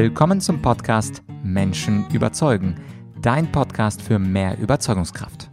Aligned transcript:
Willkommen 0.00 0.40
zum 0.40 0.62
Podcast 0.62 1.24
Menschen 1.42 2.08
überzeugen, 2.10 2.80
dein 3.20 3.50
Podcast 3.50 4.00
für 4.00 4.20
mehr 4.20 4.56
Überzeugungskraft. 4.56 5.50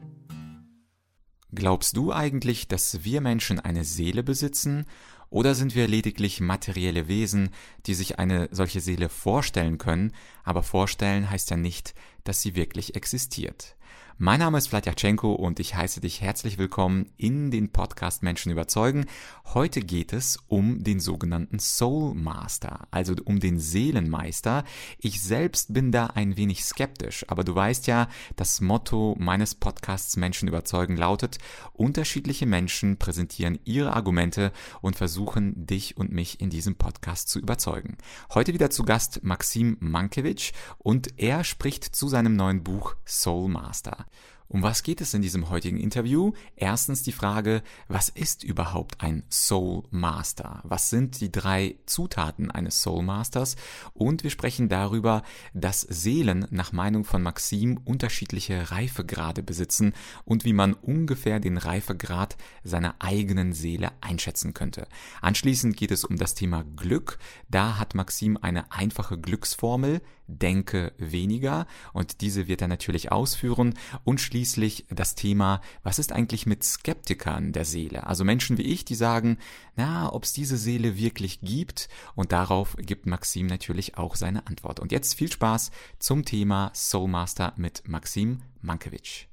Glaubst 1.51 1.97
du 1.97 2.13
eigentlich, 2.13 2.67
dass 2.67 3.03
wir 3.03 3.21
Menschen 3.21 3.59
eine 3.59 3.83
Seele 3.83 4.21
besitzen 4.21 4.85
oder 5.31 5.55
sind 5.55 5.73
wir 5.73 5.87
lediglich 5.87 6.41
materielle 6.41 7.07
Wesen, 7.07 7.49
die 7.87 7.95
sich 7.95 8.19
eine 8.19 8.47
solche 8.51 8.81
Seele 8.81 9.09
vorstellen 9.09 9.79
können, 9.79 10.11
aber 10.43 10.61
vorstellen 10.61 11.27
heißt 11.27 11.49
ja 11.49 11.57
nicht, 11.57 11.95
dass 12.23 12.43
sie 12.43 12.55
wirklich 12.55 12.95
existiert. 12.95 13.74
Mein 14.17 14.39
Name 14.39 14.57
ist 14.57 14.69
Vladyachenko 14.69 15.33
und 15.33 15.59
ich 15.59 15.75
heiße 15.75 15.99
dich 15.99 16.21
herzlich 16.21 16.57
willkommen 16.57 17.11
in 17.17 17.51
den 17.51 17.73
Podcast 17.73 18.23
Menschen 18.23 18.49
überzeugen. 18.49 19.07
Heute 19.53 19.81
geht 19.81 20.13
es 20.13 20.39
um 20.47 20.81
den 20.85 21.01
sogenannten 21.01 21.59
Soul 21.59 22.15
Master, 22.15 22.87
also 22.91 23.13
um 23.25 23.41
den 23.41 23.59
Seelenmeister. 23.59 24.63
Ich 24.99 25.21
selbst 25.21 25.73
bin 25.73 25.91
da 25.91 26.05
ein 26.05 26.37
wenig 26.37 26.63
skeptisch, 26.63 27.25
aber 27.27 27.43
du 27.43 27.55
weißt 27.55 27.87
ja, 27.87 28.07
das 28.37 28.61
Motto 28.61 29.17
meines 29.19 29.53
Podcasts 29.53 30.15
Menschen 30.15 30.47
überzeugen 30.47 30.95
lautet, 30.95 31.37
unterschiedliche 31.73 32.45
Menschen 32.45 32.95
präsentieren 32.95 33.59
ihre 33.65 33.91
Argumente 33.91 34.53
und 34.79 34.95
versuchen 34.95 35.67
dich 35.67 35.97
und 35.97 36.13
mich 36.13 36.39
in 36.39 36.49
diesem 36.49 36.75
Podcast 36.75 37.27
zu 37.27 37.39
überzeugen. 37.39 37.97
Heute 38.33 38.53
wieder 38.53 38.69
zu 38.69 38.83
Gast 38.83 39.25
Maxim 39.25 39.75
Mankiewicz 39.81 40.53
und 40.77 41.19
er 41.19 41.43
spricht 41.43 41.83
zu 41.83 42.07
seinem 42.07 42.37
neuen 42.37 42.63
Buch 42.63 42.95
Soul 43.05 43.49
Master. 43.49 44.04
Um 44.47 44.61
was 44.61 44.83
geht 44.83 45.01
es 45.01 45.13
in 45.15 45.23
diesem 45.23 45.49
heutigen 45.49 45.77
Interview? 45.77 46.33
Erstens 46.55 47.01
die 47.01 47.11
Frage, 47.11 47.63
was 47.87 48.09
ist 48.09 48.43
überhaupt 48.43 49.01
ein 49.01 49.23
Soul 49.31 49.83
Master? 49.89 50.61
Was 50.63 50.91
sind 50.91 51.19
die 51.19 51.31
drei 51.31 51.77
Zutaten 51.87 52.51
eines 52.51 52.81
Soul 52.81 53.01
Masters? 53.01 53.55
Und 53.93 54.23
wir 54.23 54.29
sprechen 54.29 54.69
darüber, 54.69 55.23
dass 55.55 55.81
Seelen 55.81 56.45
nach 56.51 56.71
Meinung 56.73 57.05
von 57.05 57.23
Maxim 57.23 57.79
unterschiedliche 57.85 58.69
Reifegrade 58.69 59.41
besitzen 59.41 59.93
und 60.25 60.45
wie 60.45 60.53
man 60.53 60.73
ungefähr 60.73 61.39
den 61.39 61.57
Reifegrad 61.57 62.37
seiner 62.63 62.95
eigenen 62.99 63.51
Seele 63.51 63.93
einschätzen 64.01 64.53
könnte. 64.53 64.87
Anschließend 65.21 65.75
geht 65.75 65.91
es 65.91 66.05
um 66.05 66.17
das 66.17 66.35
Thema 66.35 66.63
Glück. 66.75 67.17
Da 67.49 67.79
hat 67.79 67.95
Maxim 67.95 68.37
eine 68.39 68.71
einfache 68.71 69.17
Glücksformel, 69.17 70.01
denke 70.27 70.93
weniger 70.97 71.67
und 71.93 72.21
diese 72.21 72.47
wird 72.47 72.61
er 72.61 72.67
natürlich 72.67 73.11
ausführen 73.11 73.75
und 74.03 74.21
schließlich 74.21 74.85
das 74.89 75.15
Thema, 75.15 75.61
was 75.83 75.99
ist 75.99 76.11
eigentlich 76.11 76.45
mit 76.45 76.63
Skeptikern 76.63 77.51
der 77.51 77.65
Seele? 77.65 78.07
Also 78.07 78.23
Menschen 78.23 78.57
wie 78.57 78.63
ich, 78.63 78.85
die 78.85 78.95
sagen, 78.95 79.37
na, 79.75 80.11
ob 80.11 80.23
es 80.23 80.33
diese 80.33 80.57
Seele 80.57 80.97
wirklich 80.97 81.41
gibt 81.41 81.89
und 82.15 82.31
darauf 82.31 82.75
gibt 82.77 83.05
Maxim 83.05 83.47
natürlich 83.47 83.97
auch 83.97 84.15
seine 84.15 84.47
Antwort. 84.47 84.79
Und 84.79 84.91
jetzt 84.91 85.13
viel 85.15 85.31
Spaß 85.31 85.71
zum 85.99 86.25
Thema 86.25 86.71
Soulmaster 86.73 87.53
mit 87.57 87.87
Maxim 87.87 88.41
Mankiewicz. 88.61 89.27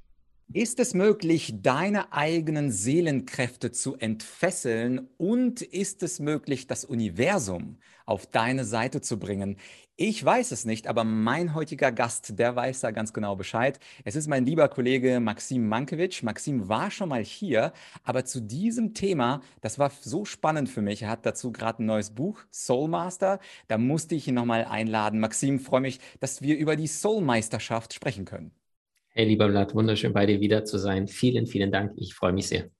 Ist 0.51 0.79
es 0.79 0.93
möglich, 0.93 1.55
deine 1.61 2.11
eigenen 2.13 2.71
Seelenkräfte 2.71 3.71
zu 3.71 3.95
entfesseln 3.95 5.09
und 5.17 5.61
ist 5.61 6.03
es 6.03 6.19
möglich, 6.19 6.67
das 6.67 6.85
Universum 6.85 7.77
auf 8.05 8.27
deine 8.27 8.63
Seite 8.65 9.01
zu 9.01 9.17
bringen? 9.17 9.57
Ich 9.95 10.23
weiß 10.23 10.51
es 10.51 10.65
nicht, 10.65 10.87
aber 10.87 11.03
mein 11.03 11.55
heutiger 11.55 11.91
Gast, 11.91 12.37
der 12.37 12.55
weiß 12.55 12.81
da 12.81 12.91
ganz 12.91 13.13
genau 13.13 13.35
Bescheid. 13.35 13.79
Es 14.03 14.15
ist 14.15 14.27
mein 14.27 14.45
lieber 14.45 14.67
Kollege 14.69 15.19
Maxim 15.19 15.67
Mankiewicz. 15.67 16.21
Maxim 16.23 16.67
war 16.67 16.91
schon 16.91 17.09
mal 17.09 17.23
hier, 17.23 17.73
aber 18.03 18.25
zu 18.25 18.39
diesem 18.41 18.93
Thema, 18.93 19.41
das 19.61 19.79
war 19.79 19.91
so 20.01 20.25
spannend 20.25 20.69
für 20.69 20.81
mich. 20.81 21.03
Er 21.03 21.09
hat 21.09 21.25
dazu 21.25 21.51
gerade 21.51 21.81
ein 21.83 21.87
neues 21.87 22.11
Buch, 22.11 22.39
Soulmaster. 22.51 23.39
Da 23.67 23.77
musste 23.77 24.13
ich 24.15 24.27
ihn 24.27 24.35
nochmal 24.35 24.65
einladen. 24.65 25.19
Maxim, 25.19 25.59
freue 25.59 25.81
mich, 25.81 25.99
dass 26.19 26.41
wir 26.41 26.57
über 26.57 26.75
die 26.75 26.87
Soulmeisterschaft 26.87 27.93
sprechen 27.93 28.25
können. 28.25 28.51
Hey, 29.15 29.25
lieber 29.25 29.47
Blatt, 29.47 29.75
wunderschön 29.75 30.11
bei 30.11 30.25
dir 30.25 30.39
wieder 30.41 30.65
zu 30.65 30.79
sein. 30.79 31.07
Vielen, 31.07 31.45
vielen 31.45 31.71
Dank. 31.71 31.93
Ich 31.97 32.15
freue 32.15 32.33
mich 32.33 32.47
sehr. 32.47 32.71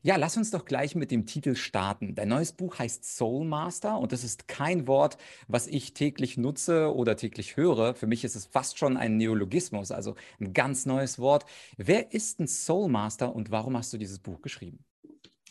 Ja, 0.00 0.14
lass 0.14 0.36
uns 0.36 0.52
doch 0.52 0.64
gleich 0.64 0.94
mit 0.94 1.10
dem 1.10 1.26
Titel 1.26 1.56
starten. 1.56 2.14
Dein 2.14 2.28
neues 2.28 2.52
Buch 2.52 2.78
heißt 2.78 3.04
Soul 3.04 3.44
Master 3.44 3.98
und 3.98 4.12
das 4.12 4.22
ist 4.22 4.46
kein 4.46 4.86
Wort, 4.86 5.18
was 5.48 5.66
ich 5.66 5.92
täglich 5.92 6.36
nutze 6.36 6.94
oder 6.94 7.16
täglich 7.16 7.56
höre. 7.56 7.96
Für 7.96 8.06
mich 8.06 8.22
ist 8.22 8.36
es 8.36 8.46
fast 8.46 8.78
schon 8.78 8.96
ein 8.96 9.16
Neologismus, 9.16 9.90
also 9.90 10.14
ein 10.38 10.52
ganz 10.52 10.86
neues 10.86 11.18
Wort. 11.18 11.46
Wer 11.76 12.12
ist 12.12 12.38
ein 12.38 12.46
Soul 12.46 12.88
Master 12.88 13.34
und 13.34 13.50
warum 13.50 13.76
hast 13.76 13.92
du 13.92 13.98
dieses 13.98 14.20
Buch 14.20 14.40
geschrieben? 14.40 14.84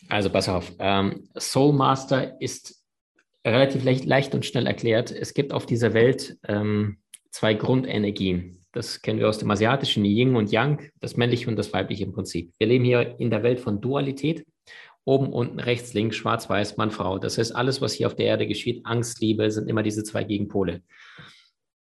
Also 0.08 0.30
pass 0.30 0.48
auf, 0.48 0.72
ähm, 0.78 1.28
Soul 1.38 1.74
Master 1.74 2.40
ist 2.40 2.82
relativ 3.46 3.84
leicht, 3.84 4.06
leicht, 4.06 4.34
und 4.34 4.46
schnell 4.46 4.66
erklärt. 4.66 5.10
Es 5.10 5.34
gibt 5.34 5.52
auf 5.52 5.66
dieser 5.66 5.92
Welt 5.92 6.38
ähm, 6.48 7.02
zwei 7.30 7.52
Grundenergien. 7.52 8.57
Das 8.72 9.00
kennen 9.00 9.18
wir 9.18 9.28
aus 9.28 9.38
dem 9.38 9.50
asiatischen 9.50 10.04
Yin 10.04 10.36
und 10.36 10.52
Yang, 10.52 10.90
das 11.00 11.16
männliche 11.16 11.48
und 11.48 11.56
das 11.56 11.72
weibliche 11.72 12.04
im 12.04 12.12
Prinzip. 12.12 12.52
Wir 12.58 12.66
leben 12.66 12.84
hier 12.84 13.18
in 13.18 13.30
der 13.30 13.42
Welt 13.42 13.60
von 13.60 13.80
Dualität. 13.80 14.46
Oben, 15.04 15.32
unten, 15.32 15.58
rechts, 15.58 15.94
links, 15.94 16.16
schwarz, 16.16 16.50
weiß, 16.50 16.76
Mann, 16.76 16.90
Frau. 16.90 17.18
Das 17.18 17.38
heißt, 17.38 17.56
alles, 17.56 17.80
was 17.80 17.94
hier 17.94 18.06
auf 18.06 18.14
der 18.14 18.26
Erde 18.26 18.46
geschieht, 18.46 18.84
Angst, 18.84 19.20
Liebe, 19.22 19.50
sind 19.50 19.68
immer 19.68 19.82
diese 19.82 20.04
zwei 20.04 20.22
Gegenpole. 20.22 20.82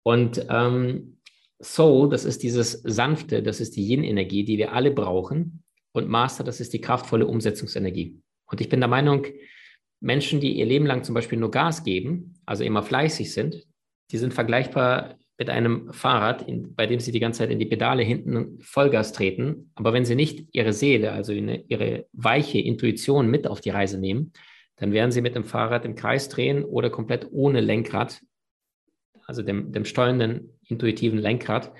Und 0.04 0.46
ähm, 0.48 1.18
Soul, 1.60 2.08
das 2.08 2.24
ist 2.24 2.44
dieses 2.44 2.72
Sanfte, 2.84 3.42
das 3.42 3.60
ist 3.60 3.74
die 3.76 3.82
Yin-Energie, 3.82 4.44
die 4.44 4.58
wir 4.58 4.72
alle 4.72 4.92
brauchen. 4.92 5.64
Und 5.92 6.08
Master, 6.08 6.44
das 6.44 6.60
ist 6.60 6.72
die 6.72 6.80
kraftvolle 6.80 7.26
Umsetzungsenergie. 7.26 8.20
Und 8.46 8.60
ich 8.60 8.68
bin 8.68 8.80
der 8.80 8.88
Meinung, 8.88 9.26
Menschen, 10.00 10.40
die 10.40 10.56
ihr 10.56 10.66
Leben 10.66 10.86
lang 10.86 11.02
zum 11.02 11.14
Beispiel 11.14 11.38
nur 11.38 11.50
Gas 11.50 11.82
geben, 11.82 12.34
also 12.46 12.62
immer 12.62 12.84
fleißig 12.84 13.32
sind, 13.32 13.66
die 14.12 14.18
sind 14.18 14.32
vergleichbar 14.32 15.18
mit 15.38 15.50
einem 15.50 15.92
Fahrrad, 15.92 16.42
in, 16.42 16.74
bei 16.74 16.86
dem 16.86 16.98
sie 16.98 17.12
die 17.12 17.20
ganze 17.20 17.38
Zeit 17.38 17.50
in 17.50 17.60
die 17.60 17.66
Pedale 17.66 18.02
hinten 18.02 18.58
Vollgas 18.60 19.12
treten, 19.12 19.70
aber 19.76 19.92
wenn 19.92 20.04
sie 20.04 20.16
nicht 20.16 20.48
ihre 20.52 20.72
Seele, 20.72 21.12
also 21.12 21.32
ihre 21.32 22.06
weiche 22.12 22.58
Intuition 22.58 23.30
mit 23.30 23.46
auf 23.46 23.60
die 23.60 23.70
Reise 23.70 23.98
nehmen, 24.00 24.32
dann 24.76 24.92
werden 24.92 25.12
sie 25.12 25.20
mit 25.20 25.36
dem 25.36 25.44
Fahrrad 25.44 25.84
im 25.84 25.94
Kreis 25.94 26.28
drehen 26.28 26.64
oder 26.64 26.90
komplett 26.90 27.28
ohne 27.30 27.60
Lenkrad, 27.60 28.20
also 29.26 29.42
dem, 29.42 29.72
dem 29.72 29.84
steuernden, 29.84 30.58
intuitiven 30.66 31.18
Lenkrad, 31.18 31.72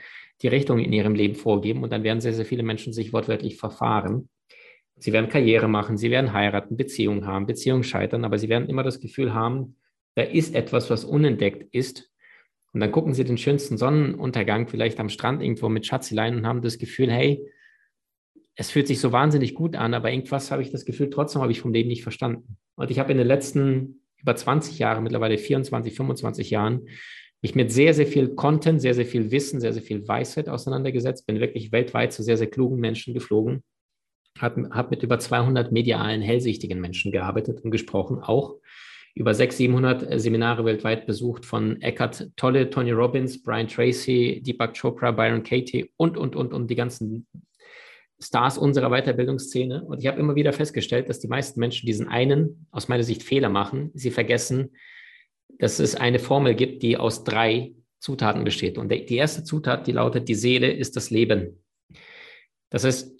die 0.43 0.49
Richtung 0.49 0.79
in 0.79 0.93
ihrem 0.93 1.15
Leben 1.15 1.35
vorgeben. 1.35 1.83
Und 1.83 1.93
dann 1.93 2.05
werden 2.05 2.21
sehr, 2.21 2.35
sehr 2.35 2.45
viele 2.45 2.63
Menschen 2.63 2.93
sich 2.93 3.13
wortwörtlich 3.13 3.57
verfahren. 3.57 4.29
Sie 4.97 5.13
werden 5.13 5.31
Karriere 5.31 5.69
machen, 5.69 5.97
sie 5.97 6.11
werden 6.11 6.33
heiraten, 6.33 6.77
Beziehungen 6.77 7.27
haben, 7.27 7.47
Beziehungen 7.47 7.85
scheitern, 7.85 8.25
aber 8.25 8.39
sie 8.39 8.49
werden 8.49 8.69
immer 8.69 8.83
das 8.83 9.01
Gefühl 9.01 9.35
haben, 9.35 9.77
da 10.15 10.23
ist 10.23 10.55
etwas, 10.55 10.91
was 10.91 11.05
unentdeckt 11.05 11.73
ist 11.73 12.11
und 12.73 12.81
dann 12.81 12.93
gucken 12.93 13.15
sie 13.15 13.25
den 13.25 13.39
schönsten 13.39 13.79
Sonnenuntergang 13.79 14.69
vielleicht 14.69 15.01
am 15.01 15.09
Strand 15.09 15.43
irgendwo 15.43 15.69
mit 15.69 15.87
Schatzeleien 15.87 16.37
und 16.37 16.47
haben 16.47 16.63
das 16.63 16.79
Gefühl, 16.79 17.11
hey, 17.11 17.45
es 18.55 18.71
fühlt 18.71 18.89
sich 18.89 19.01
so 19.01 19.13
wahnsinnig 19.13 19.55
gut 19.55 19.77
an, 19.77 19.95
aber 19.95 20.11
irgendwas 20.11 20.51
habe 20.51 20.63
ich 20.63 20.71
das 20.71 20.85
Gefühl, 20.85 21.11
trotzdem 21.11 21.43
habe 21.43 21.53
ich 21.53 21.61
vom 21.61 21.73
Leben 21.73 21.89
nicht 21.89 22.03
verstanden. 22.03 22.57
Und 22.75 22.91
ich 22.91 22.99
habe 22.99 23.13
in 23.13 23.19
den 23.19 23.27
letzten 23.27 24.03
über 24.21 24.35
20 24.35 24.79
Jahren, 24.79 25.05
mittlerweile 25.05 25.39
24, 25.39 25.95
25 25.95 26.51
Jahren, 26.51 26.89
mich 27.41 27.55
mit 27.55 27.71
sehr, 27.71 27.95
sehr 27.95 28.07
viel 28.07 28.35
Content, 28.35 28.81
sehr, 28.81 28.95
sehr 28.95 29.07
viel 29.07 29.31
Wissen, 29.31 29.61
sehr, 29.61 29.73
sehr 29.73 29.83
viel 29.83 30.07
Weisheit 30.09 30.49
auseinandergesetzt, 30.49 31.27
bin 31.27 31.39
wirklich 31.39 31.71
weltweit 31.71 32.13
zu 32.13 32.25
sehr, 32.25 32.37
sehr 32.37 32.51
klugen 32.51 32.81
Menschen 32.81 33.15
geflogen, 33.15 33.63
habe 34.39 34.69
hab 34.73 34.91
mit 34.91 35.05
über 35.05 35.19
200 35.19 35.71
medialen, 35.71 36.21
hellsichtigen 36.21 36.81
Menschen 36.81 37.13
gearbeitet 37.13 37.61
und 37.63 37.71
gesprochen, 37.71 38.19
auch 38.19 38.57
über 39.19 39.35
600, 39.35 39.57
700 39.57 40.13
äh, 40.13 40.21
Seminare 40.21 40.65
weltweit 40.65 41.05
besucht 41.05 41.45
von 41.45 41.83
Eckhart 41.83 42.31
Tolle, 42.37 42.71
Tony 42.71 42.93
Robbins, 42.93 43.43
Brian 43.43 43.67
Tracy, 43.67 44.41
Deepak 44.47 44.79
Chopra, 44.81 45.11
Byron 45.11 45.43
Katie 45.43 45.91
und, 45.97 46.17
und, 46.17 46.37
und, 46.37 46.53
und 46.53 46.71
die 46.71 46.77
ganzen 46.77 47.27
Stars 48.21 48.59
unserer 48.59 48.91
Weiterbildungsszene. 48.91 49.85
Und 49.85 49.99
ich 49.99 50.07
habe 50.07 50.21
immer 50.21 50.37
wieder 50.37 50.53
festgestellt, 50.53 51.09
dass 51.09 51.19
die 51.19 51.27
meisten 51.27 51.59
Menschen 51.59 51.87
diesen 51.87 52.07
einen, 52.07 52.69
aus 52.71 52.87
meiner 52.87 53.03
Sicht, 53.03 53.25
Fehler 53.25 53.49
machen. 53.49 53.91
Sie 53.95 54.13
vergessen, 54.13 54.77
dass 55.59 55.81
es 55.81 55.97
eine 55.97 56.21
Formel 56.21 56.55
gibt, 56.55 56.85
die 56.85 56.97
aus 56.97 57.25
drei 57.25 57.73
Zutaten 57.99 58.45
besteht. 58.45 58.79
Und 58.79 58.93
die 58.93 59.17
erste 59.17 59.43
Zutat, 59.43 59.89
die 59.89 59.93
lautet, 59.93 60.29
die 60.29 60.37
Seele 60.37 60.71
ist 60.71 60.95
das 60.95 61.11
Leben. 61.11 61.65
Das 62.71 62.85
heißt, 62.85 63.13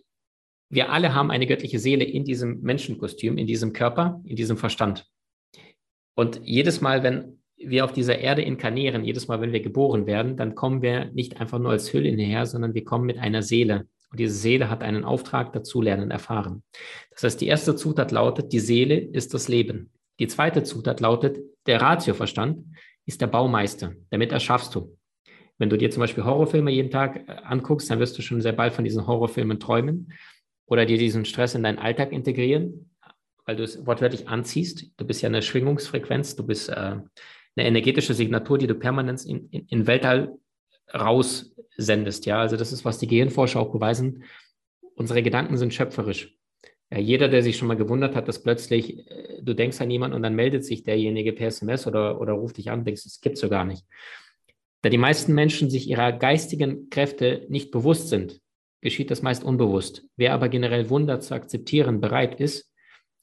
wir 0.71 0.93
alle 0.93 1.13
haben 1.13 1.33
eine 1.33 1.47
göttliche 1.49 1.81
Seele 1.81 2.05
in 2.05 2.25
diesem 2.25 2.61
Menschenkostüm, 2.61 3.37
in 3.37 3.49
diesem 3.49 3.73
Körper, 3.73 4.21
in 4.25 4.37
diesem 4.37 4.59
Verstand. 4.59 5.09
Und 6.19 6.41
jedes 6.43 6.81
Mal, 6.81 7.05
wenn 7.05 7.39
wir 7.57 7.85
auf 7.85 7.93
dieser 7.93 8.19
Erde 8.19 8.43
inkarnieren, 8.43 9.05
jedes 9.05 9.29
Mal, 9.29 9.41
wenn 9.41 9.53
wir 9.53 9.61
geboren 9.61 10.05
werden, 10.09 10.37
dann 10.37 10.57
kommen 10.57 10.83
wir 10.83 11.13
nicht 11.13 11.41
einfach 11.41 11.61
nur 11.61 11.71
als 11.71 11.93
Hülle 11.93 12.09
hierher, 12.09 12.45
sondern 12.45 12.75
wir 12.75 12.85
kommen 12.85 13.07
mit 13.07 13.19
einer 13.19 13.41
Seele. 13.41 13.87
Und 14.11 14.19
diese 14.19 14.35
Seele 14.35 14.69
hat 14.69 14.83
einen 14.83 15.05
Auftrag 15.05 15.53
dazu 15.53 15.81
lernen, 15.81 16.11
erfahren. 16.11 16.65
Das 17.13 17.23
heißt, 17.23 17.41
die 17.41 17.47
erste 17.47 17.77
Zutat 17.77 18.11
lautet, 18.11 18.53
die 18.53 18.59
Seele 18.59 18.99
ist 18.99 19.33
das 19.33 19.47
Leben. 19.47 19.93
Die 20.19 20.27
zweite 20.27 20.65
Zutat 20.65 20.99
lautet, 20.99 21.39
der 21.69 21.81
Ratioverstand 21.81 22.65
ist 23.07 23.21
der 23.21 23.29
Baumeister. 23.29 23.93
Damit 24.11 24.33
erschaffst 24.33 24.75
du. 24.75 24.99
Wenn 25.57 25.71
du 25.71 25.79
dir 25.79 25.93
zum 25.93 26.01
Beispiel 26.01 26.25
Horrorfilme 26.25 26.73
jeden 26.73 26.91
Tag 26.91 27.29
äh, 27.29 27.33
anguckst, 27.45 27.89
dann 27.93 28.01
wirst 28.01 28.19
du 28.19 28.23
schon 28.23 28.41
sehr 28.41 28.55
bald 28.55 28.73
von 28.73 28.83
diesen 28.83 29.07
Horrorfilmen 29.07 29.61
träumen 29.61 30.13
oder 30.67 30.85
dir 30.85 30.99
diesen 30.99 31.25
Stress 31.25 31.55
in 31.55 31.63
deinen 31.63 31.79
Alltag 31.79 32.11
integrieren 32.11 32.91
weil 33.49 33.57
du 33.57 33.63
es 33.63 33.87
wortwörtlich 33.87 34.29
anziehst. 34.29 34.91
Du 34.99 35.07
bist 35.07 35.23
ja 35.23 35.29
eine 35.31 35.41
Schwingungsfrequenz, 35.41 36.37
du 36.37 36.47
bist 36.47 36.69
äh, 36.69 36.73
eine 36.75 37.07
energetische 37.57 38.13
Signatur, 38.13 38.59
die 38.59 38.67
du 38.67 38.75
permanent 38.75 39.25
in, 39.25 39.49
in, 39.49 39.67
in 39.69 39.87
Weltall 39.87 40.37
raussendest. 40.93 42.27
Ja, 42.27 42.41
also 42.41 42.59
das 42.59 42.73
ist, 42.73 42.85
was 42.85 42.99
die 42.99 43.07
Gehirnforscher 43.07 43.59
auch 43.59 43.73
beweisen. 43.73 44.25
Unsere 44.97 45.23
Gedanken 45.23 45.57
sind 45.57 45.73
schöpferisch. 45.73 46.37
Ja, 46.91 46.99
jeder, 46.99 47.29
der 47.29 47.43
sich 47.43 47.57
schon 47.57 47.69
mal 47.69 47.79
gewundert 47.79 48.15
hat, 48.15 48.29
dass 48.29 48.43
plötzlich 48.43 49.11
äh, 49.11 49.41
du 49.41 49.55
denkst 49.55 49.81
an 49.81 49.91
jemanden 49.91 50.15
und 50.15 50.23
dann 50.23 50.35
meldet 50.35 50.67
sich 50.67 50.83
derjenige 50.83 51.33
per 51.33 51.47
SMS 51.47 51.87
oder, 51.87 52.21
oder 52.21 52.35
ruft 52.35 52.59
dich 52.59 52.71
an, 52.71 52.85
denkst, 52.85 53.05
das 53.05 53.23
gibt 53.23 53.37
es 53.37 53.41
so 53.41 53.49
gar 53.49 53.65
nicht. 53.65 53.87
Da 54.83 54.91
die 54.91 54.99
meisten 54.99 55.33
Menschen 55.33 55.71
sich 55.71 55.89
ihrer 55.89 56.13
geistigen 56.13 56.91
Kräfte 56.91 57.47
nicht 57.49 57.71
bewusst 57.71 58.11
sind, 58.11 58.43
geschieht 58.83 59.11
das 59.11 59.23
meist 59.23 59.43
unbewusst. 59.43 60.05
Wer 60.17 60.35
aber 60.35 60.51
generell 60.51 60.91
Wunder 60.91 61.19
zu 61.21 61.35
akzeptieren 61.35 62.03
bereit 62.03 62.39
ist, 62.39 62.69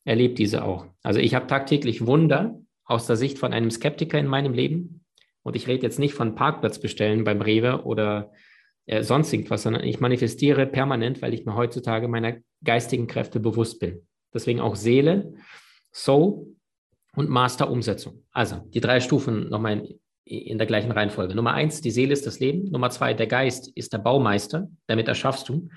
erlebt 0.06 0.40
diese 0.40 0.63
auch. 0.63 0.86
Also 1.04 1.19
ich 1.19 1.36
habe 1.36 1.48
tagtäglich 1.48 2.06
Wunder 2.06 2.60
aus 2.86 3.07
der 3.07 3.18
Sicht 3.18 3.40
von 3.40 3.52
einem 3.52 3.72
Skeptiker 3.72 4.19
in 4.19 4.28
meinem 4.28 4.54
Leben. 4.54 5.04
Und 5.44 5.56
ich 5.56 5.68
rede 5.68 5.84
jetzt 5.84 6.00
nicht 6.00 6.13
von 6.13 6.36
Parkplatz 6.36 6.80
bestellen 6.80 7.24
beim 7.24 7.42
Rewe 7.42 7.84
oder 7.84 8.31
äh, 8.86 9.04
sonst 9.04 9.34
irgendwas, 9.34 9.63
sondern 9.63 9.84
ich 9.84 10.00
manifestiere 10.00 10.66
permanent, 10.66 11.22
weil 11.22 11.34
ich 11.34 11.46
mir 11.46 11.56
heutzutage 11.56 12.07
meiner 12.07 12.38
geistigen 12.63 13.07
Kräfte 13.07 13.40
bewusst 13.40 13.80
bin. 13.80 14.07
Deswegen 14.34 14.60
auch 14.60 14.75
Seele, 14.75 15.34
Soul 15.92 16.56
und 17.16 17.30
Master 17.30 17.69
Umsetzung. 17.69 18.24
Also 18.31 18.58
die 18.74 18.81
drei 18.81 19.00
Stufen 19.00 19.50
nochmal 19.50 19.88
in, 20.25 20.42
in 20.42 20.58
der 20.58 20.68
gleichen 20.68 20.92
Reihenfolge. 20.92 21.36
Nummer 21.36 21.54
eins, 21.54 21.81
die 21.81 21.92
Seele 21.92 22.13
ist 22.13 22.28
das 22.28 22.40
Leben. 22.40 22.69
Nummer 22.72 22.90
zwei, 22.90 23.13
der 23.13 23.28
Geist 23.28 23.72
ist 23.75 23.94
der 23.94 24.00
Baumeister, 24.00 24.69
damit 24.88 25.08
erschaffst 25.08 25.50
du. 25.50 25.69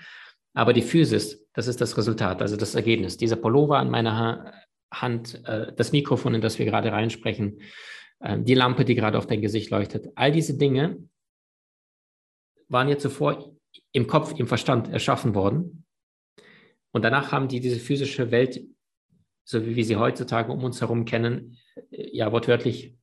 Aber 0.54 0.72
die 0.72 0.82
Physis, 0.82 1.46
das 1.52 1.66
ist 1.66 1.80
das 1.80 1.96
Resultat, 1.96 2.42
also 2.42 2.56
das 2.56 2.74
Ergebnis. 2.74 3.16
Dieser 3.16 3.36
Pullover 3.36 3.78
an 3.78 3.90
meiner 3.90 4.52
Hand, 4.92 5.44
äh, 5.46 5.72
das 5.74 5.92
Mikrofon, 5.92 6.34
in 6.34 6.40
das 6.40 6.58
wir 6.58 6.66
gerade 6.66 6.92
reinsprechen, 6.92 7.60
äh, 8.20 8.38
die 8.40 8.54
Lampe, 8.54 8.84
die 8.84 8.94
gerade 8.94 9.18
auf 9.18 9.26
dein 9.26 9.42
Gesicht 9.42 9.70
leuchtet, 9.70 10.08
all 10.14 10.32
diese 10.32 10.56
Dinge 10.56 11.08
waren 12.68 12.88
ja 12.88 12.98
zuvor 12.98 13.56
im 13.92 14.06
Kopf, 14.06 14.38
im 14.38 14.46
Verstand 14.46 14.88
erschaffen 14.88 15.34
worden. 15.34 15.84
Und 16.92 17.02
danach 17.02 17.32
haben 17.32 17.48
die 17.48 17.60
diese 17.60 17.78
physische 17.78 18.30
Welt, 18.30 18.60
so 19.44 19.64
wie 19.64 19.76
wir 19.76 19.84
sie 19.84 19.96
heutzutage 19.96 20.52
um 20.52 20.64
uns 20.64 20.80
herum 20.80 21.04
kennen, 21.04 21.56
äh, 21.90 22.16
ja 22.16 22.32
wortwörtlich, 22.32 22.96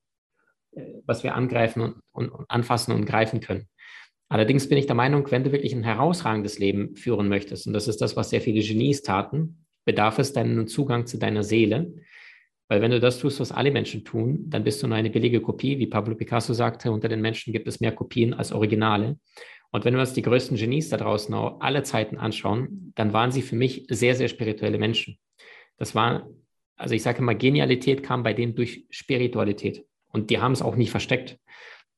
äh, 0.72 1.02
was 1.06 1.24
wir 1.24 1.36
angreifen 1.36 1.82
und, 2.12 2.30
und 2.30 2.50
anfassen 2.50 2.94
und 2.94 3.06
greifen 3.06 3.40
können. 3.40 3.68
Allerdings 4.36 4.68
bin 4.68 4.78
ich 4.78 4.86
der 4.86 4.98
Meinung, 4.98 5.32
wenn 5.32 5.46
du 5.46 5.54
wirklich 5.54 5.74
ein 5.74 5.86
herausragendes 5.86 6.60
Leben 6.60 6.98
führen 6.98 7.30
möchtest, 7.30 7.68
und 7.68 7.72
das 7.72 7.88
ist 7.88 8.02
das, 8.02 8.18
was 8.18 8.32
sehr 8.32 8.42
viele 8.42 8.60
Genies 8.60 9.02
taten, 9.02 9.66
bedarf 9.86 10.20
es 10.20 10.34
deinen 10.34 10.68
Zugang 10.68 11.06
zu 11.06 11.18
deiner 11.18 11.42
Seele. 11.42 11.94
Weil 12.68 12.82
wenn 12.82 12.92
du 12.92 13.00
das 13.00 13.18
tust, 13.18 13.40
was 13.40 13.54
alle 13.54 13.72
Menschen 13.72 14.04
tun, 14.04 14.44
dann 14.50 14.66
bist 14.66 14.84
du 14.84 14.88
nur 14.88 14.98
eine 14.98 15.10
billige 15.10 15.40
Kopie. 15.40 15.80
Wie 15.80 15.88
Pablo 15.88 16.16
Picasso 16.16 16.52
sagte, 16.52 16.92
unter 16.92 17.08
den 17.08 17.22
Menschen 17.22 17.54
gibt 17.54 17.66
es 17.70 17.80
mehr 17.80 17.94
Kopien 17.94 18.34
als 18.34 18.52
Originale. 18.52 19.18
Und 19.72 19.86
wenn 19.86 19.94
wir 19.94 20.02
uns 20.02 20.12
die 20.12 20.22
größten 20.22 20.58
Genies 20.58 20.90
da 20.90 20.98
draußen 20.98 21.34
alle 21.34 21.84
Zeiten 21.84 22.18
anschauen, 22.18 22.92
dann 22.96 23.14
waren 23.14 23.32
sie 23.32 23.42
für 23.42 23.56
mich 23.56 23.86
sehr, 23.90 24.16
sehr 24.16 24.28
spirituelle 24.28 24.78
Menschen. 24.78 25.18
Das 25.78 25.96
war, 25.96 26.30
also 26.76 26.94
ich 26.94 27.04
sage 27.04 27.20
immer, 27.20 27.36
Genialität 27.36 28.04
kam 28.04 28.24
bei 28.24 28.34
denen 28.34 28.54
durch 28.54 28.86
Spiritualität. 28.90 29.86
Und 30.12 30.30
die 30.30 30.40
haben 30.40 30.52
es 30.52 30.62
auch 30.62 30.76
nicht 30.76 30.92
versteckt. 30.92 31.40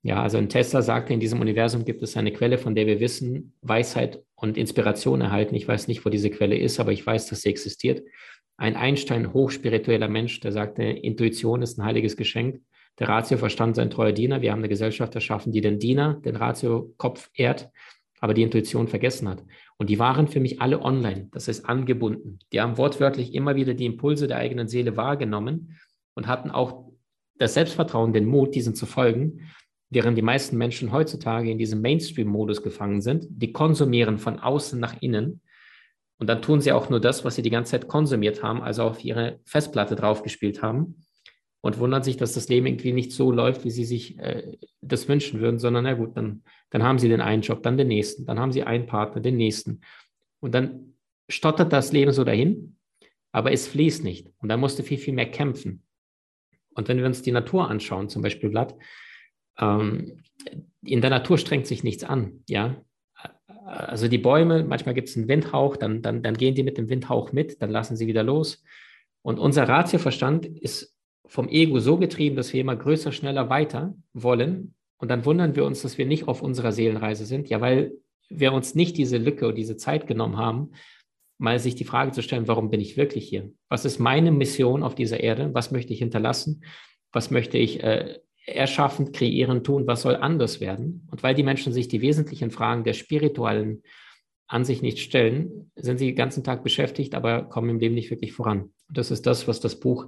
Ja, 0.07 0.23
also 0.23 0.37
ein 0.37 0.47
Tesla 0.47 0.81
sagte, 0.81 1.13
in 1.13 1.19
diesem 1.19 1.41
Universum 1.41 1.83
gibt 1.83 2.01
es 2.01 2.15
eine 2.15 2.31
Quelle, 2.31 2.57
von 2.57 2.75
der 2.75 2.87
wir 2.87 3.01
wissen, 3.01 3.51
Weisheit 3.61 4.23
und 4.35 4.57
Inspiration 4.57 5.19
erhalten. 5.19 5.53
Ich 5.53 5.67
weiß 5.67 5.89
nicht, 5.89 6.05
wo 6.05 6.09
diese 6.09 6.29
Quelle 6.29 6.57
ist, 6.57 6.79
aber 6.79 6.93
ich 6.93 7.05
weiß, 7.05 7.27
dass 7.27 7.41
sie 7.41 7.49
existiert. 7.49 8.07
Ein 8.55 8.77
Einstein, 8.77 9.33
hochspiritueller 9.33 10.07
Mensch, 10.07 10.39
der 10.39 10.53
sagte, 10.53 10.83
Intuition 10.83 11.61
ist 11.61 11.77
ein 11.77 11.83
heiliges 11.83 12.15
Geschenk. 12.15 12.61
Der 12.99 13.09
Ratio-Verstand 13.09 13.75
sein 13.75 13.89
treuer 13.89 14.13
Diener. 14.13 14.41
Wir 14.41 14.53
haben 14.53 14.59
eine 14.59 14.69
Gesellschaft 14.69 15.13
erschaffen, 15.13 15.51
die 15.51 15.59
den 15.59 15.77
Diener, 15.77 16.21
den 16.23 16.37
Ratio-Kopf 16.37 17.29
ehrt, 17.33 17.69
aber 18.21 18.33
die 18.33 18.43
Intuition 18.43 18.87
vergessen 18.87 19.27
hat. 19.27 19.43
Und 19.75 19.89
die 19.89 19.99
waren 19.99 20.29
für 20.29 20.39
mich 20.39 20.61
alle 20.61 20.81
online, 20.81 21.27
das 21.33 21.49
heißt 21.49 21.67
angebunden. 21.67 22.39
Die 22.53 22.61
haben 22.61 22.77
wortwörtlich 22.77 23.33
immer 23.33 23.57
wieder 23.57 23.73
die 23.73 23.85
Impulse 23.85 24.29
der 24.29 24.37
eigenen 24.37 24.69
Seele 24.69 24.95
wahrgenommen 24.95 25.77
und 26.13 26.27
hatten 26.27 26.49
auch 26.49 26.93
das 27.39 27.55
Selbstvertrauen, 27.55 28.13
den 28.13 28.25
Mut, 28.25 28.55
diesen 28.55 28.73
zu 28.73 28.85
folgen, 28.85 29.41
während 29.89 30.17
die 30.17 30.23
meisten 30.23 30.57
Menschen 30.57 30.91
heutzutage 30.91 31.49
in 31.49 31.57
diesem 31.57 31.81
Mainstream-Modus 31.81 32.61
gefangen 32.61 33.01
sind. 33.01 33.25
Die 33.29 33.53
konsumieren 33.53 34.17
von 34.17 34.39
außen 34.39 34.79
nach 34.79 35.01
innen 35.01 35.41
und 36.19 36.27
dann 36.27 36.41
tun 36.41 36.61
sie 36.61 36.71
auch 36.71 36.89
nur 36.89 36.99
das, 36.99 37.23
was 37.23 37.35
sie 37.35 37.41
die 37.41 37.49
ganze 37.49 37.71
Zeit 37.71 37.87
konsumiert 37.87 38.43
haben, 38.43 38.61
also 38.61 38.83
auf 38.83 39.03
ihre 39.03 39.39
Festplatte 39.45 39.95
draufgespielt 39.95 40.61
haben 40.61 41.05
und 41.61 41.79
wundern 41.79 42.03
sich, 42.03 42.17
dass 42.17 42.33
das 42.33 42.49
Leben 42.49 42.65
irgendwie 42.65 42.93
nicht 42.93 43.11
so 43.11 43.31
läuft, 43.31 43.63
wie 43.63 43.71
sie 43.71 43.85
sich 43.85 44.17
äh, 44.19 44.57
das 44.81 45.07
wünschen 45.07 45.39
würden, 45.39 45.59
sondern 45.59 45.83
na 45.83 45.93
gut, 45.93 46.17
dann, 46.17 46.43
dann 46.69 46.83
haben 46.83 46.99
sie 46.99 47.09
den 47.09 47.21
einen 47.21 47.41
Job, 47.41 47.61
dann 47.63 47.77
den 47.77 47.87
nächsten, 47.87 48.25
dann 48.25 48.39
haben 48.39 48.51
sie 48.51 48.63
einen 48.63 48.87
Partner, 48.87 49.21
den 49.21 49.37
nächsten. 49.37 49.81
Und 50.39 50.53
dann 50.53 50.95
stottert 51.29 51.71
das 51.71 51.91
Leben 51.91 52.11
so 52.11 52.23
dahin, 52.23 52.77
aber 53.31 53.51
es 53.51 53.67
fließt 53.67 54.03
nicht. 54.03 54.27
Und 54.39 54.49
dann 54.49 54.59
musst 54.59 54.79
du 54.79 54.83
viel, 54.83 54.97
viel 54.97 55.13
mehr 55.13 55.29
kämpfen. 55.29 55.83
Und 56.73 56.87
wenn 56.87 56.97
wir 56.97 57.05
uns 57.05 57.21
die 57.21 57.31
Natur 57.31 57.69
anschauen, 57.69 58.09
zum 58.09 58.21
Beispiel 58.21 58.49
Blatt, 58.49 58.75
ähm, 59.59 60.23
in 60.83 61.01
der 61.01 61.09
Natur 61.09 61.37
strengt 61.37 61.67
sich 61.67 61.83
nichts 61.83 62.03
an, 62.03 62.43
ja. 62.47 62.75
Also 63.65 64.07
die 64.07 64.17
Bäume, 64.17 64.63
manchmal 64.63 64.95
gibt 64.95 65.09
es 65.09 65.17
einen 65.17 65.27
Windhauch, 65.27 65.75
dann, 65.75 66.01
dann, 66.01 66.23
dann 66.23 66.37
gehen 66.37 66.55
die 66.55 66.63
mit 66.63 66.77
dem 66.77 66.89
Windhauch 66.89 67.33
mit, 67.33 67.61
dann 67.61 67.69
lassen 67.69 67.97
sie 67.97 68.07
wieder 68.07 68.23
los. 68.23 68.63
Und 69.21 69.39
unser 69.39 69.67
Ratioverstand 69.67 70.45
ist 70.45 70.95
vom 71.25 71.49
Ego 71.49 71.79
so 71.79 71.97
getrieben, 71.97 72.37
dass 72.37 72.53
wir 72.53 72.61
immer 72.61 72.77
größer, 72.77 73.11
schneller, 73.11 73.49
weiter 73.49 73.93
wollen. 74.13 74.73
Und 74.97 75.11
dann 75.11 75.25
wundern 75.25 75.55
wir 75.55 75.65
uns, 75.65 75.81
dass 75.81 75.97
wir 75.97 76.05
nicht 76.05 76.29
auf 76.29 76.41
unserer 76.41 76.71
Seelenreise 76.71 77.25
sind. 77.25 77.49
Ja, 77.49 77.59
weil 77.59 77.91
wir 78.29 78.53
uns 78.53 78.73
nicht 78.73 78.97
diese 78.97 79.17
Lücke 79.17 79.45
oder 79.45 79.55
diese 79.55 79.75
Zeit 79.75 80.07
genommen 80.07 80.37
haben, 80.37 80.71
mal 81.37 81.59
sich 81.59 81.75
die 81.75 81.83
Frage 81.83 82.11
zu 82.11 82.21
stellen, 82.21 82.47
warum 82.47 82.69
bin 82.69 82.79
ich 82.79 82.97
wirklich 82.97 83.27
hier? 83.27 83.51
Was 83.69 83.85
ist 83.85 83.99
meine 83.99 84.31
Mission 84.31 84.81
auf 84.83 84.95
dieser 84.95 85.19
Erde? 85.19 85.53
Was 85.53 85.71
möchte 85.71 85.93
ich 85.93 85.99
hinterlassen? 85.99 86.63
Was 87.11 87.31
möchte 87.31 87.57
ich 87.57 87.83
äh, 87.83 88.19
erschaffen, 88.47 89.11
kreieren, 89.11 89.63
tun? 89.63 89.85
Was 89.87 90.01
soll 90.01 90.15
anders 90.15 90.61
werden? 90.61 91.07
Und 91.11 91.21
weil 91.21 91.35
die 91.35 91.43
Menschen 91.43 91.73
sich 91.73 91.87
die 91.87 92.01
wesentlichen 92.01 92.49
Fragen 92.49 92.83
der 92.83 92.93
spirituellen 92.93 93.83
an 94.47 94.63
sich 94.63 94.81
nicht 94.81 94.99
stellen, 94.99 95.71
sind 95.75 95.97
sie 95.99 96.07
den 96.07 96.15
ganzen 96.15 96.43
Tag 96.43 96.63
beschäftigt, 96.63 97.13
aber 97.13 97.43
kommen 97.43 97.69
im 97.69 97.79
Leben 97.79 97.95
nicht 97.95 98.09
wirklich 98.09 98.31
voran. 98.31 98.71
Und 98.87 98.97
das 98.97 99.11
ist 99.11 99.27
das, 99.27 99.47
was 99.47 99.59
das 99.59 99.79
Buch 99.79 100.07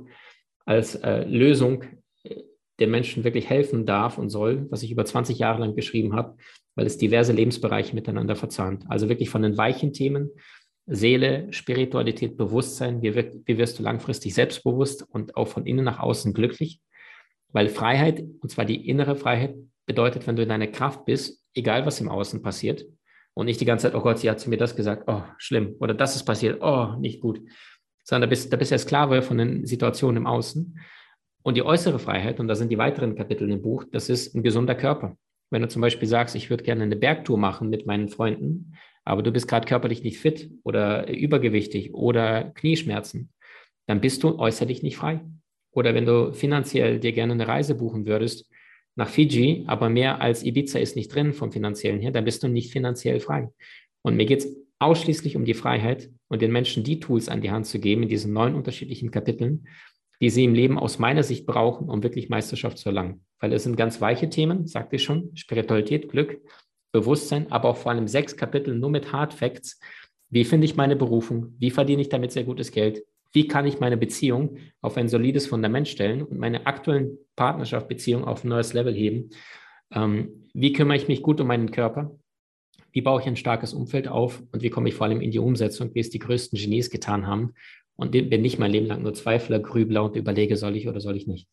als 0.65 0.95
äh, 0.95 1.25
Lösung 1.25 1.83
äh, 2.23 2.35
der 2.79 2.87
Menschen 2.87 3.25
wirklich 3.25 3.49
helfen 3.49 3.85
darf 3.85 4.17
und 4.17 4.29
soll, 4.29 4.67
was 4.69 4.83
ich 4.83 4.91
über 4.91 5.03
20 5.03 5.37
Jahre 5.37 5.59
lang 5.59 5.75
geschrieben 5.75 6.15
habe, 6.15 6.37
weil 6.75 6.85
es 6.85 6.97
diverse 6.97 7.33
Lebensbereiche 7.33 7.93
miteinander 7.93 8.37
verzahnt. 8.37 8.85
Also 8.87 9.09
wirklich 9.09 9.29
von 9.29 9.41
den 9.41 9.57
weichen 9.57 9.91
Themen, 9.91 10.29
Seele, 10.85 11.51
Spiritualität, 11.51 12.37
Bewusstsein, 12.37 13.01
wie, 13.01 13.13
wie 13.13 13.57
wirst 13.57 13.77
du 13.77 13.83
langfristig 13.83 14.33
selbstbewusst 14.33 15.05
und 15.09 15.35
auch 15.35 15.49
von 15.49 15.65
innen 15.65 15.83
nach 15.83 15.99
außen 15.99 16.33
glücklich? 16.33 16.79
Weil 17.51 17.69
Freiheit, 17.69 18.23
und 18.41 18.49
zwar 18.49 18.65
die 18.65 18.87
innere 18.87 19.15
Freiheit, 19.15 19.55
bedeutet, 19.85 20.27
wenn 20.27 20.35
du 20.35 20.43
in 20.43 20.49
deiner 20.49 20.67
Kraft 20.67 21.05
bist, 21.05 21.43
egal 21.53 21.85
was 21.85 21.99
im 21.99 22.09
Außen 22.09 22.41
passiert, 22.41 22.85
und 23.33 23.45
nicht 23.45 23.61
die 23.61 23.65
ganze 23.65 23.83
Zeit, 23.83 23.95
oh 23.95 24.01
Gott, 24.01 24.19
sie 24.19 24.29
hat 24.29 24.39
zu 24.39 24.49
mir 24.49 24.57
das 24.57 24.75
gesagt, 24.75 25.03
oh, 25.07 25.23
schlimm, 25.37 25.75
oder 25.79 25.93
das 25.93 26.15
ist 26.15 26.25
passiert, 26.25 26.61
oh, 26.61 26.95
nicht 26.99 27.21
gut, 27.21 27.41
sondern 28.03 28.27
da 28.27 28.31
bist, 28.31 28.51
da 28.51 28.57
bist 28.57 28.71
du 28.71 28.75
ja 28.75 28.79
Sklave 28.79 29.21
von 29.21 29.37
den 29.37 29.65
Situationen 29.65 30.17
im 30.17 30.27
Außen. 30.27 30.79
Und 31.41 31.55
die 31.55 31.63
äußere 31.63 31.99
Freiheit, 31.99 32.39
und 32.39 32.47
da 32.47 32.55
sind 32.55 32.69
die 32.69 32.77
weiteren 32.77 33.15
Kapitel 33.15 33.49
im 33.49 33.61
Buch, 33.61 33.85
das 33.91 34.09
ist 34.09 34.35
ein 34.35 34.43
gesunder 34.43 34.75
Körper. 34.75 35.15
Wenn 35.51 35.61
du 35.61 35.67
zum 35.67 35.81
Beispiel 35.81 36.07
sagst, 36.07 36.35
ich 36.35 36.49
würde 36.49 36.63
gerne 36.63 36.83
eine 36.83 36.95
Bergtour 36.95 37.37
machen 37.37 37.69
mit 37.69 37.85
meinen 37.85 38.09
Freunden, 38.09 38.75
aber 39.05 39.23
du 39.23 39.31
bist 39.31 39.47
gerade 39.47 39.65
körperlich 39.65 40.03
nicht 40.03 40.19
fit 40.19 40.51
oder 40.63 41.07
übergewichtig 41.09 41.93
oder 41.93 42.51
Knieschmerzen, 42.51 43.31
dann 43.87 44.01
bist 44.01 44.23
du 44.23 44.37
äußerlich 44.37 44.83
nicht 44.83 44.97
frei. 44.97 45.21
Oder 45.71 45.93
wenn 45.93 46.05
du 46.05 46.33
finanziell 46.33 46.99
dir 46.99 47.11
gerne 47.11 47.33
eine 47.33 47.47
Reise 47.47 47.75
buchen 47.75 48.05
würdest 48.05 48.49
nach 48.95 49.09
Fiji, 49.09 49.63
aber 49.67 49.89
mehr 49.89 50.21
als 50.21 50.43
Ibiza 50.43 50.79
ist 50.79 50.95
nicht 50.95 51.13
drin 51.13 51.33
vom 51.33 51.51
finanziellen 51.51 51.99
her, 51.99 52.11
dann 52.11 52.25
bist 52.25 52.43
du 52.43 52.47
nicht 52.47 52.71
finanziell 52.71 53.19
frei. 53.19 53.49
Und 54.01 54.15
mir 54.15 54.25
geht 54.25 54.39
es 54.39 54.57
ausschließlich 54.79 55.35
um 55.35 55.45
die 55.45 55.53
Freiheit 55.53 56.09
und 56.27 56.41
den 56.41 56.51
Menschen 56.51 56.83
die 56.83 56.99
Tools 56.99 57.29
an 57.29 57.41
die 57.41 57.51
Hand 57.51 57.65
zu 57.65 57.79
geben 57.79 58.03
in 58.03 58.09
diesen 58.09 58.33
neun 58.33 58.55
unterschiedlichen 58.55 59.11
Kapiteln, 59.11 59.67
die 60.21 60.29
sie 60.29 60.43
im 60.43 60.53
Leben 60.53 60.77
aus 60.77 60.99
meiner 60.99 61.23
Sicht 61.23 61.45
brauchen, 61.45 61.89
um 61.89 62.03
wirklich 62.03 62.29
Meisterschaft 62.29 62.77
zu 62.77 62.89
erlangen. 62.89 63.25
Weil 63.39 63.53
es 63.53 63.63
sind 63.63 63.77
ganz 63.77 64.01
weiche 64.01 64.29
Themen, 64.29 64.67
sagte 64.67 64.97
ich 64.97 65.03
schon, 65.03 65.31
Spiritualität, 65.35 66.09
Glück, 66.09 66.41
Bewusstsein, 66.91 67.51
aber 67.51 67.69
auch 67.69 67.77
vor 67.77 67.91
allem 67.91 68.07
sechs 68.07 68.35
Kapitel 68.35 68.75
nur 68.75 68.89
mit 68.89 69.13
Hard 69.13 69.33
Facts. 69.33 69.79
Wie 70.29 70.43
finde 70.43 70.65
ich 70.65 70.75
meine 70.75 70.95
Berufung? 70.95 71.55
Wie 71.57 71.71
verdiene 71.71 72.01
ich 72.01 72.09
damit 72.09 72.31
sehr 72.31 72.43
gutes 72.43 72.71
Geld? 72.71 73.03
Wie 73.31 73.47
kann 73.47 73.67
ich 73.67 73.79
meine 73.79 73.97
Beziehung 73.97 74.57
auf 74.81 74.97
ein 74.97 75.07
solides 75.07 75.47
Fundament 75.47 75.87
stellen 75.87 76.23
und 76.23 76.39
meine 76.39 76.65
aktuellen 76.65 77.17
Partnerschaft, 77.35 77.87
Beziehung 77.87 78.23
auf 78.23 78.43
ein 78.43 78.49
neues 78.49 78.73
Level 78.73 78.93
heben? 78.93 79.29
Ähm, 79.91 80.49
wie 80.53 80.73
kümmere 80.73 80.97
ich 80.97 81.07
mich 81.07 81.21
gut 81.21 81.39
um 81.41 81.47
meinen 81.47 81.71
Körper? 81.71 82.19
wie 82.91 83.01
baue 83.01 83.21
ich 83.21 83.27
ein 83.27 83.35
starkes 83.35 83.73
Umfeld 83.73 84.07
auf 84.07 84.41
und 84.51 84.63
wie 84.63 84.69
komme 84.69 84.89
ich 84.89 84.95
vor 84.95 85.07
allem 85.07 85.21
in 85.21 85.31
die 85.31 85.39
Umsetzung, 85.39 85.93
wie 85.93 85.99
es 85.99 86.09
die 86.09 86.19
größten 86.19 86.57
Genies 86.57 86.89
getan 86.89 87.27
haben 87.27 87.53
und 87.95 88.11
bin 88.11 88.41
nicht 88.41 88.59
mein 88.59 88.71
Leben 88.71 88.87
lang 88.87 89.03
nur 89.03 89.13
Zweifler, 89.13 89.59
Grübler 89.59 90.03
und 90.03 90.15
überlege, 90.15 90.55
soll 90.55 90.75
ich 90.75 90.87
oder 90.87 90.99
soll 90.99 91.15
ich 91.15 91.27
nicht. 91.27 91.47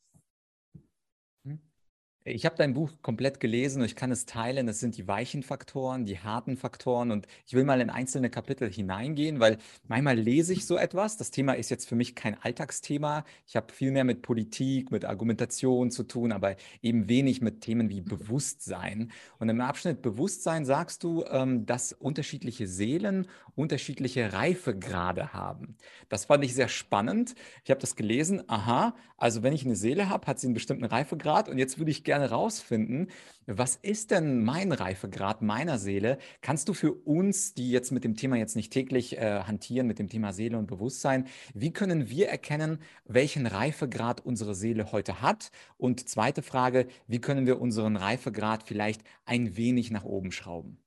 Ich 2.28 2.44
habe 2.44 2.56
dein 2.56 2.74
Buch 2.74 2.90
komplett 3.02 3.38
gelesen 3.38 3.82
und 3.82 3.86
ich 3.86 3.94
kann 3.94 4.10
es 4.10 4.26
teilen. 4.26 4.66
Es 4.66 4.80
sind 4.80 4.96
die 4.96 5.06
weichen 5.06 5.44
Faktoren, 5.44 6.06
die 6.06 6.18
harten 6.18 6.56
Faktoren 6.56 7.12
und 7.12 7.28
ich 7.46 7.54
will 7.54 7.62
mal 7.62 7.80
in 7.80 7.88
einzelne 7.88 8.30
Kapitel 8.30 8.68
hineingehen, 8.68 9.38
weil 9.38 9.58
manchmal 9.86 10.18
lese 10.18 10.52
ich 10.52 10.66
so 10.66 10.76
etwas. 10.76 11.16
Das 11.16 11.30
Thema 11.30 11.52
ist 11.52 11.70
jetzt 11.70 11.88
für 11.88 11.94
mich 11.94 12.16
kein 12.16 12.36
Alltagsthema. 12.42 13.24
Ich 13.46 13.54
habe 13.54 13.72
viel 13.72 13.92
mehr 13.92 14.02
mit 14.02 14.22
Politik, 14.22 14.90
mit 14.90 15.04
Argumentation 15.04 15.92
zu 15.92 16.02
tun, 16.02 16.32
aber 16.32 16.56
eben 16.82 17.08
wenig 17.08 17.42
mit 17.42 17.60
Themen 17.60 17.90
wie 17.90 18.00
Bewusstsein. 18.00 19.12
Und 19.38 19.48
im 19.48 19.60
Abschnitt 19.60 20.02
Bewusstsein 20.02 20.64
sagst 20.64 21.04
du, 21.04 21.24
ähm, 21.30 21.64
dass 21.64 21.92
unterschiedliche 21.92 22.66
Seelen 22.66 23.28
unterschiedliche 23.56 24.32
Reifegrade 24.32 25.32
haben. 25.32 25.76
Das 26.08 26.26
fand 26.26 26.44
ich 26.44 26.54
sehr 26.54 26.68
spannend. 26.68 27.34
Ich 27.64 27.70
habe 27.70 27.80
das 27.80 27.96
gelesen. 27.96 28.48
Aha, 28.48 28.94
also 29.16 29.42
wenn 29.42 29.54
ich 29.54 29.64
eine 29.64 29.76
Seele 29.76 30.08
habe, 30.08 30.26
hat 30.26 30.38
sie 30.38 30.46
einen 30.46 30.54
bestimmten 30.54 30.84
Reifegrad 30.84 31.48
und 31.48 31.58
jetzt 31.58 31.78
würde 31.78 31.90
ich 31.90 32.04
gerne 32.04 32.30
rausfinden, 32.30 33.10
was 33.46 33.76
ist 33.76 34.10
denn 34.10 34.44
mein 34.44 34.72
Reifegrad 34.72 35.40
meiner 35.40 35.78
Seele? 35.78 36.18
Kannst 36.42 36.68
du 36.68 36.74
für 36.74 36.92
uns, 36.92 37.54
die 37.54 37.70
jetzt 37.70 37.92
mit 37.92 38.04
dem 38.04 38.14
Thema 38.14 38.36
jetzt 38.36 38.56
nicht 38.56 38.72
täglich 38.72 39.16
äh, 39.16 39.40
hantieren, 39.44 39.86
mit 39.86 39.98
dem 39.98 40.08
Thema 40.08 40.32
Seele 40.32 40.58
und 40.58 40.66
Bewusstsein, 40.66 41.26
wie 41.54 41.72
können 41.72 42.10
wir 42.10 42.28
erkennen, 42.28 42.78
welchen 43.06 43.46
Reifegrad 43.46 44.20
unsere 44.20 44.54
Seele 44.54 44.92
heute 44.92 45.22
hat? 45.22 45.50
Und 45.78 46.08
zweite 46.08 46.42
Frage, 46.42 46.88
wie 47.06 47.20
können 47.20 47.46
wir 47.46 47.60
unseren 47.60 47.96
Reifegrad 47.96 48.64
vielleicht 48.64 49.02
ein 49.24 49.56
wenig 49.56 49.90
nach 49.90 50.04
oben 50.04 50.30
schrauben? 50.30 50.78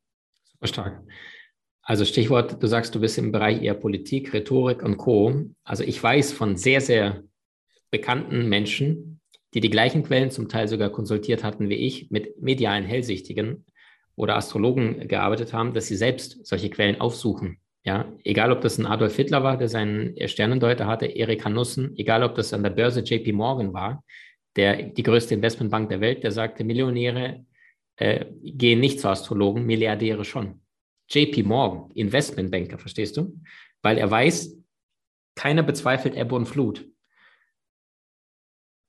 Super 0.43 0.67
stark. 0.67 1.03
Also 1.89 2.05
Stichwort, 2.05 2.61
du 2.61 2.67
sagst, 2.67 2.93
du 2.93 2.99
bist 2.99 3.17
im 3.17 3.31
Bereich 3.31 3.63
eher 3.63 3.73
Politik, 3.73 4.31
Rhetorik 4.31 4.83
und 4.83 4.97
Co. 4.97 5.47
Also 5.63 5.83
ich 5.83 6.01
weiß 6.01 6.33
von 6.33 6.55
sehr, 6.55 6.81
sehr 6.81 7.23
bekannten 7.89 8.47
Menschen, 8.47 9.19
die 9.55 9.59
die 9.59 9.71
gleichen 9.71 10.03
Quellen 10.03 10.29
zum 10.29 10.49
Teil 10.49 10.67
sogar 10.67 10.91
konsultiert 10.91 11.43
hatten 11.43 11.67
wie 11.67 11.77
ich, 11.87 12.11
mit 12.11 12.39
medialen 12.39 12.83
Hellsichtigen 12.83 13.65
oder 14.15 14.35
Astrologen 14.35 15.07
gearbeitet 15.07 15.51
haben, 15.51 15.73
dass 15.73 15.87
sie 15.87 15.95
selbst 15.95 16.45
solche 16.45 16.69
Quellen 16.69 17.01
aufsuchen. 17.01 17.57
Ja, 17.83 18.13
egal 18.23 18.51
ob 18.51 18.61
das 18.61 18.77
ein 18.77 18.85
Adolf 18.85 19.15
Hitler 19.15 19.41
war, 19.41 19.57
der 19.57 19.67
seinen 19.67 20.13
Sternendeuter 20.27 20.85
hatte, 20.85 21.07
Erik 21.07 21.43
Hanussen, 21.43 21.97
egal 21.97 22.21
ob 22.21 22.35
das 22.35 22.53
an 22.53 22.61
der 22.61 22.69
Börse 22.69 22.99
JP 22.99 23.33
Morgan 23.33 23.73
war, 23.73 24.03
der 24.55 24.83
die 24.83 25.01
größte 25.01 25.33
Investmentbank 25.33 25.89
der 25.89 26.01
Welt, 26.01 26.21
der 26.21 26.31
sagte, 26.31 26.63
Millionäre 26.63 27.43
äh, 27.95 28.25
gehen 28.43 28.79
nicht 28.79 28.99
zu 28.99 29.09
Astrologen, 29.09 29.65
Milliardäre 29.65 30.23
schon. 30.23 30.58
JP 31.09 31.43
Morgan, 31.43 31.91
Investmentbanker, 31.91 32.77
verstehst 32.77 33.17
du? 33.17 33.39
Weil 33.81 33.97
er 33.97 34.09
weiß, 34.09 34.57
keiner 35.35 35.63
bezweifelt 35.63 36.15
Ebbe 36.15 36.35
und 36.35 36.45
Flut. 36.45 36.85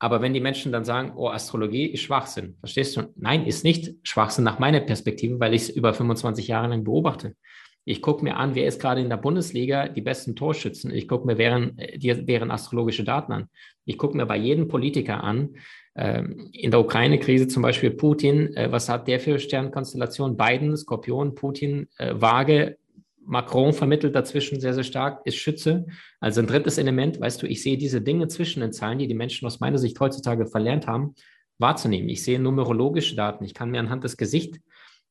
Aber 0.03 0.23
wenn 0.23 0.33
die 0.33 0.41
Menschen 0.41 0.73
dann 0.73 0.85
sagen, 0.85 1.12
oh, 1.15 1.29
Astrologie 1.29 1.87
ist 1.87 2.00
Schwachsinn, 2.00 2.57
verstehst 2.61 2.97
du? 2.97 3.12
Nein, 3.17 3.45
ist 3.45 3.65
nicht 3.65 3.95
Schwachsinn 4.03 4.45
nach 4.45 4.59
meiner 4.59 4.81
Perspektive, 4.81 5.39
weil 5.41 5.53
ich 5.53 5.62
es 5.62 5.69
über 5.69 5.93
25 5.93 6.49
Jahre 6.49 6.69
lang 6.69 6.85
beobachte. 6.85 7.37
Ich 7.85 8.00
gucke 8.03 8.25
mir 8.25 8.37
an, 8.37 8.55
wer 8.55 8.67
ist 8.67 8.81
gerade 8.81 9.00
in 9.00 9.11
der 9.11 9.19
Bundesliga 9.19 9.89
die 9.89 10.00
besten 10.00 10.37
Torschützen. 10.37 10.91
Ich 10.91 11.07
gucke 11.07 11.27
mir 11.27 11.35
deren, 11.35 11.77
deren 11.97 12.50
astrologische 12.50 13.05
Daten 13.05 13.33
an. 13.33 13.49
Ich 13.85 13.99
gucke 13.99 14.17
mir 14.17 14.27
bei 14.27 14.37
jedem 14.37 14.69
Politiker 14.69 15.23
an, 15.23 15.57
in 15.94 16.70
der 16.70 16.80
Ukraine-Krise 16.80 17.49
zum 17.49 17.62
Beispiel 17.62 17.90
Putin, 17.90 18.54
äh, 18.56 18.70
was 18.70 18.88
hat 18.88 19.09
der 19.09 19.20
für 19.20 19.38
Sternkonstellation? 19.38 20.37
Biden, 20.37 20.76
Skorpion, 20.76 21.35
Putin, 21.35 21.88
äh, 21.99 22.14
Waage, 22.14 22.78
Macron 23.25 23.73
vermittelt 23.73 24.14
dazwischen 24.14 24.61
sehr, 24.61 24.75
sehr 24.75 24.85
stark, 24.85 25.20
ist 25.25 25.37
Schütze. 25.37 25.87
Also 26.20 26.40
ein 26.40 26.47
drittes 26.47 26.78
Element, 26.78 27.20
weißt 27.20 27.42
du, 27.42 27.47
ich 27.47 27.62
sehe 27.62 27.76
diese 27.76 28.00
Dinge 28.00 28.28
zwischen 28.28 28.61
den 28.61 28.73
Zahlen, 28.73 28.99
die 28.99 29.09
die 29.09 29.14
Menschen 29.14 29.47
aus 29.47 29.61
meiner 29.61 29.78
Sicht 29.78 29.99
heutzutage 30.00 30.47
verlernt 30.47 30.87
haben, 30.87 31.14
wahrzunehmen. 31.59 32.09
Ich 32.09 32.25
sehe 32.25 32.40
numerologische 32.40 33.14
Daten. 33.14 33.44
Ich 33.44 33.54
kann 33.54 33.70
mir 33.70 33.80
anhand 33.80 34.04
des 34.04 34.16
Gesichts 34.16 34.59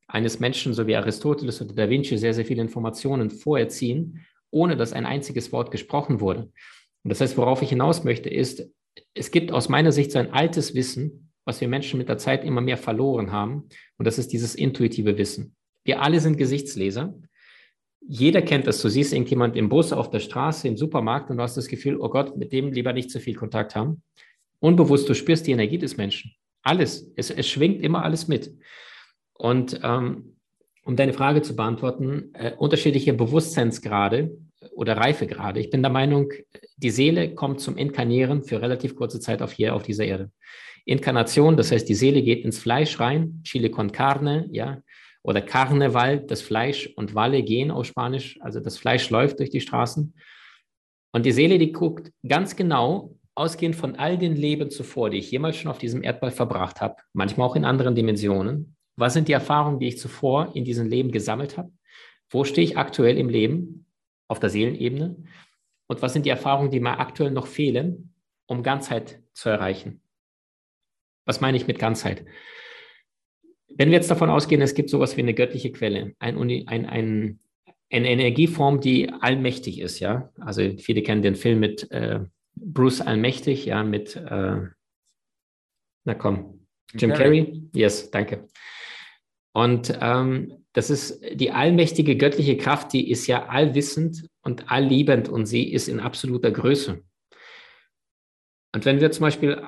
eines 0.07 0.39
Menschen, 0.39 0.74
so 0.74 0.88
wie 0.88 0.95
Aristoteles 0.95 1.62
oder 1.62 1.74
Da 1.74 1.89
Vinci, 1.89 2.17
sehr, 2.17 2.33
sehr 2.33 2.45
viele 2.45 2.62
Informationen 2.62 3.29
vorerziehen, 3.29 4.25
ohne 4.50 4.75
dass 4.75 4.93
ein 4.93 5.05
einziges 5.05 5.51
Wort 5.51 5.71
gesprochen 5.71 6.19
wurde. 6.19 6.51
Und 7.03 7.09
das 7.09 7.21
heißt, 7.21 7.38
worauf 7.38 7.62
ich 7.62 7.69
hinaus 7.69 8.03
möchte, 8.03 8.29
ist, 8.29 8.67
es 9.13 9.31
gibt 9.31 9.51
aus 9.51 9.69
meiner 9.69 9.91
Sicht 9.91 10.12
so 10.12 10.19
ein 10.19 10.31
altes 10.31 10.75
Wissen, 10.75 11.31
was 11.46 11.62
wir 11.62 11.67
Menschen 11.67 11.98
mit 11.98 12.10
der 12.10 12.17
Zeit 12.17 12.43
immer 12.43 12.62
mehr 12.62 12.77
verloren 12.77 13.31
haben. 13.31 13.69
Und 13.98 14.05
das 14.05 14.17
ist 14.17 14.34
dieses 14.34 14.55
intuitive 14.55 15.17
Wissen. 15.17 15.55
Wir 15.84 16.01
alle 16.01 16.19
sind 16.19 16.38
Gesichtsleser 16.38 17.15
jeder 18.12 18.41
kennt 18.41 18.65
das. 18.67 18.81
Du 18.81 18.89
siehst 18.89 19.13
irgendjemand 19.13 19.55
im 19.55 19.69
Bus, 19.69 19.93
auf 19.93 20.10
der 20.10 20.19
Straße, 20.19 20.67
im 20.67 20.77
Supermarkt 20.77 21.29
und 21.29 21.38
du 21.38 21.43
hast 21.43 21.58
das 21.58 21.67
Gefühl, 21.67 21.98
oh 22.00 22.10
Gott, 22.10 22.38
mit 22.38 22.51
dem 22.51 22.72
lieber 22.72 22.91
nicht 22.91 23.12
zu 23.12 23.19
viel 23.19 23.36
Kontakt 23.36 23.75
haben. 23.75 24.01
Unbewusst, 24.60 25.08
du 25.08 25.13
spürst 25.13 25.46
die 25.46 25.51
Energie 25.51 25.77
des 25.77 25.96
Menschen. 25.96 26.31
Alles. 26.63 27.12
Es, 27.15 27.29
es 27.29 27.48
schwingt 27.48 27.81
immer 27.81 28.03
alles 28.03 28.27
mit. 28.27 28.51
Und 29.34 29.79
ähm, 29.84 30.38
um 30.84 30.96
deine 30.96 31.13
Frage 31.13 31.43
zu 31.43 31.55
beantworten, 31.55 32.31
äh, 32.34 32.53
unterschiedliche 32.58 33.13
Bewusstseinsgrade 33.13 34.38
oder 34.72 34.98
Reifegrade. 34.98 35.60
Ich 35.60 35.70
bin 35.70 35.82
der 35.82 35.92
Meinung, 35.92 36.32
die 36.78 36.89
Seele 36.89 37.34
kommt 37.34 37.62
zum 37.62 37.78
Inkarnieren 37.78 38.44
für 38.44 38.62
relativ 38.62 38.96
kurze 38.96 39.20
Zeit 39.20 39.42
auf 39.42 39.51
hier 39.51 39.75
auf 39.75 39.84
dieser 39.84 40.06
Erde. 40.06 40.32
Inkarnation, 40.86 41.58
das 41.58 41.72
heißt, 41.72 41.88
die 41.88 41.96
Seele 41.96 42.22
geht 42.22 42.44
ins 42.44 42.60
Fleisch 42.60 43.00
rein, 43.00 43.42
Chile 43.44 43.70
con 43.70 43.92
carne, 43.92 44.48
ja, 44.51 44.82
oder 45.22 45.42
Karneval, 45.42 46.22
das 46.22 46.42
Fleisch 46.42 46.88
und 46.96 47.13
Walle 47.13 47.44
gehen 47.44 47.72
aus 47.72 47.88
Spanisch, 47.88 48.39
also 48.42 48.60
das 48.60 48.78
Fleisch 48.78 49.10
läuft 49.10 49.39
durch 49.39 49.50
die 49.50 49.62
Straßen. 49.62 50.13
Und 51.12 51.25
die 51.25 51.32
Seele, 51.32 51.58
die 51.58 51.72
guckt 51.72 52.12
ganz 52.28 52.56
genau, 52.56 53.16
ausgehend 53.36 53.75
von 53.75 53.96
all 53.96 54.18
den 54.18 54.36
Leben 54.36 54.70
zuvor, 54.70 55.10
die 55.10 55.18
ich 55.18 55.32
jemals 55.32 55.58
schon 55.58 55.72
auf 55.72 55.78
diesem 55.78 56.04
Erdball 56.04 56.32
verbracht 56.32 56.82
habe, 56.82 56.96
manchmal 57.13 57.48
auch 57.48 57.56
in 57.56 57.66
anderen 57.66 57.96
Dimensionen, 57.96 58.75
was 58.96 59.13
sind 59.13 59.28
die 59.30 59.34
Erfahrungen, 59.34 59.80
die 59.80 59.88
ich 59.88 59.98
zuvor 59.98 60.51
in 60.56 60.66
diesem 60.66 60.88
Leben 60.88 61.12
gesammelt 61.12 61.58
habe? 61.58 61.72
Wo 62.30 62.44
stehe 62.44 62.66
ich 62.66 62.78
aktuell 62.78 63.18
im 63.18 63.30
Leben 63.30 63.86
auf 64.29 64.39
der 64.39 64.50
Seelenebene? 64.50 65.17
Und 65.88 66.01
was 66.01 66.13
sind 66.13 66.25
die 66.25 66.29
Erfahrungen, 66.29 66.71
die 66.71 66.79
mir 66.79 67.00
aktuell 67.00 67.31
noch 67.31 67.48
fehlen, 67.48 68.13
um 68.45 68.63
Ganzheit 68.63 69.21
zu 69.33 69.50
erreichen? 69.50 70.01
Was 71.25 71.41
meine 71.41 71.57
ich 71.57 71.67
mit 71.67 71.79
Ganzheit? 71.79 72.25
wenn 73.79 73.89
wir 73.89 73.95
jetzt 73.95 74.12
davon 74.12 74.29
ausgehen, 74.29 74.62
es 74.62 74.74
gibt 74.74 74.89
sowas 74.89 75.15
wie 75.15 75.21
eine 75.21 75.33
göttliche 75.33 75.71
Quelle, 75.71 76.13
ein, 76.19 76.38
ein, 76.67 76.86
ein, 76.86 77.39
eine 77.91 78.09
Energieform, 78.09 78.81
die 78.81 79.09
allmächtig 79.09 79.79
ist, 79.79 80.00
ja. 80.00 80.31
Also 80.39 80.77
viele 80.77 81.01
kennen 81.01 81.21
den 81.21 81.36
Film 81.36 81.59
mit 81.59 81.89
äh, 81.91 82.19
Bruce 82.55 83.01
Allmächtig, 83.01 83.65
ja, 83.65 83.83
mit, 83.83 84.15
äh, 84.17 84.57
na 86.03 86.13
komm, 86.13 86.67
Jim 86.93 87.12
Carrey. 87.12 87.45
Carrey? 87.45 87.69
Yes, 87.74 88.12
danke. 88.12 88.48
Und 89.53 89.98
ähm, 90.01 90.59
das 90.74 90.90
ist 90.90 91.22
die 91.34 91.52
allmächtige 91.52 92.16
göttliche 92.16 92.58
Kraft, 92.58 92.94
die 92.94 93.10
ist 93.10 93.28
ja 93.28 93.48
allwissend 93.48 94.28
und 94.42 94.72
allliebend 94.72 95.28
und 95.28 95.46
sie 95.46 95.72
ist 95.72 95.88
in 95.88 96.00
absoluter 96.00 96.52
Größe. 96.52 97.02
Und 98.74 98.86
wenn 98.86 99.02
wir 99.02 99.12
zum 99.12 99.24
Beispiel 99.24 99.62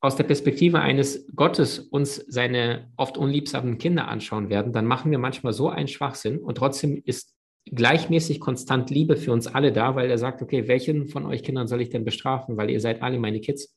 aus 0.00 0.16
der 0.16 0.24
Perspektive 0.24 0.80
eines 0.80 1.26
Gottes 1.34 1.78
uns 1.78 2.16
seine 2.28 2.92
oft 2.96 3.18
unliebsamen 3.18 3.78
Kinder 3.78 4.08
anschauen 4.08 4.48
werden, 4.48 4.72
dann 4.72 4.86
machen 4.86 5.10
wir 5.10 5.18
manchmal 5.18 5.52
so 5.52 5.68
einen 5.68 5.88
Schwachsinn 5.88 6.38
und 6.38 6.56
trotzdem 6.56 7.02
ist 7.04 7.34
gleichmäßig 7.70 8.40
konstant 8.40 8.90
Liebe 8.90 9.16
für 9.16 9.32
uns 9.32 9.46
alle 9.46 9.72
da, 9.72 9.94
weil 9.94 10.10
er 10.10 10.18
sagt, 10.18 10.42
okay, 10.42 10.68
welchen 10.68 11.08
von 11.08 11.26
euch 11.26 11.42
Kindern 11.42 11.66
soll 11.66 11.82
ich 11.82 11.90
denn 11.90 12.04
bestrafen, 12.04 12.56
weil 12.56 12.70
ihr 12.70 12.80
seid 12.80 13.02
alle 13.02 13.18
meine 13.18 13.40
Kids. 13.40 13.76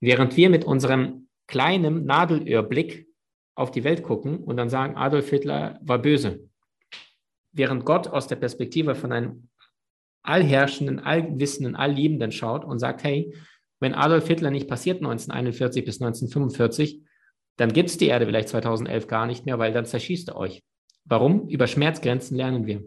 Während 0.00 0.36
wir 0.36 0.50
mit 0.50 0.64
unserem 0.64 1.28
kleinen 1.46 2.04
Nadelöhrblick 2.06 3.05
auf 3.56 3.72
die 3.72 3.82
Welt 3.82 4.04
gucken 4.04 4.38
und 4.38 4.56
dann 4.56 4.68
sagen, 4.68 4.96
Adolf 4.96 5.28
Hitler 5.28 5.80
war 5.82 5.98
böse. 5.98 6.48
Während 7.52 7.84
Gott 7.84 8.06
aus 8.06 8.28
der 8.28 8.36
Perspektive 8.36 8.94
von 8.94 9.12
einem 9.12 9.48
allherrschenden, 10.22 11.00
allwissenden, 11.00 11.74
allliebenden 11.74 12.32
schaut 12.32 12.64
und 12.64 12.78
sagt, 12.78 13.02
hey, 13.02 13.34
wenn 13.80 13.94
Adolf 13.94 14.26
Hitler 14.26 14.50
nicht 14.50 14.68
passiert 14.68 14.98
1941 14.98 15.84
bis 15.84 16.00
1945, 16.00 17.02
dann 17.56 17.72
gibt 17.72 17.88
es 17.88 17.98
die 17.98 18.08
Erde 18.08 18.26
vielleicht 18.26 18.50
2011 18.50 19.06
gar 19.06 19.26
nicht 19.26 19.46
mehr, 19.46 19.58
weil 19.58 19.72
dann 19.72 19.86
zerschießt 19.86 20.28
er 20.28 20.36
euch. 20.36 20.62
Warum? 21.04 21.48
Über 21.48 21.66
Schmerzgrenzen 21.66 22.36
lernen 22.36 22.66
wir. 22.66 22.84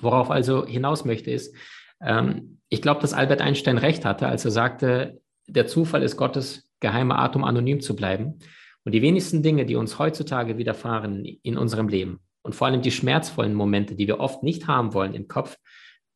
Worauf 0.00 0.30
also 0.30 0.66
hinaus 0.66 1.04
möchte 1.04 1.30
ist, 1.30 1.54
ähm, 2.00 2.58
ich 2.68 2.82
glaube, 2.82 3.00
dass 3.00 3.12
Albert 3.12 3.40
Einstein 3.40 3.78
recht 3.78 4.04
hatte, 4.04 4.26
als 4.26 4.44
er 4.44 4.50
sagte, 4.50 5.20
der 5.46 5.66
Zufall 5.66 6.02
ist 6.02 6.16
Gottes 6.16 6.68
geheimer 6.80 7.18
Art, 7.18 7.36
um 7.36 7.44
anonym 7.44 7.80
zu 7.80 7.94
bleiben. 7.94 8.40
Und 8.84 8.92
die 8.92 9.02
wenigsten 9.02 9.42
Dinge, 9.42 9.64
die 9.64 9.76
uns 9.76 9.98
heutzutage 9.98 10.58
widerfahren 10.58 11.24
in 11.24 11.56
unserem 11.56 11.88
Leben 11.88 12.20
und 12.42 12.54
vor 12.54 12.66
allem 12.66 12.82
die 12.82 12.90
schmerzvollen 12.90 13.54
Momente, 13.54 13.94
die 13.94 14.06
wir 14.06 14.20
oft 14.20 14.42
nicht 14.42 14.66
haben 14.66 14.92
wollen 14.92 15.14
im 15.14 15.26
Kopf, 15.26 15.56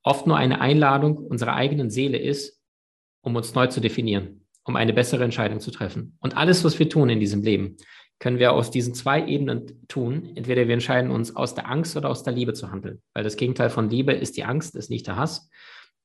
oft 0.03 0.27
nur 0.27 0.37
eine 0.37 0.61
Einladung 0.61 1.17
unserer 1.17 1.55
eigenen 1.55 1.91
Seele 1.91 2.19
ist, 2.19 2.61
um 3.23 3.37
uns 3.37 3.55
neu 3.55 3.67
zu 3.67 3.81
definieren, 3.81 4.47
um 4.65 4.77
eine 4.77 4.93
bessere 4.93 5.25
Entscheidung 5.25 5.61
zu 5.61 5.71
treffen. 5.71 6.17
Und 6.21 6.37
alles, 6.37 6.63
was 6.65 6.79
wir 6.79 6.89
tun 6.89 7.09
in 7.09 7.21
diesem 7.21 7.43
Leben, 7.43 7.77
können 8.19 8.39
wir 8.39 8.53
aus 8.53 8.71
diesen 8.71 8.95
zwei 8.95 9.27
Ebenen 9.27 9.87
tun. 9.89 10.33
Entweder 10.35 10.67
wir 10.67 10.75
entscheiden 10.75 11.11
uns 11.11 11.35
aus 11.35 11.55
der 11.55 11.71
Angst 11.71 11.97
oder 11.97 12.11
aus 12.11 12.23
der 12.23 12.33
Liebe 12.33 12.53
zu 12.53 12.71
handeln, 12.71 13.01
weil 13.15 13.25
das 13.25 13.37
Gegenteil 13.37 13.71
von 13.71 13.89
Liebe 13.89 14.13
ist 14.13 14.37
die 14.37 14.45
Angst, 14.45 14.75
ist 14.77 14.91
nicht 14.91 15.07
der 15.07 15.17
Hass. 15.17 15.49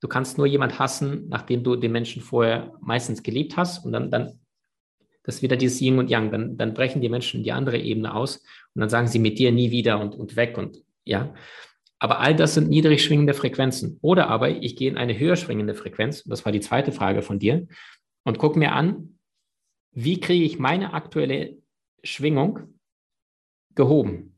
Du 0.00 0.08
kannst 0.08 0.38
nur 0.38 0.46
jemand 0.46 0.78
hassen, 0.78 1.28
nachdem 1.28 1.64
du 1.64 1.76
den 1.76 1.92
Menschen 1.92 2.22
vorher 2.22 2.72
meistens 2.80 3.22
geliebt 3.22 3.56
hast 3.56 3.84
und 3.84 3.92
dann, 3.92 4.10
dann 4.10 4.38
Das 5.24 5.36
ist 5.36 5.42
wieder 5.42 5.56
dieses 5.56 5.80
Yin 5.80 5.98
und 5.98 6.10
Yang. 6.10 6.30
Dann, 6.30 6.56
dann 6.56 6.74
brechen 6.74 7.00
die 7.00 7.08
Menschen 7.08 7.42
die 7.42 7.52
andere 7.52 7.78
Ebene 7.78 8.14
aus 8.14 8.36
und 8.74 8.80
dann 8.80 8.88
sagen 8.88 9.08
sie 9.08 9.18
mit 9.18 9.38
dir 9.38 9.50
nie 9.50 9.70
wieder 9.70 10.00
und, 10.00 10.14
und 10.14 10.36
weg 10.36 10.56
und 10.56 10.82
ja. 11.04 11.34
Aber 11.98 12.20
all 12.20 12.36
das 12.36 12.54
sind 12.54 12.68
niedrig 12.68 13.02
schwingende 13.02 13.34
Frequenzen. 13.34 13.98
Oder 14.02 14.28
aber 14.28 14.50
ich 14.50 14.76
gehe 14.76 14.90
in 14.90 14.98
eine 14.98 15.18
höher 15.18 15.36
schwingende 15.36 15.74
Frequenz, 15.74 16.22
das 16.24 16.44
war 16.44 16.52
die 16.52 16.60
zweite 16.60 16.92
Frage 16.92 17.22
von 17.22 17.38
dir, 17.38 17.66
und 18.24 18.38
gucke 18.38 18.58
mir 18.58 18.72
an, 18.72 19.18
wie 19.92 20.20
kriege 20.20 20.44
ich 20.44 20.58
meine 20.58 20.92
aktuelle 20.92 21.56
Schwingung 22.02 22.78
gehoben. 23.74 24.36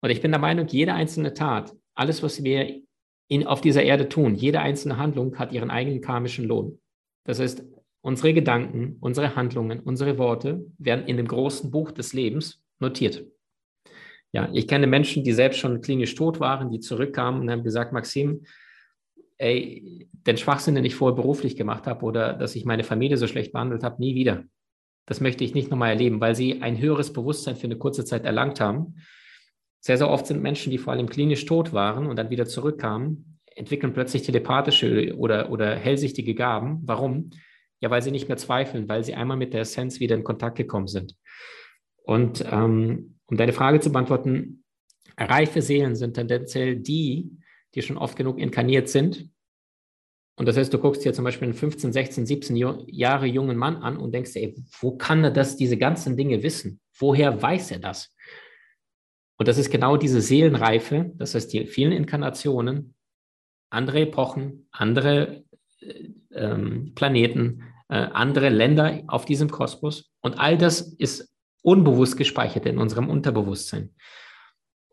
Und 0.00 0.10
ich 0.10 0.22
bin 0.22 0.30
der 0.30 0.40
Meinung, 0.40 0.66
jede 0.68 0.94
einzelne 0.94 1.34
Tat, 1.34 1.74
alles, 1.94 2.22
was 2.22 2.42
wir 2.42 2.80
in, 3.28 3.46
auf 3.46 3.60
dieser 3.60 3.82
Erde 3.82 4.08
tun, 4.08 4.34
jede 4.34 4.60
einzelne 4.60 4.96
Handlung 4.96 5.38
hat 5.38 5.52
ihren 5.52 5.70
eigenen 5.70 6.00
karmischen 6.00 6.46
Lohn. 6.46 6.80
Das 7.24 7.38
heißt, 7.40 7.64
unsere 8.02 8.34
Gedanken, 8.34 8.96
unsere 9.00 9.36
Handlungen, 9.36 9.80
unsere 9.80 10.18
Worte 10.18 10.64
werden 10.78 11.06
in 11.06 11.16
dem 11.16 11.28
großen 11.28 11.70
Buch 11.70 11.90
des 11.90 12.12
Lebens 12.12 12.62
notiert. 12.78 13.24
Ja, 14.32 14.48
ich 14.52 14.68
kenne 14.68 14.86
Menschen, 14.86 15.24
die 15.24 15.32
selbst 15.32 15.58
schon 15.58 15.80
klinisch 15.80 16.14
tot 16.14 16.38
waren, 16.40 16.70
die 16.70 16.80
zurückkamen 16.80 17.40
und 17.40 17.50
haben 17.50 17.64
gesagt, 17.64 17.92
Maxim, 17.92 18.44
ey, 19.38 20.08
den 20.12 20.36
Schwachsinn, 20.36 20.74
den 20.74 20.84
ich 20.84 20.94
vorher 20.94 21.16
beruflich 21.16 21.56
gemacht 21.56 21.86
habe 21.86 22.04
oder 22.04 22.34
dass 22.34 22.54
ich 22.54 22.64
meine 22.64 22.84
Familie 22.84 23.16
so 23.16 23.26
schlecht 23.26 23.52
behandelt 23.52 23.82
habe, 23.82 24.00
nie 24.00 24.14
wieder. 24.14 24.44
Das 25.06 25.20
möchte 25.20 25.42
ich 25.42 25.54
nicht 25.54 25.70
nochmal 25.70 25.90
erleben, 25.90 26.20
weil 26.20 26.36
sie 26.36 26.62
ein 26.62 26.78
höheres 26.78 27.12
Bewusstsein 27.12 27.56
für 27.56 27.64
eine 27.64 27.76
kurze 27.76 28.04
Zeit 28.04 28.24
erlangt 28.24 28.60
haben. 28.60 28.96
Sehr, 29.80 29.96
sehr 29.96 30.10
oft 30.10 30.26
sind 30.26 30.42
Menschen, 30.42 30.70
die 30.70 30.78
vor 30.78 30.92
allem 30.92 31.08
klinisch 31.08 31.46
tot 31.46 31.72
waren 31.72 32.06
und 32.06 32.16
dann 32.16 32.30
wieder 32.30 32.46
zurückkamen, 32.46 33.40
entwickeln 33.56 33.92
plötzlich 33.92 34.22
telepathische 34.22 35.16
oder, 35.16 35.50
oder 35.50 35.74
hellsichtige 35.74 36.34
Gaben. 36.34 36.82
Warum? 36.84 37.30
Ja, 37.80 37.90
weil 37.90 38.02
sie 38.02 38.10
nicht 38.10 38.28
mehr 38.28 38.36
zweifeln, 38.36 38.88
weil 38.88 39.04
sie 39.04 39.14
einmal 39.14 39.36
mit 39.36 39.54
der 39.54 39.62
Essenz 39.62 40.00
wieder 40.00 40.14
in 40.14 40.24
Kontakt 40.24 40.56
gekommen 40.56 40.86
sind. 40.86 41.16
Und 42.04 42.44
ähm, 42.50 43.18
um 43.26 43.36
deine 43.36 43.52
Frage 43.52 43.80
zu 43.80 43.90
beantworten, 43.90 44.64
reife 45.16 45.62
Seelen 45.62 45.96
sind 45.96 46.14
tendenziell 46.14 46.76
die, 46.76 47.30
die 47.74 47.82
schon 47.82 47.96
oft 47.96 48.16
genug 48.16 48.38
inkarniert 48.38 48.88
sind 48.88 49.30
und 50.40 50.46
das 50.46 50.56
heißt, 50.56 50.72
du 50.72 50.78
guckst 50.78 51.04
dir 51.04 51.12
zum 51.12 51.26
Beispiel 51.26 51.48
einen 51.48 51.54
15, 51.54 51.92
16, 51.92 52.24
17 52.24 52.56
Jahre 52.56 53.26
jungen 53.26 53.58
Mann 53.58 53.76
an 53.76 53.98
und 53.98 54.12
denkst, 54.14 54.30
ey, 54.36 54.54
wo 54.80 54.96
kann 54.96 55.22
er 55.22 55.30
das, 55.30 55.58
diese 55.58 55.76
ganzen 55.76 56.16
Dinge 56.16 56.42
wissen? 56.42 56.80
Woher 56.98 57.42
weiß 57.42 57.72
er 57.72 57.78
das? 57.78 58.16
Und 59.36 59.48
das 59.48 59.58
ist 59.58 59.70
genau 59.70 59.98
diese 59.98 60.22
Seelenreife, 60.22 61.12
das 61.16 61.34
heißt, 61.34 61.52
die 61.52 61.66
vielen 61.66 61.92
Inkarnationen, 61.92 62.94
andere 63.68 64.00
Epochen, 64.00 64.66
andere 64.70 65.44
äh, 65.80 66.08
ähm, 66.32 66.92
Planeten, 66.94 67.64
äh, 67.90 68.08
andere 68.12 68.48
Länder 68.48 69.02
auf 69.08 69.24
diesem 69.24 69.50
Kosmos. 69.50 70.10
Und 70.20 70.38
all 70.38 70.56
das 70.56 70.80
ist 70.80 71.34
unbewusst 71.62 72.16
gespeichert 72.16 72.66
in 72.66 72.78
unserem 72.78 73.08
Unterbewusstsein. 73.08 73.90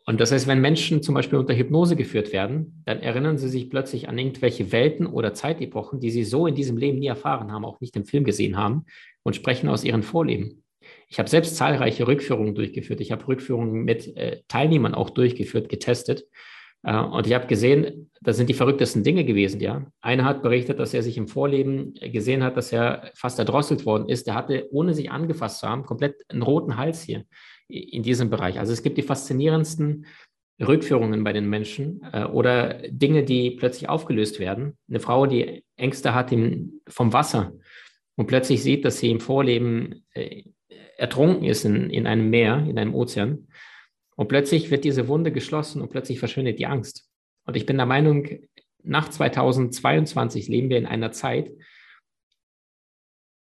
Und 0.06 0.22
das 0.22 0.32
heißt, 0.32 0.48
wenn 0.48 0.62
Menschen 0.62 1.04
zum 1.04 1.16
Beispiel 1.16 1.38
unter 1.38 1.54
Hypnose 1.54 1.98
geführt 1.98 2.32
werden, 2.32 2.82
dann 2.86 3.02
erinnern 3.02 3.38
sie 3.38 3.50
sich 3.50 3.70
plötzlich 3.70 4.08
an 4.08 4.18
irgendwelche 4.18 4.72
Welten 4.72 5.06
oder 5.06 5.34
Zeitepochen, 5.34 6.00
die 6.00 6.12
sie 6.12 6.24
so 6.24 6.48
in 6.48 6.56
diesem 6.56 6.78
Leben 6.78 7.00
nie 7.00 7.08
erfahren 7.08 7.52
haben, 7.52 7.66
auch 7.66 7.82
nicht 7.82 7.96
im 7.98 8.06
Film 8.06 8.24
gesehen 8.24 8.58
haben 8.58 8.86
und 9.24 9.36
sprechen 9.36 9.68
aus 9.68 9.84
ihren 9.84 10.04
Vorleben. 10.04 10.64
Ich 11.10 11.20
habe 11.20 11.30
selbst 11.30 11.58
zahlreiche 11.58 12.08
Rückführungen 12.08 12.56
durchgeführt. 12.56 13.02
Ich 13.02 13.12
habe 13.12 13.28
Rückführungen 13.28 13.84
mit 13.84 14.16
äh, 14.16 14.42
Teilnehmern 14.48 14.96
auch 14.96 15.10
durchgeführt, 15.10 15.68
getestet. 15.68 16.24
Äh, 16.84 16.98
und 16.98 17.28
ich 17.28 17.34
habe 17.34 17.48
gesehen, 17.48 18.10
das 18.22 18.38
sind 18.38 18.50
die 18.50 18.56
verrücktesten 18.56 19.04
Dinge 19.04 19.24
gewesen, 19.24 19.62
ja. 19.62 19.86
Einer 20.02 20.26
hat 20.26 20.42
berichtet, 20.42 20.80
dass 20.80 20.94
er 20.94 21.04
sich 21.04 21.18
im 21.18 21.28
Vorleben 21.28 21.94
gesehen 21.94 22.44
hat, 22.44 22.58
dass 22.58 22.74
er 22.74 23.12
fast 23.16 23.40
erdrosselt 23.40 23.86
worden 23.86 24.10
ist. 24.10 24.28
Der 24.28 24.36
hatte, 24.36 24.68
ohne 24.72 24.94
sich 24.94 25.12
angefasst 25.12 25.60
zu 25.60 25.68
haben, 25.68 25.84
komplett 25.84 26.16
einen 26.30 26.42
roten 26.42 26.78
Hals 26.78 27.04
hier 27.04 27.26
in 27.68 28.04
diesem 28.04 28.30
Bereich. 28.30 28.60
Also 28.60 28.74
es 28.74 28.82
gibt 28.82 28.98
die 28.98 29.04
faszinierendsten 29.04 30.06
Rückführungen 30.60 31.24
bei 31.24 31.34
den 31.34 31.50
Menschen 31.50 32.02
äh, 32.12 32.24
oder 32.24 32.82
Dinge, 32.90 33.24
die 33.24 33.52
plötzlich 33.52 33.90
aufgelöst 33.90 34.40
werden. 34.40 34.78
Eine 34.90 35.00
Frau, 35.00 35.28
die 35.28 35.64
Ängste 35.76 36.16
hat 36.16 36.34
vom 36.88 37.14
Wasser 37.14 37.54
und 38.16 38.28
plötzlich 38.28 38.64
sieht, 38.64 38.84
dass 38.84 38.98
sie 38.98 39.12
im 39.12 39.20
Vorleben 39.20 40.06
äh, 40.14 40.44
ertrunken 40.98 41.46
ist 41.46 41.64
in, 41.66 41.90
in 41.92 42.08
einem 42.08 42.30
Meer, 42.30 42.66
in 42.68 42.80
einem 42.80 42.96
Ozean. 42.96 43.48
Und 44.18 44.28
plötzlich 44.28 44.72
wird 44.72 44.84
diese 44.84 45.08
Wunde 45.08 45.32
geschlossen 45.32 45.82
und 45.82 45.90
plötzlich 45.90 46.20
verschwindet 46.20 46.58
die 46.58 46.66
Angst. 46.66 47.08
Und 47.46 47.56
ich 47.56 47.66
bin 47.66 47.78
der 47.78 47.86
Meinung, 47.86 48.28
nach 48.84 49.10
2022 49.10 50.48
leben 50.48 50.70
wir 50.70 50.78
in 50.78 50.88
einer 50.88 51.12
Zeit, 51.12 51.52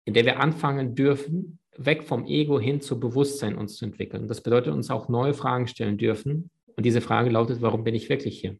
in 0.06 0.14
der 0.14 0.26
wir 0.26 0.40
anfangen 0.40 0.96
dürfen, 0.96 1.60
weg 1.76 2.04
vom 2.04 2.26
Ego 2.26 2.60
hin 2.60 2.82
zu 2.82 3.00
Bewusstsein 3.00 3.58
uns 3.58 3.78
zu 3.78 3.86
entwickeln. 3.86 4.28
Das 4.28 4.42
bedeutet 4.42 4.74
uns 4.74 4.92
auch 4.92 5.10
neue 5.10 5.34
Fragen 5.34 5.68
stellen 5.68 5.98
dürfen. 5.98 6.52
Und 6.76 6.86
diese 6.86 7.02
Frage 7.02 7.30
lautet, 7.30 7.62
warum 7.62 7.84
bin 7.84 7.96
ich 7.96 8.10
wirklich 8.10 8.40
hier? 8.40 8.58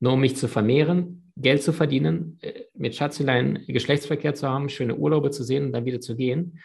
Nur 0.00 0.14
um 0.14 0.20
mich 0.20 0.36
zu 0.36 0.48
vermehren, 0.48 1.32
Geld 1.36 1.62
zu 1.62 1.72
verdienen, 1.72 2.38
äh, 2.42 2.64
mit 2.74 2.96
Schatzelein 2.96 3.64
Geschlechtsverkehr 3.68 4.34
zu 4.34 4.48
haben, 4.48 4.68
schöne 4.68 4.96
Urlaube 4.96 5.30
zu 5.30 5.44
sehen 5.44 5.66
und 5.66 5.72
dann 5.72 5.84
wieder 5.84 6.00
zu 6.00 6.16
gehen. 6.16 6.60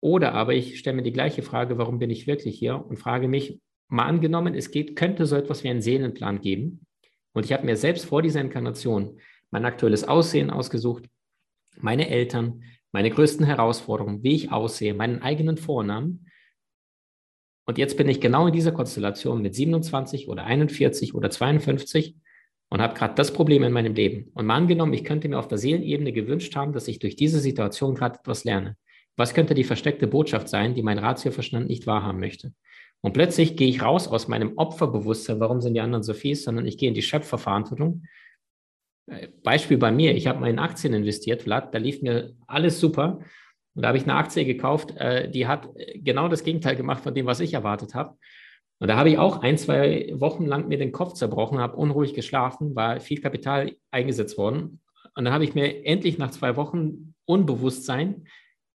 Oder 0.00 0.32
aber 0.32 0.54
ich 0.54 0.78
stelle 0.78 0.96
mir 0.96 1.02
die 1.02 1.12
gleiche 1.12 1.42
Frage, 1.42 1.76
warum 1.76 1.98
bin 1.98 2.08
ich 2.08 2.26
wirklich 2.26 2.58
hier? 2.58 2.82
Und 2.84 2.98
frage 2.98 3.28
mich, 3.28 3.60
mal 3.90 4.06
angenommen, 4.06 4.54
es 4.54 4.70
geht, 4.70 4.96
könnte 4.96 5.26
so 5.26 5.36
etwas 5.36 5.64
wie 5.64 5.68
einen 5.68 5.82
Seelenplan 5.82 6.40
geben. 6.40 6.86
Und 7.32 7.44
ich 7.44 7.52
habe 7.52 7.66
mir 7.66 7.76
selbst 7.76 8.06
vor 8.06 8.22
dieser 8.22 8.40
Inkarnation 8.40 9.20
mein 9.50 9.64
aktuelles 9.64 10.04
Aussehen 10.04 10.50
ausgesucht, 10.50 11.04
meine 11.78 12.08
Eltern, 12.08 12.62
meine 12.92 13.10
größten 13.10 13.46
Herausforderungen, 13.46 14.22
wie 14.22 14.34
ich 14.34 14.52
aussehe, 14.52 14.94
meinen 14.94 15.22
eigenen 15.22 15.56
Vornamen. 15.56 16.26
Und 17.66 17.78
jetzt 17.78 17.96
bin 17.96 18.08
ich 18.08 18.20
genau 18.20 18.46
in 18.46 18.52
dieser 18.52 18.72
Konstellation 18.72 19.42
mit 19.42 19.54
27 19.54 20.28
oder 20.28 20.44
41 20.44 21.14
oder 21.14 21.30
52 21.30 22.16
und 22.68 22.80
habe 22.80 22.94
gerade 22.94 23.14
das 23.14 23.32
Problem 23.32 23.62
in 23.62 23.72
meinem 23.72 23.94
Leben. 23.94 24.30
Und 24.34 24.46
mal 24.46 24.56
angenommen, 24.56 24.92
ich 24.92 25.04
könnte 25.04 25.28
mir 25.28 25.38
auf 25.38 25.48
der 25.48 25.58
Seelenebene 25.58 26.12
gewünscht 26.12 26.54
haben, 26.56 26.72
dass 26.72 26.88
ich 26.88 26.98
durch 26.98 27.16
diese 27.16 27.40
Situation 27.40 27.94
gerade 27.94 28.18
etwas 28.18 28.44
lerne. 28.44 28.76
Was 29.16 29.34
könnte 29.34 29.54
die 29.54 29.64
versteckte 29.64 30.06
Botschaft 30.06 30.48
sein, 30.48 30.74
die 30.74 30.82
mein 30.82 30.98
Ratioverstand 30.98 31.68
nicht 31.68 31.86
wahrhaben 31.86 32.20
möchte? 32.20 32.54
Und 33.02 33.12
plötzlich 33.12 33.56
gehe 33.56 33.68
ich 33.68 33.82
raus 33.82 34.08
aus 34.08 34.28
meinem 34.28 34.56
Opferbewusstsein, 34.56 35.40
warum 35.40 35.60
sind 35.60 35.74
die 35.74 35.80
anderen 35.80 36.02
so 36.02 36.12
fies, 36.12 36.44
sondern 36.44 36.66
ich 36.66 36.76
gehe 36.76 36.88
in 36.88 36.94
die 36.94 37.02
Schöpferverantwortung 37.02 38.02
Beispiel 39.42 39.78
bei 39.78 39.90
mir, 39.90 40.14
ich 40.14 40.26
habe 40.26 40.40
mal 40.40 40.50
in 40.50 40.58
Aktien 40.58 40.94
investiert, 40.94 41.42
Vlad, 41.42 41.74
da 41.74 41.78
lief 41.78 42.02
mir 42.02 42.32
alles 42.46 42.80
super. 42.80 43.20
Und 43.74 43.82
da 43.82 43.88
habe 43.88 43.98
ich 43.98 44.04
eine 44.04 44.14
Aktie 44.14 44.44
gekauft, 44.44 44.96
äh, 44.96 45.30
die 45.30 45.46
hat 45.46 45.68
genau 45.94 46.28
das 46.28 46.44
Gegenteil 46.44 46.76
gemacht 46.76 47.02
von 47.02 47.14
dem, 47.14 47.26
was 47.26 47.40
ich 47.40 47.54
erwartet 47.54 47.94
habe. 47.94 48.16
Und 48.78 48.88
da 48.88 48.96
habe 48.96 49.10
ich 49.10 49.18
auch 49.18 49.42
ein, 49.42 49.58
zwei 49.58 50.10
Wochen 50.14 50.46
lang 50.46 50.68
mir 50.68 50.78
den 50.78 50.92
Kopf 50.92 51.14
zerbrochen, 51.14 51.58
habe 51.58 51.76
unruhig 51.76 52.14
geschlafen, 52.14 52.74
war 52.74 53.00
viel 53.00 53.20
Kapital 53.20 53.72
eingesetzt 53.90 54.38
worden. 54.38 54.80
Und 55.14 55.24
dann 55.24 55.32
habe 55.32 55.44
ich 55.44 55.54
mir 55.54 55.84
endlich 55.84 56.18
nach 56.18 56.30
zwei 56.30 56.56
Wochen 56.56 57.14
Unbewusstsein 57.26 58.26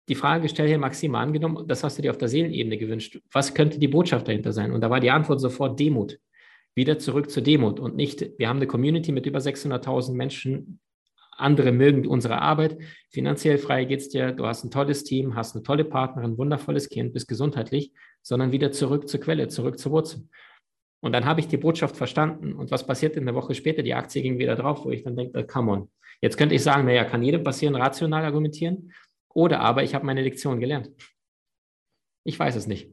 die 0.09 0.14
Frage 0.14 0.43
gestellt, 0.43 0.71
Herr 0.71 0.79
Maxim, 0.79 1.14
angenommen, 1.14 1.67
das 1.67 1.83
hast 1.83 1.99
du 1.99 2.03
dir 2.03 2.11
auf 2.11 2.19
der 2.19 2.29
Seelenebene 2.29 2.77
gewünscht. 2.77 3.21
Was 3.33 3.55
könnte 3.55 3.79
die 3.79 3.88
Botschaft 3.88 4.29
dahinter 4.29 4.53
sein? 4.53 4.73
Und 4.73 4.83
da 4.83 4.90
war 4.90 5.01
die 5.01 5.11
Antwort 5.11 5.40
sofort 5.40 5.79
Demut 5.81 6.19
wieder 6.75 6.99
zurück 6.99 7.31
zur 7.31 7.43
Demut 7.43 7.79
und 7.79 7.95
nicht, 7.97 8.33
wir 8.37 8.49
haben 8.49 8.57
eine 8.57 8.67
Community 8.67 9.12
mit 9.12 9.27
über 9.27 9.38
600.000 9.38 10.12
Menschen, 10.14 10.81
andere 11.37 11.73
mögen 11.73 12.07
unsere 12.07 12.40
Arbeit, 12.40 12.79
finanziell 13.11 13.59
frei 13.59 13.85
geht 13.85 14.01
es 14.01 14.09
dir, 14.09 14.33
du 14.33 14.47
hast 14.47 14.64
ein 14.64 14.71
tolles 14.71 15.05
Team, 15.05 15.35
hast 15.35 15.55
eine 15.55 15.62
tolle 15.62 15.85
Partnerin, 15.85 16.37
wundervolles 16.37 16.88
Kind, 16.88 17.12
bist 17.12 17.29
gesundheitlich, 17.29 17.93
sondern 18.23 18.53
wieder 18.53 18.73
zurück 18.73 19.09
zur 19.09 19.21
Quelle, 19.21 19.49
zurück 19.49 19.79
zur 19.79 19.93
Wurzel. 19.93 20.29
Und 21.01 21.12
dann 21.12 21.25
habe 21.25 21.40
ich 21.40 21.49
die 21.49 21.57
Botschaft 21.57 21.97
verstanden 21.97 22.55
und 22.55 22.71
was 22.71 22.87
passiert 22.87 23.17
in 23.17 23.27
der 23.27 23.35
Woche 23.35 23.55
später? 23.55 23.83
Die 23.83 23.95
Aktie 23.95 24.23
ging 24.23 24.38
wieder 24.38 24.57
drauf, 24.57 24.85
wo 24.85 24.90
ich 24.90 25.05
dann 25.05 25.17
denke, 25.17 25.45
come 25.47 25.71
on. 25.71 25.90
Jetzt 26.21 26.38
könnte 26.38 26.55
ich 26.55 26.62
sagen, 26.62 26.87
naja, 26.87 27.05
kann 27.05 27.23
jedem 27.23 27.43
passieren, 27.43 27.75
rational 27.75 28.25
argumentieren 28.25 28.90
oder 29.35 29.61
aber 29.61 29.83
ich 29.83 29.94
habe 29.94 30.07
meine 30.07 30.23
Lektion 30.23 30.61
gelernt. 30.61 30.90
Ich 32.25 32.38
weiß 32.38 32.57
es 32.57 32.66
nicht. 32.66 32.90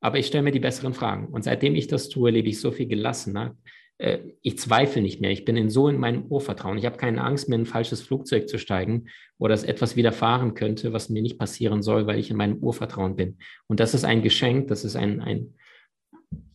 Aber 0.00 0.18
ich 0.18 0.26
stelle 0.26 0.42
mir 0.42 0.52
die 0.52 0.60
besseren 0.60 0.92
Fragen. 0.92 1.28
Und 1.28 1.44
seitdem 1.44 1.74
ich 1.74 1.86
das 1.86 2.10
tue, 2.10 2.30
lebe 2.30 2.48
ich 2.48 2.60
so 2.60 2.70
viel 2.70 2.86
gelassener. 2.86 3.56
Äh, 3.96 4.18
ich 4.42 4.58
zweifle 4.58 5.00
nicht 5.00 5.20
mehr. 5.20 5.30
Ich 5.30 5.46
bin 5.46 5.56
in 5.56 5.70
so 5.70 5.88
in 5.88 5.98
meinem 5.98 6.26
Urvertrauen. 6.26 6.76
Ich 6.76 6.84
habe 6.84 6.98
keine 6.98 7.22
Angst 7.22 7.48
mehr, 7.48 7.56
in 7.56 7.62
ein 7.62 7.66
falsches 7.66 8.02
Flugzeug 8.02 8.48
zu 8.48 8.58
steigen 8.58 9.08
oder 9.38 9.54
dass 9.54 9.64
etwas 9.64 9.96
widerfahren 9.96 10.52
könnte, 10.54 10.92
was 10.92 11.08
mir 11.08 11.22
nicht 11.22 11.38
passieren 11.38 11.82
soll, 11.82 12.06
weil 12.06 12.18
ich 12.18 12.30
in 12.30 12.36
meinem 12.36 12.58
Urvertrauen 12.58 13.16
bin. 13.16 13.38
Und 13.66 13.80
das 13.80 13.94
ist 13.94 14.04
ein 14.04 14.22
Geschenk, 14.22 14.68
das 14.68 14.84
ist 14.84 14.96
ein, 14.96 15.22
ein, 15.22 15.54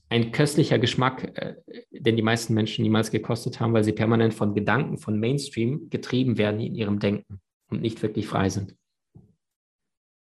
ein 0.09 0.31
köstlicher 0.31 0.77
Geschmack, 0.77 1.31
äh, 1.35 1.55
den 1.91 2.17
die 2.17 2.21
meisten 2.21 2.53
Menschen 2.53 2.83
niemals 2.83 3.09
gekostet 3.09 3.59
haben, 3.59 3.73
weil 3.73 3.83
sie 3.83 3.93
permanent 3.93 4.33
von 4.33 4.53
Gedanken, 4.53 4.97
von 4.99 5.19
Mainstream 5.19 5.89
getrieben 5.89 6.37
werden 6.37 6.59
in 6.59 6.75
ihrem 6.75 6.99
Denken 6.99 7.39
und 7.71 7.81
nicht 7.81 8.03
wirklich 8.03 8.27
frei 8.27 8.49
sind. 8.49 8.75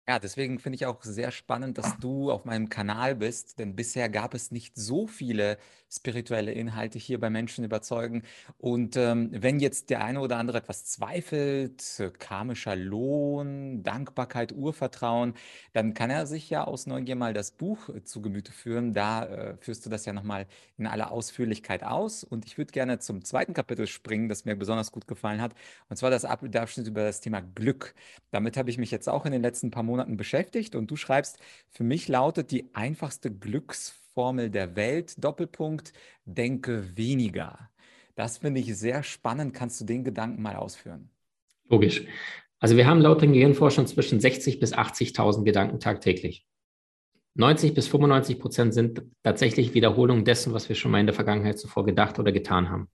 Ja, 0.06 0.18
deswegen 0.18 0.58
finde 0.58 0.76
ich 0.76 0.84
auch 0.84 1.02
sehr 1.02 1.30
spannend, 1.30 1.78
dass 1.78 1.96
du 1.98 2.30
auf 2.30 2.44
meinem 2.44 2.68
Kanal 2.68 3.14
bist, 3.14 3.58
denn 3.58 3.74
bisher 3.74 4.10
gab 4.10 4.34
es 4.34 4.50
nicht 4.50 4.76
so 4.76 5.06
viele 5.06 5.56
spirituelle 5.90 6.52
Inhalte 6.52 6.98
hier 6.98 7.18
bei 7.18 7.30
Menschen 7.30 7.64
überzeugen. 7.64 8.22
Und 8.58 8.96
ähm, 8.98 9.30
wenn 9.32 9.60
jetzt 9.60 9.88
der 9.88 10.04
eine 10.04 10.20
oder 10.20 10.36
andere 10.36 10.58
etwas 10.58 10.84
zweifelt, 10.84 11.82
äh, 12.00 12.10
karmischer 12.10 12.76
Lohn, 12.76 13.82
Dankbarkeit, 13.82 14.52
Urvertrauen, 14.52 15.34
dann 15.72 15.94
kann 15.94 16.10
er 16.10 16.26
sich 16.26 16.50
ja 16.50 16.64
aus 16.64 16.86
Neugier 16.86 17.16
mal 17.16 17.32
das 17.32 17.52
Buch 17.52 17.88
äh, 17.88 18.02
zu 18.04 18.20
Gemüte 18.20 18.52
führen. 18.52 18.92
Da 18.92 19.24
äh, 19.24 19.56
führst 19.58 19.86
du 19.86 19.90
das 19.90 20.04
ja 20.04 20.12
nochmal 20.12 20.46
in 20.76 20.86
aller 20.86 21.12
Ausführlichkeit 21.12 21.82
aus. 21.82 22.24
Und 22.24 22.44
ich 22.44 22.58
würde 22.58 22.72
gerne 22.72 22.98
zum 22.98 23.24
zweiten 23.24 23.54
Kapitel 23.54 23.86
springen, 23.86 24.28
das 24.28 24.44
mir 24.44 24.56
besonders 24.56 24.92
gut 24.92 25.06
gefallen 25.06 25.40
hat. 25.40 25.54
Und 25.88 25.96
zwar 25.96 26.10
das 26.10 26.24
Abschnitt 26.26 26.88
über 26.88 27.04
das 27.04 27.20
Thema 27.20 27.40
Glück. 27.40 27.94
Damit 28.32 28.56
habe 28.58 28.68
ich 28.68 28.78
mich 28.78 28.90
jetzt 28.90 29.08
auch 29.08 29.24
in 29.26 29.32
den 29.32 29.42
letzten 29.42 29.70
paar 29.70 29.82
Monaten 29.82 29.93
beschäftigt. 30.16 30.74
Und 30.74 30.90
du 30.90 30.96
schreibst, 30.96 31.38
für 31.70 31.84
mich 31.84 32.08
lautet 32.08 32.50
die 32.50 32.74
einfachste 32.74 33.30
Glücksformel 33.30 34.50
der 34.50 34.76
Welt, 34.76 35.22
Doppelpunkt, 35.22 35.92
denke 36.24 36.96
weniger. 36.96 37.70
Das 38.14 38.38
finde 38.38 38.60
ich 38.60 38.76
sehr 38.76 39.02
spannend. 39.02 39.54
Kannst 39.54 39.80
du 39.80 39.84
den 39.84 40.04
Gedanken 40.04 40.42
mal 40.42 40.56
ausführen? 40.56 41.10
Logisch. 41.68 42.04
Also 42.60 42.76
wir 42.76 42.86
haben 42.86 43.00
laut 43.00 43.22
den 43.22 43.32
Gehirnforschern 43.32 43.86
zwischen 43.86 44.20
60.000 44.20 44.60
bis 44.60 44.74
80.000 44.74 45.44
Gedanken 45.44 45.80
tagtäglich. 45.80 46.46
90 47.34 47.74
bis 47.74 47.88
95 47.88 48.38
Prozent 48.38 48.74
sind 48.74 49.02
tatsächlich 49.22 49.74
Wiederholungen 49.74 50.24
dessen, 50.24 50.52
was 50.52 50.68
wir 50.68 50.76
schon 50.76 50.92
mal 50.92 51.00
in 51.00 51.06
der 51.06 51.14
Vergangenheit 51.14 51.58
zuvor 51.58 51.84
gedacht 51.84 52.18
oder 52.18 52.30
getan 52.30 52.70
haben. 52.70 52.88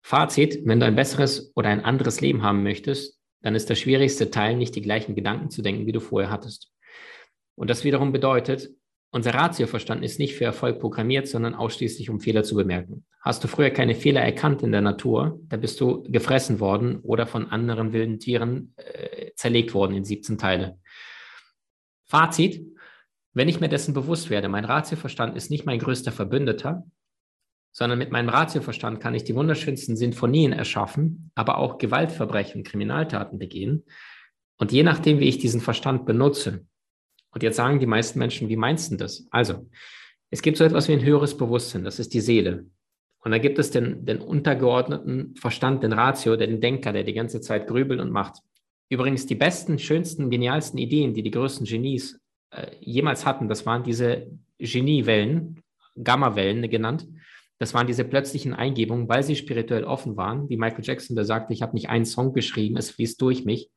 Fazit, 0.00 0.60
wenn 0.64 0.78
du 0.78 0.86
ein 0.86 0.94
besseres 0.94 1.52
oder 1.56 1.68
ein 1.68 1.84
anderes 1.84 2.20
Leben 2.20 2.42
haben 2.42 2.62
möchtest, 2.62 3.17
dann 3.40 3.54
ist 3.54 3.70
der 3.70 3.74
schwierigste 3.74 4.30
Teil, 4.30 4.56
nicht 4.56 4.74
die 4.74 4.82
gleichen 4.82 5.14
Gedanken 5.14 5.50
zu 5.50 5.62
denken, 5.62 5.86
wie 5.86 5.92
du 5.92 6.00
vorher 6.00 6.30
hattest. 6.30 6.72
Und 7.54 7.70
das 7.70 7.84
wiederum 7.84 8.12
bedeutet, 8.12 8.70
unser 9.10 9.32
Ratioverstand 9.32 10.04
ist 10.04 10.18
nicht 10.18 10.34
für 10.34 10.44
Erfolg 10.44 10.80
programmiert, 10.80 11.28
sondern 11.28 11.54
ausschließlich, 11.54 12.10
um 12.10 12.20
Fehler 12.20 12.42
zu 12.42 12.54
bemerken. 12.54 13.06
Hast 13.22 13.42
du 13.42 13.48
früher 13.48 13.70
keine 13.70 13.94
Fehler 13.94 14.20
erkannt 14.20 14.62
in 14.62 14.70
der 14.70 14.82
Natur, 14.82 15.40
dann 15.48 15.60
bist 15.60 15.80
du 15.80 16.02
gefressen 16.04 16.60
worden 16.60 17.00
oder 17.00 17.26
von 17.26 17.50
anderen 17.50 17.92
wilden 17.92 18.18
Tieren 18.18 18.74
äh, 18.76 19.32
zerlegt 19.34 19.72
worden 19.72 19.96
in 19.96 20.04
17 20.04 20.36
Teile. 20.36 20.78
Fazit, 22.04 22.64
wenn 23.32 23.48
ich 23.48 23.60
mir 23.60 23.68
dessen 23.68 23.94
bewusst 23.94 24.30
werde, 24.30 24.48
mein 24.48 24.64
Ratioverstand 24.64 25.36
ist 25.36 25.50
nicht 25.50 25.64
mein 25.64 25.78
größter 25.78 26.12
Verbündeter, 26.12 26.84
sondern 27.78 28.00
mit 28.00 28.10
meinem 28.10 28.28
Ratioverstand 28.28 28.98
kann 28.98 29.14
ich 29.14 29.22
die 29.22 29.36
wunderschönsten 29.36 29.96
Sinfonien 29.96 30.52
erschaffen, 30.52 31.30
aber 31.36 31.58
auch 31.58 31.78
Gewaltverbrechen, 31.78 32.64
Kriminaltaten 32.64 33.38
begehen. 33.38 33.84
Und 34.56 34.72
je 34.72 34.82
nachdem, 34.82 35.20
wie 35.20 35.28
ich 35.28 35.38
diesen 35.38 35.60
Verstand 35.60 36.04
benutze, 36.04 36.66
und 37.30 37.44
jetzt 37.44 37.54
sagen 37.54 37.78
die 37.78 37.86
meisten 37.86 38.18
Menschen, 38.18 38.48
wie 38.48 38.56
meinst 38.56 38.90
du 38.90 38.96
das? 38.96 39.28
Also, 39.30 39.68
es 40.28 40.42
gibt 40.42 40.56
so 40.56 40.64
etwas 40.64 40.88
wie 40.88 40.92
ein 40.94 41.04
höheres 41.04 41.36
Bewusstsein, 41.36 41.84
das 41.84 42.00
ist 42.00 42.14
die 42.14 42.20
Seele. 42.20 42.66
Und 43.20 43.30
da 43.30 43.38
gibt 43.38 43.60
es 43.60 43.70
den, 43.70 44.04
den 44.04 44.18
untergeordneten 44.22 45.36
Verstand, 45.36 45.84
den 45.84 45.92
Ratio, 45.92 46.34
den 46.34 46.60
Denker, 46.60 46.92
der 46.92 47.04
die 47.04 47.14
ganze 47.14 47.40
Zeit 47.40 47.68
grübelt 47.68 48.00
und 48.00 48.10
macht. 48.10 48.40
Übrigens, 48.88 49.26
die 49.26 49.36
besten, 49.36 49.78
schönsten, 49.78 50.30
genialsten 50.30 50.80
Ideen, 50.80 51.14
die 51.14 51.22
die 51.22 51.30
größten 51.30 51.64
Genies 51.64 52.18
äh, 52.50 52.74
jemals 52.80 53.24
hatten, 53.24 53.46
das 53.48 53.66
waren 53.66 53.84
diese 53.84 54.26
Geniewellen, 54.58 55.62
Gammawellen 56.02 56.68
genannt. 56.68 57.06
Das 57.58 57.74
waren 57.74 57.86
diese 57.86 58.04
plötzlichen 58.04 58.54
Eingebungen, 58.54 59.08
weil 59.08 59.22
sie 59.22 59.34
spirituell 59.34 59.84
offen 59.84 60.16
waren, 60.16 60.48
wie 60.48 60.56
Michael 60.56 60.84
Jackson, 60.84 61.16
der 61.16 61.24
sagte, 61.24 61.52
ich 61.52 61.62
habe 61.62 61.74
nicht 61.74 61.88
einen 61.88 62.04
Song 62.04 62.32
geschrieben, 62.32 62.76
es 62.76 62.90
fließt 62.90 63.20
durch 63.20 63.44
mich. 63.44 63.70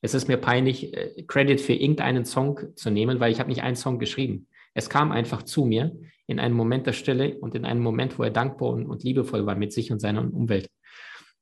Es 0.00 0.14
ist 0.14 0.28
mir 0.28 0.36
peinlich, 0.36 0.94
äh, 0.94 1.22
Credit 1.26 1.60
für 1.60 1.74
irgendeinen 1.74 2.24
Song 2.24 2.60
zu 2.76 2.90
nehmen, 2.90 3.20
weil 3.20 3.32
ich 3.32 3.40
habe 3.40 3.50
nicht 3.50 3.62
einen 3.62 3.76
Song 3.76 3.98
geschrieben. 3.98 4.48
Es 4.74 4.90
kam 4.90 5.10
einfach 5.10 5.42
zu 5.42 5.64
mir 5.64 5.96
in 6.26 6.38
einem 6.38 6.56
Moment 6.56 6.86
der 6.86 6.92
Stille 6.92 7.38
und 7.38 7.54
in 7.54 7.64
einem 7.64 7.82
Moment, 7.82 8.18
wo 8.18 8.22
er 8.22 8.30
dankbar 8.30 8.70
und, 8.70 8.86
und 8.86 9.04
liebevoll 9.04 9.46
war 9.46 9.54
mit 9.54 9.72
sich 9.72 9.90
und 9.92 10.00
seiner 10.00 10.20
Umwelt. 10.20 10.68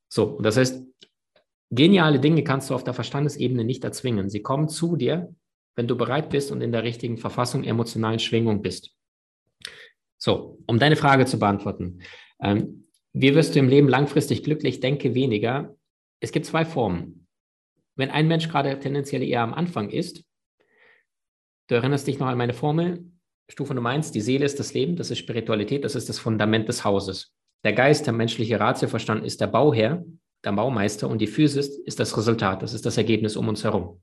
So, 0.09 0.25
und 0.25 0.45
das 0.45 0.57
heißt, 0.57 0.85
geniale 1.71 2.21
Dinge 2.21 2.45
kannst 2.45 2.71
du 2.71 2.75
auf 2.75 2.85
der 2.85 2.95
Verstandesebene 2.95 3.65
nicht 3.65 3.83
erzwingen. 3.85 4.31
Sie 4.31 4.43
kommen 4.43 4.69
zu 4.69 4.97
dir, 4.97 5.35
wenn 5.75 5.89
du 5.89 5.97
bereit 5.97 6.31
bist 6.31 6.53
und 6.53 6.61
in 6.61 6.71
der 6.71 6.85
richtigen 6.85 7.19
Verfassung, 7.19 7.65
emotionalen 7.65 8.21
Schwingung 8.21 8.63
bist. 8.63 8.95
So, 10.25 10.59
um 10.67 10.79
deine 10.79 10.97
Frage 10.97 11.27
zu 11.27 11.39
beantworten. 11.39 12.01
Ähm, 12.41 12.87
wie 13.13 13.35
wirst 13.35 13.55
du 13.55 13.59
im 13.59 13.69
Leben 13.69 13.91
langfristig 13.91 14.43
glücklich? 14.43 14.81
Denke 14.81 15.15
weniger. 15.15 15.77
Es 16.19 16.33
gibt 16.33 16.47
zwei 16.47 16.65
Formen. 16.65 17.27
Wenn 17.95 18.09
ein 18.09 18.27
Mensch 18.27 18.49
gerade 18.49 18.81
tendenziell 18.81 19.23
eher 19.23 19.43
am 19.43 19.53
Anfang 19.53 19.91
ist, 19.91 20.25
du 21.67 21.75
erinnerst 21.75 22.07
dich 22.07 22.19
noch 22.19 22.29
an 22.29 22.39
meine 22.39 22.55
Formel, 22.55 23.05
Stufe 23.51 23.75
Nummer 23.75 23.91
eins, 23.91 24.13
die 24.13 24.23
Seele 24.23 24.47
ist 24.47 24.59
das 24.59 24.73
Leben, 24.73 24.97
das 24.97 25.11
ist 25.11 25.19
Spiritualität, 25.19 25.85
das 25.85 25.95
ist 25.95 26.09
das 26.09 26.19
Fundament 26.19 26.71
des 26.71 26.87
Hauses. 26.87 27.35
Der 27.63 27.75
Geist, 27.75 28.07
der 28.07 28.15
menschliche 28.15 28.59
Ratioverstand 28.59 29.27
ist 29.27 29.43
der 29.43 29.49
Bauherr, 29.49 30.07
der 30.43 30.53
Baumeister 30.53 31.07
und 31.07 31.19
die 31.19 31.27
Physis 31.27 31.69
ist 31.69 32.01
das 32.01 32.17
Resultat, 32.17 32.63
das 32.63 32.73
ist 32.73 32.87
das 32.87 32.97
Ergebnis 32.97 33.37
um 33.37 33.49
uns 33.49 33.63
herum. 33.63 34.01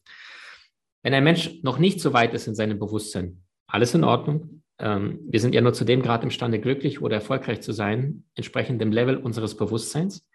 Wenn 1.01 1.15
ein 1.15 1.23
Mensch 1.23 1.63
noch 1.63 1.79
nicht 1.79 1.99
so 1.99 2.13
weit 2.13 2.36
ist 2.36 2.45
in 2.45 2.53
seinem 2.53 2.77
Bewusstsein, 2.77 3.43
alles 3.65 3.95
in 3.95 4.03
Ordnung, 4.03 4.61
wir 4.82 5.39
sind 5.39 5.54
ja 5.54 5.62
nur 5.62 5.74
zu 5.74 5.86
dem 5.86 6.02
Grad 6.02 6.24
imstande, 6.24 6.60
glücklich 6.60 7.02
oder 7.02 7.15
erfolgreich 7.15 7.62
zu 7.62 7.72
sein, 7.72 8.24
entsprechend 8.36 8.82
dem 8.82 8.91
Level 8.91 9.17
unseres 9.17 9.56
Bewusstseins. 9.56 10.28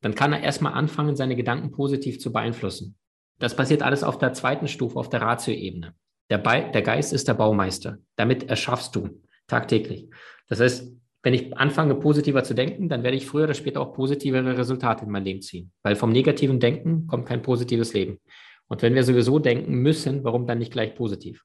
Dann 0.00 0.14
kann 0.14 0.32
er 0.32 0.40
erstmal 0.40 0.72
anfangen, 0.72 1.14
seine 1.14 1.36
Gedanken 1.36 1.70
positiv 1.70 2.18
zu 2.18 2.32
beeinflussen. 2.32 2.96
Das 3.38 3.54
passiert 3.54 3.82
alles 3.82 4.02
auf 4.02 4.18
der 4.18 4.32
zweiten 4.32 4.68
Stufe, 4.68 4.98
auf 4.98 5.08
der 5.08 5.20
Ratio-Ebene. 5.20 5.94
Der, 6.30 6.38
der 6.38 6.82
Geist 6.82 7.12
ist 7.12 7.28
der 7.28 7.34
Baumeister. 7.34 7.98
Damit 8.16 8.44
erschaffst 8.44 8.96
du 8.96 9.20
tagtäglich. 9.46 10.08
Das 10.48 10.60
heißt, 10.60 10.90
wenn 11.22 11.34
ich 11.34 11.56
anfange, 11.56 11.94
positiver 11.94 12.42
zu 12.42 12.54
denken, 12.54 12.88
dann 12.88 13.02
werde 13.02 13.16
ich 13.16 13.26
früher 13.26 13.44
oder 13.44 13.54
später 13.54 13.80
auch 13.80 13.92
positivere 13.92 14.56
Resultate 14.56 15.04
in 15.04 15.10
mein 15.10 15.24
Leben 15.24 15.42
ziehen. 15.42 15.72
Weil 15.82 15.96
vom 15.96 16.10
negativen 16.10 16.58
Denken 16.58 17.06
kommt 17.06 17.26
kein 17.26 17.42
positives 17.42 17.92
Leben. 17.92 18.20
Und 18.68 18.82
wenn 18.82 18.94
wir 18.94 19.04
sowieso 19.04 19.38
denken 19.38 19.74
müssen, 19.74 20.24
warum 20.24 20.46
dann 20.46 20.58
nicht 20.58 20.72
gleich 20.72 20.94
positiv? 20.94 21.44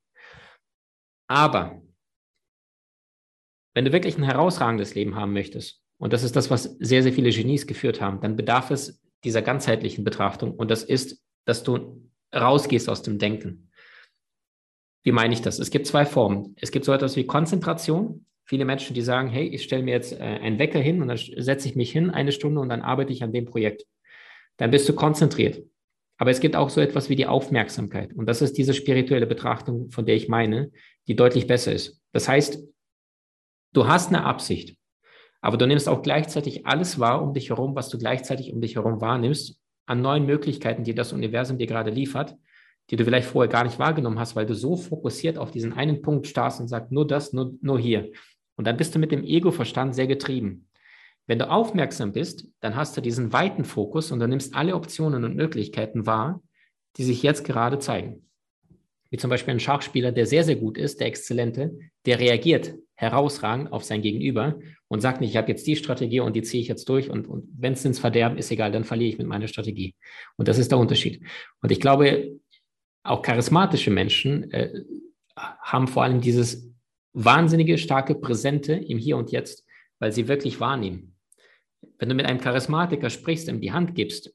Aber 1.27 1.81
wenn 3.77 3.85
du 3.85 3.91
wirklich 3.91 4.17
ein 4.17 4.23
herausragendes 4.23 4.95
Leben 4.95 5.13
haben 5.13 5.33
möchtest, 5.33 5.83
und 5.99 6.11
das 6.11 6.23
ist 6.23 6.35
das, 6.35 6.49
was 6.49 6.63
sehr, 6.79 7.03
sehr 7.03 7.13
viele 7.13 7.29
Genies 7.29 7.67
geführt 7.67 8.01
haben, 8.01 8.19
dann 8.21 8.35
bedarf 8.35 8.71
es 8.71 8.99
dieser 9.23 9.43
ganzheitlichen 9.43 10.03
Betrachtung. 10.03 10.55
Und 10.55 10.71
das 10.71 10.81
ist, 10.81 11.23
dass 11.45 11.61
du 11.61 12.09
rausgehst 12.35 12.89
aus 12.89 13.03
dem 13.03 13.19
Denken. 13.19 13.69
Wie 15.03 15.11
meine 15.11 15.31
ich 15.31 15.43
das? 15.43 15.59
Es 15.59 15.69
gibt 15.69 15.85
zwei 15.85 16.07
Formen. 16.07 16.55
Es 16.59 16.71
gibt 16.71 16.85
so 16.85 16.91
etwas 16.91 17.15
wie 17.17 17.27
Konzentration. 17.27 18.25
Viele 18.45 18.65
Menschen, 18.65 18.95
die 18.95 19.03
sagen, 19.03 19.29
hey, 19.29 19.47
ich 19.47 19.61
stelle 19.61 19.83
mir 19.83 19.91
jetzt 19.91 20.11
äh, 20.11 20.23
einen 20.23 20.57
Wecker 20.57 20.79
hin 20.79 21.03
und 21.03 21.09
dann 21.09 21.17
setze 21.17 21.67
ich 21.69 21.75
mich 21.75 21.91
hin 21.91 22.09
eine 22.09 22.31
Stunde 22.31 22.59
und 22.61 22.69
dann 22.69 22.81
arbeite 22.81 23.13
ich 23.13 23.21
an 23.21 23.31
dem 23.31 23.45
Projekt. 23.45 23.85
Dann 24.57 24.71
bist 24.71 24.89
du 24.89 24.93
konzentriert. 24.93 25.61
Aber 26.17 26.31
es 26.31 26.39
gibt 26.39 26.55
auch 26.55 26.71
so 26.71 26.81
etwas 26.81 27.11
wie 27.11 27.15
die 27.15 27.27
Aufmerksamkeit. 27.27 28.11
Und 28.15 28.25
das 28.25 28.41
ist 28.41 28.57
diese 28.57 28.73
spirituelle 28.73 29.27
Betrachtung, 29.27 29.91
von 29.91 30.07
der 30.07 30.15
ich 30.15 30.29
meine, 30.29 30.71
die 31.07 31.15
deutlich 31.15 31.45
besser 31.45 31.73
ist. 31.73 32.01
Das 32.11 32.27
heißt, 32.27 32.57
Du 33.73 33.87
hast 33.87 34.09
eine 34.09 34.23
Absicht, 34.23 34.77
aber 35.41 35.57
du 35.57 35.67
nimmst 35.67 35.87
auch 35.89 36.01
gleichzeitig 36.01 36.65
alles 36.65 36.99
wahr 36.99 37.21
um 37.21 37.33
dich 37.33 37.49
herum, 37.49 37.75
was 37.75 37.89
du 37.89 37.97
gleichzeitig 37.97 38.53
um 38.53 38.61
dich 38.61 38.75
herum 38.75 39.01
wahrnimmst, 39.01 39.59
an 39.85 40.01
neuen 40.01 40.25
Möglichkeiten, 40.25 40.83
die 40.83 40.95
das 40.95 41.13
Universum 41.13 41.57
dir 41.57 41.67
gerade 41.67 41.91
liefert, 41.91 42.35
die 42.89 42.95
du 42.95 43.03
vielleicht 43.03 43.27
vorher 43.27 43.49
gar 43.49 43.63
nicht 43.63 43.79
wahrgenommen 43.79 44.19
hast, 44.19 44.35
weil 44.35 44.45
du 44.45 44.55
so 44.55 44.75
fokussiert 44.75 45.37
auf 45.37 45.51
diesen 45.51 45.73
einen 45.73 46.01
Punkt 46.01 46.27
starrst 46.27 46.59
und 46.59 46.67
sagst, 46.67 46.91
nur 46.91 47.07
das, 47.07 47.33
nur, 47.33 47.53
nur 47.61 47.79
hier. 47.79 48.11
Und 48.55 48.65
dann 48.65 48.77
bist 48.77 48.95
du 48.95 48.99
mit 48.99 49.11
dem 49.11 49.23
Ego-Verstand 49.23 49.95
sehr 49.95 50.07
getrieben. 50.07 50.67
Wenn 51.25 51.39
du 51.39 51.49
aufmerksam 51.49 52.13
bist, 52.13 52.47
dann 52.61 52.75
hast 52.75 52.95
du 52.95 53.01
diesen 53.01 53.33
weiten 53.33 53.65
Fokus 53.65 54.11
und 54.11 54.19
du 54.19 54.27
nimmst 54.27 54.55
alle 54.55 54.75
Optionen 54.75 55.23
und 55.25 55.35
Möglichkeiten 55.35 56.05
wahr, 56.05 56.41
die 56.95 57.03
sich 57.03 57.21
jetzt 57.21 57.43
gerade 57.43 57.79
zeigen 57.79 58.27
wie 59.09 59.17
zum 59.17 59.29
Beispiel 59.29 59.53
ein 59.53 59.59
Schachspieler, 59.59 60.11
der 60.11 60.25
sehr, 60.25 60.43
sehr 60.43 60.55
gut 60.55 60.77
ist, 60.77 60.99
der 60.99 61.07
Exzellente, 61.07 61.77
der 62.05 62.19
reagiert 62.19 62.73
herausragend 62.95 63.71
auf 63.71 63.83
sein 63.83 64.01
Gegenüber 64.01 64.59
und 64.87 65.01
sagt 65.01 65.21
nicht, 65.21 65.29
ich 65.29 65.37
habe 65.37 65.49
jetzt 65.49 65.67
die 65.67 65.75
Strategie 65.75 66.19
und 66.19 66.35
die 66.35 66.41
ziehe 66.41 66.61
ich 66.61 66.67
jetzt 66.67 66.89
durch 66.89 67.09
und, 67.09 67.27
und 67.27 67.47
wenn 67.55 67.73
es 67.73 67.85
ins 67.85 67.99
Verderben 67.99 68.37
ist, 68.37 68.51
egal, 68.51 68.71
dann 68.71 68.83
verliere 68.83 69.09
ich 69.09 69.17
mit 69.17 69.27
meiner 69.27 69.47
Strategie. 69.47 69.95
Und 70.35 70.47
das 70.47 70.57
ist 70.57 70.71
der 70.71 70.79
Unterschied. 70.79 71.21
Und 71.61 71.71
ich 71.71 71.79
glaube, 71.79 72.39
auch 73.03 73.21
charismatische 73.21 73.91
Menschen 73.91 74.51
äh, 74.51 74.71
haben 75.35 75.87
vor 75.87 76.03
allem 76.03 76.21
dieses 76.21 76.67
wahnsinnige, 77.13 77.77
starke 77.77 78.15
Präsente 78.15 78.73
im 78.73 78.97
Hier 78.97 79.17
und 79.17 79.31
Jetzt, 79.31 79.65
weil 79.99 80.11
sie 80.11 80.27
wirklich 80.27 80.59
wahrnehmen. 80.59 81.15
Wenn 81.99 82.09
du 82.09 82.15
mit 82.15 82.25
einem 82.25 82.39
Charismatiker 82.39 83.09
sprichst, 83.09 83.47
ihm 83.47 83.61
die 83.61 83.71
Hand 83.71 83.95
gibst, 83.95 84.33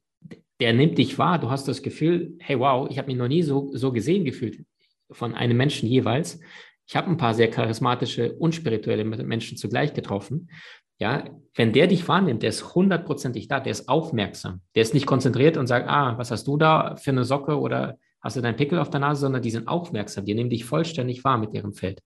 der 0.63 0.73
nimmt 0.73 0.97
dich 0.97 1.19
wahr, 1.19 1.41
du 1.41 1.51
hast 1.51 1.67
das 1.67 1.83
Gefühl, 1.83 2.37
hey 2.39 2.57
wow, 2.57 2.87
ich 2.89 2.97
habe 2.97 3.09
mich 3.09 3.17
noch 3.17 3.27
nie 3.27 3.43
so, 3.43 3.71
so 3.73 3.91
gesehen 3.91 4.25
gefühlt 4.25 4.65
von 5.11 5.35
einem 5.35 5.57
Menschen 5.57 5.89
jeweils. 5.89 6.39
Ich 6.87 6.95
habe 6.95 7.11
ein 7.11 7.17
paar 7.17 7.35
sehr 7.35 7.51
charismatische, 7.51 8.35
unspirituelle 8.35 9.05
Menschen 9.05 9.57
zugleich 9.57 9.93
getroffen. 9.93 10.51
Ja, 11.01 11.25
wenn 11.57 11.73
der 11.73 11.89
dich 11.89 12.07
wahrnimmt, 12.07 12.45
der 12.45 12.51
ist 12.51 12.77
hundertprozentig 12.77 13.49
da, 13.49 13.59
der 13.59 13.73
ist 13.73 13.89
aufmerksam, 13.89 14.61
der 14.77 14.83
ist 14.83 14.95
nicht 14.95 15.05
konzentriert 15.05 15.57
und 15.57 15.67
sagt, 15.67 15.89
ah, 15.89 16.17
was 16.17 16.31
hast 16.31 16.47
du 16.47 16.57
da 16.57 16.95
für 16.95 17.11
eine 17.11 17.25
Socke 17.25 17.59
oder 17.59 17.99
hast 18.21 18.37
du 18.37 18.41
deinen 18.41 18.55
Pickel 18.55 18.79
auf 18.79 18.89
der 18.89 19.01
Nase, 19.01 19.23
sondern 19.23 19.43
die 19.43 19.51
sind 19.51 19.67
aufmerksam, 19.67 20.27
die 20.27 20.35
nehmen 20.35 20.51
dich 20.51 20.65
vollständig 20.65 21.25
wahr 21.25 21.39
mit 21.39 21.53
ihrem 21.55 21.73
Feld. 21.73 22.03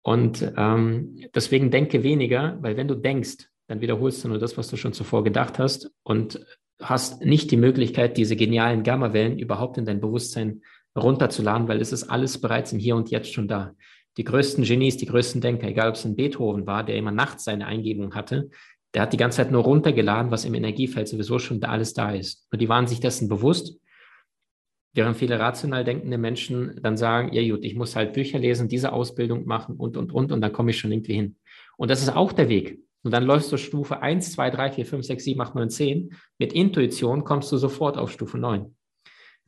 Und 0.00 0.50
ähm, 0.56 1.18
deswegen 1.34 1.70
denke 1.70 2.02
weniger, 2.02 2.56
weil 2.62 2.78
wenn 2.78 2.88
du 2.88 2.94
denkst, 2.94 3.50
dann 3.66 3.82
wiederholst 3.82 4.24
du 4.24 4.28
nur 4.28 4.38
das, 4.38 4.56
was 4.56 4.68
du 4.68 4.78
schon 4.78 4.94
zuvor 4.94 5.22
gedacht 5.24 5.58
hast 5.58 5.92
und 6.04 6.40
hast 6.80 7.24
nicht 7.24 7.50
die 7.50 7.56
Möglichkeit, 7.56 8.16
diese 8.16 8.36
genialen 8.36 8.82
Gammawellen 8.82 9.38
überhaupt 9.38 9.78
in 9.78 9.84
dein 9.84 10.00
Bewusstsein 10.00 10.62
runterzuladen, 10.96 11.68
weil 11.68 11.80
es 11.80 11.92
ist 11.92 12.04
alles 12.04 12.40
bereits 12.40 12.72
im 12.72 12.78
Hier 12.78 12.96
und 12.96 13.10
Jetzt 13.10 13.32
schon 13.32 13.48
da. 13.48 13.74
Die 14.16 14.24
größten 14.24 14.64
Genies, 14.64 14.96
die 14.96 15.06
größten 15.06 15.40
Denker, 15.40 15.68
egal 15.68 15.88
ob 15.88 15.94
es 15.94 16.04
ein 16.04 16.16
Beethoven 16.16 16.66
war, 16.66 16.84
der 16.84 16.96
immer 16.96 17.12
nachts 17.12 17.44
seine 17.44 17.66
Eingebung 17.66 18.14
hatte, 18.14 18.50
der 18.94 19.02
hat 19.02 19.12
die 19.12 19.16
ganze 19.16 19.36
Zeit 19.36 19.52
nur 19.52 19.62
runtergeladen, 19.62 20.30
was 20.30 20.44
im 20.44 20.54
Energiefeld 20.54 21.06
sowieso 21.06 21.38
schon 21.38 21.60
da 21.60 21.68
alles 21.68 21.94
da 21.94 22.12
ist. 22.12 22.48
Nur 22.50 22.58
die 22.58 22.68
waren 22.68 22.88
sich 22.88 22.98
dessen 22.98 23.28
bewusst, 23.28 23.78
während 24.92 25.16
viele 25.16 25.38
rational 25.38 25.84
denkende 25.84 26.18
Menschen 26.18 26.80
dann 26.82 26.96
sagen, 26.96 27.32
ja 27.32 27.48
gut, 27.48 27.64
ich 27.64 27.76
muss 27.76 27.94
halt 27.94 28.12
Bücher 28.12 28.40
lesen, 28.40 28.68
diese 28.68 28.92
Ausbildung 28.92 29.46
machen 29.46 29.76
und, 29.76 29.96
und, 29.96 30.12
und, 30.12 30.32
und 30.32 30.40
dann 30.40 30.52
komme 30.52 30.70
ich 30.70 30.78
schon 30.78 30.90
irgendwie 30.90 31.14
hin. 31.14 31.36
Und 31.76 31.90
das 31.90 32.02
ist 32.02 32.14
auch 32.14 32.32
der 32.32 32.48
Weg. 32.48 32.80
Und 33.02 33.12
dann 33.12 33.24
läufst 33.24 33.50
du 33.50 33.56
Stufe 33.56 34.02
1, 34.02 34.32
2, 34.32 34.50
3, 34.50 34.70
4, 34.72 34.86
5, 34.86 35.06
6, 35.06 35.24
7, 35.24 35.40
8, 35.40 35.54
9, 35.54 35.70
10. 35.70 36.16
Mit 36.38 36.52
Intuition 36.52 37.24
kommst 37.24 37.50
du 37.50 37.56
sofort 37.56 37.96
auf 37.96 38.10
Stufe 38.10 38.38
9. 38.38 38.74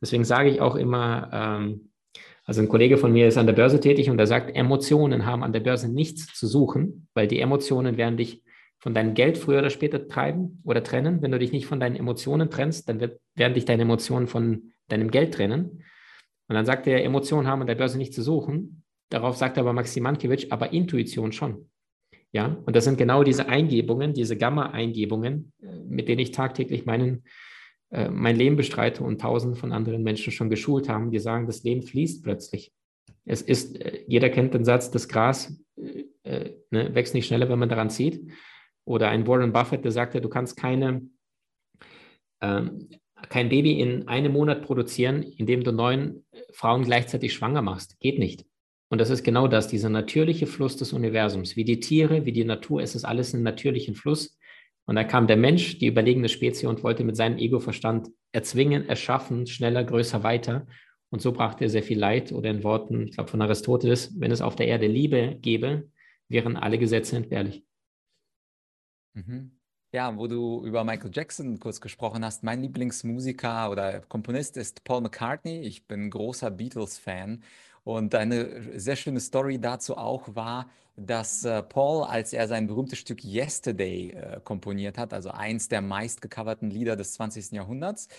Deswegen 0.01 0.25
sage 0.25 0.49
ich 0.49 0.59
auch 0.59 0.75
immer, 0.75 1.29
ähm, 1.31 1.91
also 2.45 2.61
ein 2.61 2.67
Kollege 2.67 2.97
von 2.97 3.13
mir 3.13 3.27
ist 3.27 3.37
an 3.37 3.45
der 3.45 3.53
Börse 3.53 3.79
tätig 3.79 4.09
und 4.09 4.17
der 4.17 4.27
sagt, 4.27 4.53
Emotionen 4.55 5.25
haben 5.25 5.43
an 5.43 5.53
der 5.53 5.61
Börse 5.61 5.87
nichts 5.87 6.33
zu 6.33 6.45
suchen, 6.45 7.07
weil 7.13 7.27
die 7.27 7.39
Emotionen 7.39 7.95
werden 7.97 8.17
dich 8.17 8.43
von 8.79 8.93
deinem 8.93 9.13
Geld 9.13 9.37
früher 9.37 9.59
oder 9.59 9.69
später 9.69 10.09
treiben 10.09 10.61
oder 10.65 10.83
trennen. 10.83 11.21
Wenn 11.21 11.31
du 11.31 11.39
dich 11.39 11.53
nicht 11.53 11.67
von 11.67 11.79
deinen 11.79 11.95
Emotionen 11.95 12.49
trennst, 12.49 12.89
dann 12.89 12.99
wird, 12.99 13.21
werden 13.35 13.53
dich 13.53 13.63
deine 13.63 13.83
Emotionen 13.83 14.27
von 14.27 14.73
deinem 14.89 15.09
Geld 15.09 15.33
trennen. 15.33 15.83
Und 16.49 16.55
dann 16.55 16.65
sagt 16.65 16.85
er, 16.87 17.03
Emotionen 17.05 17.47
haben 17.47 17.61
an 17.61 17.67
der 17.67 17.75
Börse 17.75 17.97
nichts 17.97 18.15
zu 18.15 18.21
suchen. 18.21 18.83
Darauf 19.09 19.37
sagt 19.37 19.57
aber 19.57 19.71
Maxim 19.71 20.03
Mankiewicz, 20.03 20.47
aber 20.49 20.73
Intuition 20.73 21.31
schon. 21.31 21.69
Ja, 22.33 22.57
und 22.65 22.75
das 22.75 22.85
sind 22.85 22.97
genau 22.97 23.23
diese 23.23 23.47
Eingebungen, 23.47 24.13
diese 24.13 24.35
Gamma-Eingebungen, 24.35 25.53
äh, 25.61 25.67
mit 25.87 26.07
denen 26.07 26.19
ich 26.19 26.31
tagtäglich 26.31 26.85
meinen, 26.85 27.23
äh, 27.91 28.09
mein 28.09 28.35
Leben 28.35 28.55
bestreite 28.55 29.03
und 29.03 29.21
tausende 29.21 29.55
von 29.55 29.71
anderen 29.71 30.01
Menschen 30.01 30.33
schon 30.33 30.49
geschult 30.49 30.89
haben, 30.89 31.11
die 31.11 31.19
sagen, 31.19 31.45
das 31.45 31.63
Leben 31.63 31.83
fließt 31.83 32.23
plötzlich. 32.23 32.73
Es 33.23 33.43
ist, 33.43 33.79
äh, 33.79 34.03
jeder 34.07 34.31
kennt 34.31 34.55
den 34.55 34.65
Satz, 34.65 34.89
das 34.89 35.07
Gras 35.07 35.55
äh, 36.23 36.49
ne, 36.71 36.95
wächst 36.95 37.13
nicht 37.13 37.27
schneller, 37.27 37.49
wenn 37.49 37.59
man 37.59 37.69
daran 37.69 37.91
zieht. 37.91 38.31
Oder 38.83 39.09
ein 39.09 39.27
Warren 39.27 39.53
Buffett, 39.53 39.85
der 39.85 39.91
sagte, 39.91 40.19
du 40.19 40.27
kannst 40.27 40.57
keine, 40.57 41.07
ähm, 42.41 42.89
kein 43.29 43.49
Baby 43.49 43.79
in 43.79 44.07
einem 44.07 44.33
Monat 44.33 44.63
produzieren, 44.63 45.21
indem 45.21 45.63
du 45.63 45.71
neun 45.71 46.25
Frauen 46.51 46.83
gleichzeitig 46.83 47.33
schwanger 47.33 47.61
machst. 47.61 47.99
Geht 47.99 48.17
nicht. 48.17 48.43
Und 48.93 48.99
das 48.99 49.09
ist 49.09 49.23
genau 49.23 49.47
das, 49.47 49.67
dieser 49.67 49.89
natürliche 49.89 50.45
Fluss 50.45 50.77
des 50.77 50.93
Universums. 50.93 51.55
Wie 51.55 51.63
die 51.63 51.79
Tiere, 51.79 52.27
wie 52.27 52.31
die 52.31 52.45
Natur, 52.45 52.83
es 52.83 52.93
ist 52.93 53.05
alles 53.05 53.33
ein 53.33 53.41
natürlichen 53.41 53.95
Fluss. 53.95 54.37
Und 54.85 54.95
da 54.97 55.03
kam 55.03 55.25
der 55.25 55.35
Mensch, 55.35 55.79
die 55.79 55.87
überlegene 55.87 56.29
Spezie, 56.29 56.67
und 56.67 56.83
wollte 56.83 57.03
mit 57.03 57.15
seinem 57.15 57.39
Ego-Verstand 57.39 58.09
erzwingen, 58.33 58.87
erschaffen, 58.87 59.47
schneller, 59.47 59.83
größer, 59.83 60.21
weiter. 60.21 60.67
Und 61.09 61.23
so 61.23 61.31
brachte 61.31 61.63
er 61.63 61.71
sehr 61.71 61.81
viel 61.81 61.97
Leid 61.97 62.31
oder 62.33 62.51
in 62.51 62.63
Worten, 62.63 63.07
ich 63.07 63.15
glaube 63.15 63.31
von 63.31 63.41
Aristoteles, 63.41 64.13
wenn 64.19 64.29
es 64.29 64.41
auf 64.41 64.55
der 64.55 64.67
Erde 64.67 64.85
Liebe 64.85 65.39
gäbe, 65.41 65.89
wären 66.29 66.55
alle 66.55 66.77
Gesetze 66.77 67.17
entbehrlich. 67.17 67.65
Mhm. 69.15 69.57
Ja, 69.91 70.15
wo 70.15 70.27
du 70.27 70.63
über 70.65 70.83
Michael 70.83 71.09
Jackson 71.11 71.59
kurz 71.59 71.81
gesprochen 71.81 72.23
hast, 72.23 72.43
mein 72.43 72.61
Lieblingsmusiker 72.61 73.71
oder 73.71 74.01
Komponist 74.01 74.55
ist 74.55 74.83
Paul 74.83 75.01
McCartney. 75.01 75.61
Ich 75.61 75.87
bin 75.87 76.11
großer 76.11 76.51
Beatles-Fan 76.51 77.43
und 77.83 78.15
eine 78.15 78.79
sehr 78.79 78.95
schöne 78.95 79.19
Story 79.19 79.59
dazu 79.59 79.97
auch 79.97 80.35
war, 80.35 80.69
dass 80.95 81.43
äh, 81.43 81.63
Paul, 81.63 82.03
als 82.03 82.33
er 82.33 82.47
sein 82.47 82.67
berühmtes 82.67 82.99
Stück 82.99 83.23
Yesterday 83.23 84.11
äh, 84.11 84.39
komponiert 84.43 84.97
hat, 84.97 85.13
also 85.13 85.31
eins 85.31 85.67
der 85.67 85.81
meistgecoverten 85.81 86.69
Lieder 86.69 86.95
des 86.95 87.13
20. 87.13 87.51
Jahrhunderts, 87.51 88.09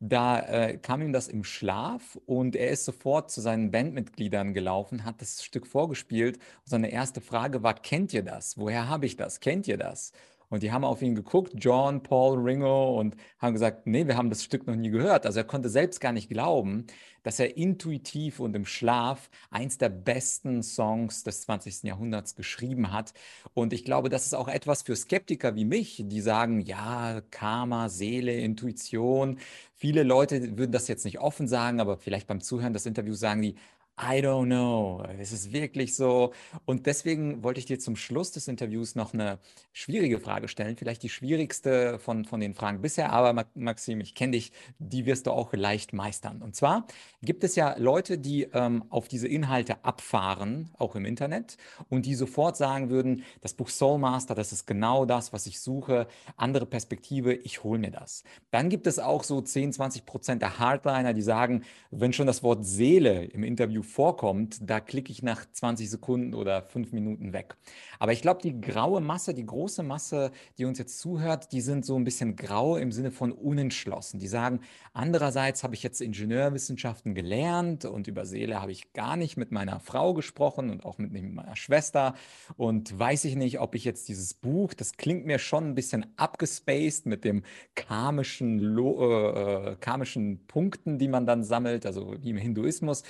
da 0.00 0.40
äh, 0.40 0.76
kam 0.78 1.02
ihm 1.02 1.12
das 1.12 1.28
im 1.28 1.44
Schlaf 1.44 2.18
und 2.26 2.56
er 2.56 2.70
ist 2.70 2.84
sofort 2.84 3.30
zu 3.30 3.40
seinen 3.40 3.70
Bandmitgliedern 3.70 4.52
gelaufen, 4.52 5.04
hat 5.04 5.20
das 5.20 5.44
Stück 5.44 5.66
vorgespielt. 5.66 6.36
Und 6.36 6.66
seine 6.66 6.90
erste 6.90 7.20
Frage 7.20 7.62
war, 7.62 7.74
kennt 7.74 8.12
ihr 8.12 8.22
das? 8.22 8.58
Woher 8.58 8.88
habe 8.88 9.06
ich 9.06 9.16
das? 9.16 9.40
Kennt 9.40 9.68
ihr 9.68 9.78
das? 9.78 10.12
Und 10.54 10.62
die 10.62 10.70
haben 10.70 10.84
auf 10.84 11.02
ihn 11.02 11.16
geguckt, 11.16 11.52
John, 11.56 12.04
Paul, 12.04 12.38
Ringo, 12.38 13.00
und 13.00 13.16
haben 13.40 13.54
gesagt, 13.54 13.88
nee, 13.88 14.06
wir 14.06 14.16
haben 14.16 14.30
das 14.30 14.44
Stück 14.44 14.68
noch 14.68 14.76
nie 14.76 14.90
gehört. 14.90 15.26
Also 15.26 15.40
er 15.40 15.44
konnte 15.44 15.68
selbst 15.68 16.00
gar 16.00 16.12
nicht 16.12 16.28
glauben, 16.28 16.86
dass 17.24 17.40
er 17.40 17.56
intuitiv 17.56 18.38
und 18.38 18.54
im 18.54 18.64
Schlaf 18.64 19.30
eins 19.50 19.78
der 19.78 19.88
besten 19.88 20.62
Songs 20.62 21.24
des 21.24 21.40
20. 21.40 21.82
Jahrhunderts 21.82 22.36
geschrieben 22.36 22.92
hat. 22.92 23.14
Und 23.52 23.72
ich 23.72 23.84
glaube, 23.84 24.10
das 24.10 24.26
ist 24.26 24.34
auch 24.34 24.46
etwas 24.46 24.82
für 24.82 24.94
Skeptiker 24.94 25.56
wie 25.56 25.64
mich, 25.64 26.04
die 26.06 26.20
sagen, 26.20 26.60
ja, 26.60 27.20
Karma, 27.32 27.88
Seele, 27.88 28.34
Intuition. 28.34 29.40
Viele 29.74 30.04
Leute 30.04 30.56
würden 30.56 30.70
das 30.70 30.86
jetzt 30.86 31.04
nicht 31.04 31.18
offen 31.18 31.48
sagen, 31.48 31.80
aber 31.80 31.96
vielleicht 31.96 32.28
beim 32.28 32.40
Zuhören 32.40 32.74
des 32.74 32.86
Interviews 32.86 33.18
sagen 33.18 33.42
die, 33.42 33.56
I 33.96 34.20
don't 34.20 34.46
know. 34.46 35.04
Es 35.20 35.30
ist 35.30 35.52
wirklich 35.52 35.94
so. 35.94 36.32
Und 36.64 36.86
deswegen 36.86 37.44
wollte 37.44 37.60
ich 37.60 37.66
dir 37.66 37.78
zum 37.78 37.94
Schluss 37.94 38.32
des 38.32 38.48
Interviews 38.48 38.96
noch 38.96 39.14
eine 39.14 39.38
schwierige 39.72 40.18
Frage 40.18 40.48
stellen. 40.48 40.76
Vielleicht 40.76 41.04
die 41.04 41.08
schwierigste 41.08 42.00
von, 42.00 42.24
von 42.24 42.40
den 42.40 42.54
Fragen 42.54 42.80
bisher. 42.80 43.12
Aber 43.12 43.46
Maxim, 43.54 44.00
ich 44.00 44.16
kenne 44.16 44.32
dich, 44.32 44.50
die 44.80 45.06
wirst 45.06 45.28
du 45.28 45.30
auch 45.30 45.52
leicht 45.52 45.92
meistern. 45.92 46.42
Und 46.42 46.56
zwar 46.56 46.88
gibt 47.22 47.44
es 47.44 47.54
ja 47.54 47.76
Leute, 47.78 48.18
die 48.18 48.48
ähm, 48.52 48.82
auf 48.90 49.06
diese 49.06 49.28
Inhalte 49.28 49.84
abfahren, 49.84 50.70
auch 50.76 50.96
im 50.96 51.04
Internet, 51.04 51.56
und 51.88 52.04
die 52.04 52.16
sofort 52.16 52.56
sagen 52.56 52.90
würden, 52.90 53.22
das 53.42 53.54
Buch 53.54 53.68
Soul 53.68 53.98
Master, 53.98 54.34
das 54.34 54.52
ist 54.52 54.66
genau 54.66 55.04
das, 55.04 55.32
was 55.32 55.46
ich 55.46 55.60
suche. 55.60 56.08
Andere 56.36 56.66
Perspektive, 56.66 57.32
ich 57.32 57.62
hole 57.62 57.78
mir 57.78 57.92
das. 57.92 58.24
Dann 58.50 58.70
gibt 58.70 58.88
es 58.88 58.98
auch 58.98 59.22
so 59.22 59.40
10, 59.40 59.72
20 59.72 60.04
Prozent 60.04 60.42
der 60.42 60.58
Hardliner, 60.58 61.14
die 61.14 61.22
sagen, 61.22 61.62
wenn 61.92 62.12
schon 62.12 62.26
das 62.26 62.42
Wort 62.42 62.66
Seele 62.66 63.24
im 63.26 63.44
Interview 63.44 63.83
vorkommt, 63.84 64.58
da 64.60 64.80
klicke 64.80 65.12
ich 65.12 65.22
nach 65.22 65.44
20 65.50 65.88
Sekunden 65.88 66.34
oder 66.34 66.62
5 66.62 66.92
Minuten 66.92 67.32
weg. 67.32 67.56
Aber 67.98 68.12
ich 68.12 68.22
glaube, 68.22 68.42
die 68.42 68.60
graue 68.60 69.00
Masse, 69.00 69.34
die 69.34 69.46
große 69.46 69.82
Masse, 69.82 70.30
die 70.58 70.64
uns 70.64 70.78
jetzt 70.78 70.98
zuhört, 70.98 71.52
die 71.52 71.60
sind 71.60 71.84
so 71.84 71.96
ein 71.96 72.04
bisschen 72.04 72.36
grau 72.36 72.76
im 72.76 72.92
Sinne 72.92 73.10
von 73.10 73.32
unentschlossen. 73.32 74.18
Die 74.18 74.28
sagen, 74.28 74.60
andererseits 74.92 75.62
habe 75.62 75.74
ich 75.74 75.82
jetzt 75.82 76.00
Ingenieurwissenschaften 76.00 77.14
gelernt 77.14 77.84
und 77.84 78.08
über 78.08 78.26
Seele 78.26 78.60
habe 78.60 78.72
ich 78.72 78.92
gar 78.92 79.16
nicht 79.16 79.36
mit 79.36 79.52
meiner 79.52 79.80
Frau 79.80 80.14
gesprochen 80.14 80.70
und 80.70 80.84
auch 80.84 80.98
mit 80.98 81.12
meiner 81.12 81.56
Schwester 81.56 82.14
und 82.56 82.98
weiß 82.98 83.24
ich 83.24 83.36
nicht, 83.36 83.60
ob 83.60 83.74
ich 83.74 83.84
jetzt 83.84 84.08
dieses 84.08 84.34
Buch, 84.34 84.74
das 84.74 84.92
klingt 84.96 85.26
mir 85.26 85.38
schon 85.38 85.68
ein 85.68 85.74
bisschen 85.74 86.06
abgespaced 86.16 87.06
mit 87.06 87.24
dem 87.24 87.42
karmischen, 87.74 88.76
äh, 88.78 89.70
äh, 89.72 89.76
karmischen 89.76 90.46
Punkten, 90.46 90.98
die 90.98 91.08
man 91.08 91.26
dann 91.26 91.44
sammelt, 91.44 91.86
also 91.86 92.14
wie 92.20 92.30
im 92.30 92.36
Hinduismus. 92.36 93.02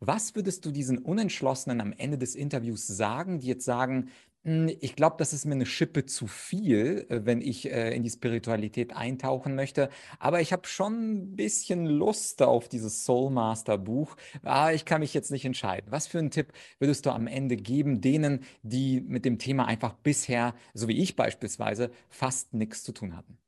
Was 0.00 0.34
würdest 0.34 0.66
du 0.66 0.70
diesen 0.70 0.98
Unentschlossenen 0.98 1.80
am 1.80 1.92
Ende 1.92 2.18
des 2.18 2.34
Interviews 2.34 2.86
sagen, 2.86 3.38
die 3.38 3.46
jetzt 3.46 3.64
sagen, 3.64 4.10
hm, 4.46 4.70
ich 4.80 4.94
glaube, 4.94 5.16
das 5.18 5.32
ist 5.32 5.44
mir 5.46 5.54
eine 5.54 5.66
Schippe 5.66 6.06
zu 6.06 6.26
viel, 6.26 7.06
äh, 7.08 7.22
wenn 7.24 7.40
ich 7.40 7.70
äh, 7.72 7.96
in 7.96 8.04
die 8.04 8.10
Spiritualität 8.10 8.94
eintauchen 8.94 9.54
möchte. 9.56 9.88
Aber 10.20 10.40
ich 10.40 10.52
habe 10.52 10.68
schon 10.68 11.32
ein 11.32 11.36
bisschen 11.36 11.86
Lust 11.86 12.42
auf 12.42 12.68
dieses 12.68 13.04
Soulmaster 13.04 13.78
Buch. 13.78 14.16
Ah, 14.44 14.70
ich 14.70 14.84
kann 14.84 15.00
mich 15.00 15.14
jetzt 15.14 15.30
nicht 15.30 15.44
entscheiden. 15.46 15.90
Was 15.90 16.06
für 16.06 16.18
einen 16.18 16.30
Tipp 16.30 16.52
würdest 16.78 17.06
du 17.06 17.10
am 17.10 17.26
Ende 17.26 17.56
geben 17.56 18.00
denen, 18.02 18.44
die 18.62 19.00
mit 19.00 19.24
dem 19.24 19.38
Thema 19.38 19.66
einfach 19.66 19.94
bisher, 19.94 20.54
so 20.74 20.88
wie 20.88 21.02
ich 21.02 21.16
beispielsweise, 21.16 21.90
fast 22.10 22.54
nichts 22.54 22.84
zu 22.84 22.92
tun 22.92 23.16
hatten? 23.16 23.38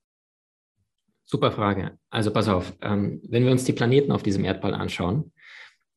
Super 1.27 1.53
Frage. 1.53 1.99
Also 2.09 2.33
pass 2.33 2.49
auf, 2.49 2.73
ähm, 2.81 3.21
wenn 3.29 3.45
wir 3.45 3.53
uns 3.53 3.65
die 3.65 3.75
Planeten 3.75 4.13
auf 4.13 4.23
diesem 4.23 4.45
Erdball 4.45 4.73
anschauen, 4.73 5.31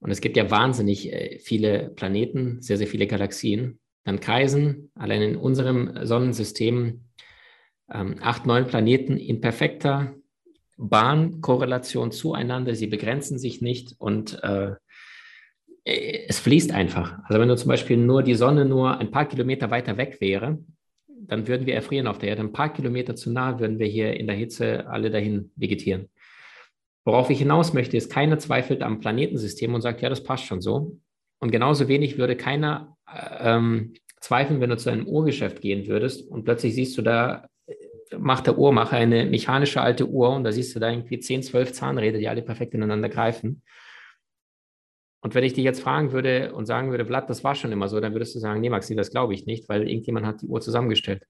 und 0.01 0.09
es 0.09 0.19
gibt 0.19 0.35
ja 0.35 0.49
wahnsinnig 0.51 1.13
äh, 1.13 1.39
viele 1.39 1.89
Planeten, 1.95 2.61
sehr, 2.61 2.77
sehr 2.77 2.87
viele 2.87 3.07
Galaxien. 3.07 3.79
Dann 4.03 4.19
kreisen 4.19 4.91
allein 4.95 5.21
in 5.21 5.35
unserem 5.35 6.05
Sonnensystem 6.05 7.05
ähm, 7.93 8.15
acht, 8.19 8.47
neun 8.47 8.65
Planeten 8.65 9.17
in 9.17 9.41
perfekter 9.41 10.15
Bahnkorrelation 10.77 12.11
zueinander. 12.11 12.73
Sie 12.73 12.87
begrenzen 12.87 13.37
sich 13.37 13.61
nicht 13.61 13.93
und 13.99 14.43
äh, 14.43 14.73
es 15.83 16.39
fließt 16.39 16.71
einfach. 16.71 17.19
Also 17.25 17.39
wenn 17.39 17.47
du 17.47 17.55
zum 17.55 17.69
Beispiel 17.69 17.97
nur 17.97 18.23
die 18.23 18.35
Sonne 18.35 18.65
nur 18.65 18.97
ein 18.97 19.11
paar 19.11 19.27
Kilometer 19.27 19.69
weiter 19.69 19.97
weg 19.97 20.17
wäre, 20.19 20.59
dann 21.07 21.47
würden 21.47 21.67
wir 21.67 21.75
erfrieren 21.75 22.07
auf 22.07 22.17
der 22.17 22.29
Erde. 22.29 22.41
Ein 22.41 22.53
paar 22.53 22.73
Kilometer 22.73 23.15
zu 23.15 23.31
nah 23.31 23.59
würden 23.59 23.77
wir 23.77 23.87
hier 23.87 24.19
in 24.19 24.25
der 24.25 24.35
Hitze 24.35 24.87
alle 24.87 25.11
dahin 25.11 25.51
vegetieren. 25.55 26.09
Worauf 27.03 27.29
ich 27.29 27.39
hinaus 27.39 27.73
möchte, 27.73 27.97
ist, 27.97 28.11
keiner 28.11 28.37
zweifelt 28.37 28.83
am 28.83 28.99
Planetensystem 28.99 29.73
und 29.73 29.81
sagt, 29.81 30.01
ja, 30.01 30.09
das 30.09 30.23
passt 30.23 30.45
schon 30.45 30.61
so. 30.61 30.97
Und 31.39 31.51
genauso 31.51 31.87
wenig 31.87 32.17
würde 32.17 32.35
keiner 32.35 32.95
äh, 33.11 33.55
ähm, 33.55 33.93
zweifeln, 34.19 34.61
wenn 34.61 34.69
du 34.69 34.77
zu 34.77 34.91
einem 34.91 35.07
Uhrgeschäft 35.07 35.61
gehen 35.61 35.87
würdest 35.87 36.29
und 36.29 36.43
plötzlich 36.43 36.75
siehst 36.75 36.97
du 36.97 37.01
da, 37.01 37.47
äh, 37.65 37.75
macht 38.17 38.45
der 38.45 38.57
Uhrmacher 38.57 38.97
eine 38.97 39.25
mechanische 39.25 39.81
alte 39.81 40.07
Uhr 40.07 40.29
und 40.29 40.43
da 40.43 40.51
siehst 40.51 40.75
du 40.75 40.79
da 40.79 40.91
irgendwie 40.91 41.19
10, 41.19 41.41
12 41.41 41.73
Zahnräder, 41.73 42.19
die 42.19 42.29
alle 42.29 42.43
perfekt 42.43 42.75
ineinander 42.75 43.09
greifen. 43.09 43.63
Und 45.23 45.35
wenn 45.35 45.43
ich 45.43 45.53
dich 45.53 45.63
jetzt 45.63 45.81
fragen 45.81 46.11
würde 46.11 46.53
und 46.53 46.65
sagen 46.65 46.91
würde, 46.91 47.05
Vlad, 47.05 47.29
das 47.29 47.43
war 47.43 47.55
schon 47.55 47.71
immer 47.71 47.87
so, 47.87 47.99
dann 47.99 48.13
würdest 48.13 48.35
du 48.35 48.39
sagen, 48.39 48.61
nee, 48.61 48.69
Maxi, 48.69 48.95
das 48.95 49.11
glaube 49.11 49.33
ich 49.33 49.45
nicht, 49.45 49.69
weil 49.69 49.87
irgendjemand 49.87 50.25
hat 50.25 50.41
die 50.41 50.47
Uhr 50.47 50.61
zusammengestellt. 50.61 51.25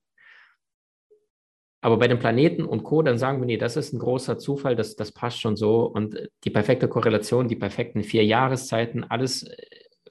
Aber 1.81 1.97
bei 1.97 2.07
den 2.07 2.19
Planeten 2.19 2.63
und 2.63 2.83
Co., 2.83 3.01
dann 3.01 3.17
sagen 3.17 3.41
wir, 3.41 3.47
nee, 3.47 3.57
das 3.57 3.75
ist 3.75 3.91
ein 3.91 3.99
großer 3.99 4.37
Zufall, 4.37 4.75
das, 4.75 4.95
das 4.95 5.11
passt 5.11 5.41
schon 5.41 5.55
so. 5.55 5.81
Und 5.81 6.15
die 6.43 6.51
perfekte 6.51 6.87
Korrelation, 6.87 7.47
die 7.47 7.55
perfekten 7.55 8.03
vier 8.03 8.23
Jahreszeiten, 8.23 9.03
alles, 9.03 9.49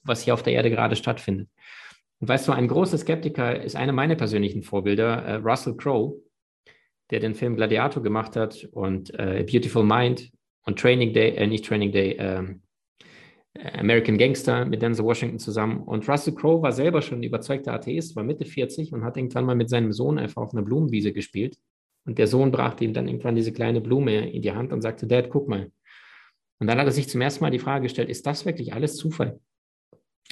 was 0.03 0.21
hier 0.21 0.33
auf 0.33 0.43
der 0.43 0.53
Erde 0.53 0.69
gerade 0.69 0.97
stattfindet. 0.97 1.47
Und 2.19 2.27
weißt 2.27 2.47
du, 2.47 2.51
ein 2.51 2.67
großer 2.67 2.97
Skeptiker 2.97 3.61
ist 3.61 3.75
einer 3.75 3.93
meiner 3.93 4.15
persönlichen 4.15 4.63
Vorbilder, 4.63 5.23
äh, 5.23 5.35
Russell 5.35 5.75
Crowe, 5.75 6.21
der 7.09 7.19
den 7.19 7.35
Film 7.35 7.55
Gladiator 7.55 8.03
gemacht 8.03 8.35
hat 8.35 8.67
und 8.71 9.13
äh, 9.17 9.45
Beautiful 9.49 9.83
Mind 9.83 10.29
und 10.65 10.77
Training 10.77 11.13
Day, 11.13 11.35
äh, 11.35 11.47
nicht 11.47 11.65
Training 11.65 11.91
Day, 11.91 12.17
ähm, 12.19 12.61
American 13.59 14.17
Gangster 14.17 14.65
mit 14.65 14.81
Denzel 14.81 15.05
Washington 15.05 15.39
zusammen. 15.39 15.83
Und 15.83 16.07
Russell 16.07 16.33
Crowe 16.33 16.61
war 16.61 16.71
selber 16.71 17.01
schon 17.01 17.19
ein 17.19 17.23
überzeugter 17.23 17.73
Atheist, 17.73 18.15
war 18.15 18.23
Mitte 18.23 18.45
40 18.45 18.93
und 18.93 19.03
hat 19.03 19.17
irgendwann 19.17 19.45
mal 19.45 19.55
mit 19.55 19.69
seinem 19.69 19.91
Sohn 19.91 20.17
einfach 20.17 20.41
auf 20.41 20.53
einer 20.53 20.63
Blumenwiese 20.63 21.11
gespielt. 21.11 21.57
Und 22.05 22.17
der 22.17 22.27
Sohn 22.27 22.51
brachte 22.51 22.83
ihm 22.85 22.93
dann 22.93 23.07
irgendwann 23.07 23.35
diese 23.35 23.51
kleine 23.51 23.81
Blume 23.81 24.31
in 24.31 24.41
die 24.41 24.53
Hand 24.53 24.73
und 24.73 24.81
sagte, 24.81 25.05
Dad, 25.05 25.29
guck 25.29 25.47
mal. 25.47 25.71
Und 26.59 26.67
dann 26.67 26.79
hat 26.79 26.85
er 26.85 26.91
sich 26.91 27.09
zum 27.09 27.21
ersten 27.21 27.43
Mal 27.43 27.51
die 27.51 27.59
Frage 27.59 27.83
gestellt, 27.83 28.09
ist 28.09 28.25
das 28.25 28.45
wirklich 28.45 28.73
alles 28.73 28.95
Zufall? 28.95 29.39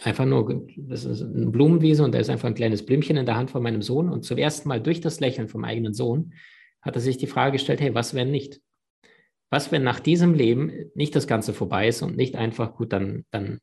Einfach 0.04 0.26
nur, 0.26 0.66
das 0.78 1.04
ist 1.04 1.22
eine 1.22 1.48
Blumenwiese 1.48 2.04
und 2.04 2.14
da 2.14 2.20
ist 2.20 2.30
einfach 2.30 2.48
ein 2.48 2.56
kleines 2.56 2.86
Blümchen 2.86 3.18
in 3.18 3.26
der 3.26 3.36
Hand 3.36 3.52
von 3.52 3.62
meinem 3.62 3.82
Sohn. 3.82 4.10
Und 4.10 4.24
zum 4.24 4.38
ersten 4.38 4.70
Mal 4.70 4.82
durch 4.82 5.02
das 5.02 5.20
Lächeln 5.20 5.50
vom 5.50 5.66
eigenen 5.66 5.94
Sohn 5.94 6.34
hat 6.82 6.96
er 6.96 7.02
sich 7.02 7.18
die 7.18 7.28
Frage 7.28 7.54
gestellt, 7.54 7.82
hey, 7.82 7.94
was 7.94 8.14
wenn 8.14 8.32
nicht? 8.32 8.62
Was, 9.50 9.72
wenn 9.72 9.84
nach 9.84 10.00
diesem 10.00 10.34
Leben 10.34 10.92
nicht 10.94 11.16
das 11.16 11.28
Ganze 11.28 11.54
vorbei 11.54 11.88
ist 11.88 12.02
und 12.02 12.16
nicht 12.16 12.36
einfach, 12.36 12.76
gut, 12.76 12.94
dann, 12.94 13.26
dann 13.32 13.60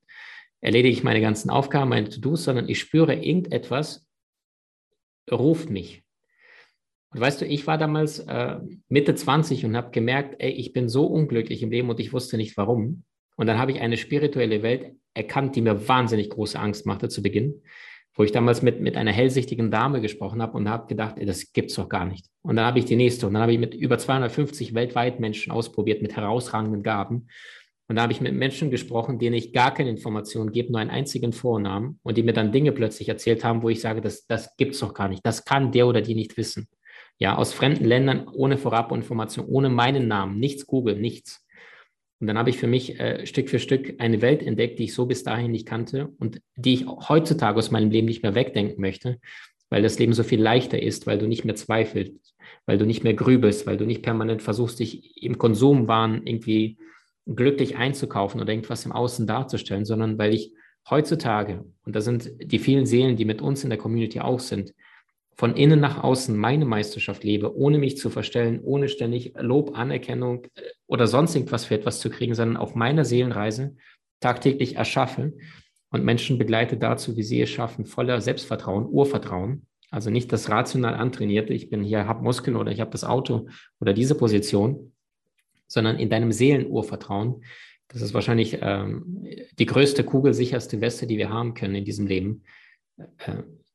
erledige 0.60 0.92
ich 0.92 1.04
meine 1.04 1.20
ganzen 1.20 1.50
Aufgaben, 1.50 1.90
meine 1.90 2.08
To-Dos, 2.08 2.44
sondern 2.44 2.68
ich 2.68 2.80
spüre, 2.80 3.14
irgendetwas 3.14 4.06
ruft 5.30 5.70
mich. 5.70 6.02
Und 7.10 7.20
weißt 7.20 7.40
du, 7.40 7.46
ich 7.46 7.66
war 7.66 7.78
damals 7.78 8.18
äh, 8.20 8.58
Mitte 8.88 9.14
20 9.14 9.64
und 9.64 9.76
habe 9.76 9.90
gemerkt, 9.90 10.36
ey, 10.38 10.50
ich 10.50 10.72
bin 10.72 10.88
so 10.88 11.06
unglücklich 11.06 11.62
im 11.62 11.70
Leben 11.70 11.88
und 11.88 12.00
ich 12.00 12.12
wusste 12.12 12.36
nicht 12.36 12.56
warum. 12.56 13.04
Und 13.36 13.46
dann 13.46 13.58
habe 13.58 13.72
ich 13.72 13.80
eine 13.80 13.96
spirituelle 13.96 14.62
Welt 14.62 14.96
erkannt, 15.14 15.56
die 15.56 15.60
mir 15.60 15.88
wahnsinnig 15.88 16.30
große 16.30 16.58
Angst 16.58 16.84
machte 16.84 17.08
zu 17.08 17.22
Beginn 17.22 17.62
wo 18.16 18.24
ich 18.24 18.32
damals 18.32 18.62
mit, 18.62 18.80
mit 18.80 18.96
einer 18.96 19.12
hellsichtigen 19.12 19.70
Dame 19.70 20.00
gesprochen 20.00 20.40
habe 20.40 20.56
und 20.56 20.68
habe 20.68 20.86
gedacht, 20.86 21.16
ey, 21.18 21.26
das 21.26 21.52
gibt's 21.52 21.74
doch 21.74 21.88
gar 21.88 22.06
nicht. 22.06 22.26
Und 22.42 22.56
dann 22.56 22.64
habe 22.64 22.78
ich 22.78 22.86
die 22.86 22.96
nächste 22.96 23.26
und 23.26 23.34
dann 23.34 23.42
habe 23.42 23.52
ich 23.52 23.58
mit 23.58 23.74
über 23.74 23.98
250 23.98 24.74
weltweit 24.74 25.20
Menschen 25.20 25.52
ausprobiert 25.52 26.02
mit 26.02 26.16
herausragenden 26.16 26.82
Gaben. 26.82 27.28
Und 27.88 27.96
da 27.96 28.02
habe 28.02 28.12
ich 28.12 28.20
mit 28.20 28.34
Menschen 28.34 28.70
gesprochen, 28.70 29.18
denen 29.18 29.36
ich 29.36 29.52
gar 29.52 29.72
keine 29.72 29.90
Informationen 29.90 30.50
gebe, 30.50 30.72
nur 30.72 30.80
einen 30.80 30.90
einzigen 30.90 31.32
Vornamen 31.32 32.00
und 32.02 32.16
die 32.16 32.22
mir 32.22 32.32
dann 32.32 32.50
Dinge 32.50 32.72
plötzlich 32.72 33.08
erzählt 33.08 33.44
haben, 33.44 33.62
wo 33.62 33.68
ich 33.68 33.80
sage, 33.80 34.00
das, 34.00 34.26
das 34.26 34.56
gibt's 34.56 34.80
doch 34.80 34.94
gar 34.94 35.08
nicht. 35.08 35.24
Das 35.24 35.44
kann 35.44 35.70
der 35.70 35.86
oder 35.86 36.00
die 36.00 36.14
nicht 36.14 36.36
wissen. 36.36 36.68
Ja, 37.18 37.36
aus 37.36 37.52
fremden 37.52 37.84
Ländern 37.84 38.28
ohne 38.28 38.58
Vorabinformation, 38.58 39.46
ohne 39.46 39.68
meinen 39.68 40.08
Namen, 40.08 40.38
nichts 40.38 40.66
Google, 40.66 40.96
nichts. 40.96 41.45
Und 42.18 42.28
dann 42.28 42.38
habe 42.38 42.50
ich 42.50 42.58
für 42.58 42.66
mich 42.66 42.98
äh, 42.98 43.26
Stück 43.26 43.50
für 43.50 43.58
Stück 43.58 43.94
eine 43.98 44.22
Welt 44.22 44.42
entdeckt, 44.42 44.78
die 44.78 44.84
ich 44.84 44.94
so 44.94 45.06
bis 45.06 45.22
dahin 45.22 45.50
nicht 45.50 45.66
kannte 45.66 46.08
und 46.18 46.40
die 46.56 46.74
ich 46.74 46.86
heutzutage 46.86 47.58
aus 47.58 47.70
meinem 47.70 47.90
Leben 47.90 48.06
nicht 48.06 48.22
mehr 48.22 48.34
wegdenken 48.34 48.80
möchte, 48.80 49.18
weil 49.68 49.82
das 49.82 49.98
Leben 49.98 50.12
so 50.12 50.22
viel 50.22 50.40
leichter 50.40 50.82
ist, 50.82 51.06
weil 51.06 51.18
du 51.18 51.26
nicht 51.26 51.44
mehr 51.44 51.56
zweifelst, 51.56 52.34
weil 52.64 52.78
du 52.78 52.86
nicht 52.86 53.04
mehr 53.04 53.14
grübelst, 53.14 53.66
weil 53.66 53.76
du 53.76 53.84
nicht 53.84 54.02
permanent 54.02 54.42
versuchst, 54.42 54.78
dich 54.78 55.22
im 55.22 55.36
Konsumwahn 55.36 56.26
irgendwie 56.26 56.78
glücklich 57.26 57.76
einzukaufen 57.76 58.40
oder 58.40 58.52
irgendwas 58.52 58.86
im 58.86 58.92
Außen 58.92 59.26
darzustellen, 59.26 59.84
sondern 59.84 60.16
weil 60.16 60.32
ich 60.32 60.52
heutzutage, 60.88 61.64
und 61.84 61.96
da 61.96 62.00
sind 62.00 62.30
die 62.40 62.60
vielen 62.60 62.86
Seelen, 62.86 63.16
die 63.16 63.24
mit 63.24 63.42
uns 63.42 63.64
in 63.64 63.70
der 63.70 63.78
Community 63.78 64.20
auch 64.20 64.40
sind, 64.40 64.72
von 65.36 65.54
innen 65.54 65.80
nach 65.80 66.02
außen 66.02 66.36
meine 66.36 66.64
Meisterschaft 66.64 67.22
lebe, 67.22 67.56
ohne 67.56 67.78
mich 67.78 67.98
zu 67.98 68.08
verstellen, 68.08 68.60
ohne 68.62 68.88
ständig 68.88 69.34
Lob, 69.38 69.76
Anerkennung 69.76 70.44
äh, 70.54 70.62
oder 70.86 71.06
sonst 71.06 71.34
irgendwas 71.34 71.66
für 71.66 71.74
etwas 71.74 72.00
zu 72.00 72.10
kriegen, 72.10 72.34
sondern 72.34 72.56
auf 72.56 72.74
meiner 72.74 73.04
Seelenreise 73.04 73.76
tagtäglich 74.20 74.76
erschaffe 74.76 75.34
und 75.90 76.04
Menschen 76.04 76.38
begleite 76.38 76.76
dazu, 76.76 77.16
wie 77.16 77.22
sie 77.22 77.40
es 77.42 77.50
schaffen, 77.50 77.84
voller 77.84 78.20
Selbstvertrauen, 78.20 78.86
Urvertrauen, 78.86 79.66
also 79.90 80.10
nicht 80.10 80.32
das 80.32 80.50
rational 80.50 80.94
antrainierte, 80.94 81.52
ich 81.52 81.70
bin 81.70 81.82
hier, 81.82 82.06
habe 82.06 82.24
Muskeln 82.24 82.56
oder 82.56 82.72
ich 82.72 82.80
habe 82.80 82.90
das 82.90 83.04
Auto 83.04 83.48
oder 83.80 83.92
diese 83.92 84.14
Position, 84.14 84.92
sondern 85.68 85.98
in 85.98 86.08
deinem 86.08 86.32
Seelenurvertrauen. 86.32 87.44
Das 87.88 88.02
ist 88.02 88.14
wahrscheinlich 88.14 88.58
ähm, 88.62 89.24
die 89.58 89.66
größte, 89.66 90.02
kugelsicherste 90.02 90.80
Weste, 90.80 91.06
die 91.06 91.18
wir 91.18 91.30
haben 91.30 91.54
können 91.54 91.76
in 91.76 91.84
diesem 91.84 92.06
Leben. 92.06 92.42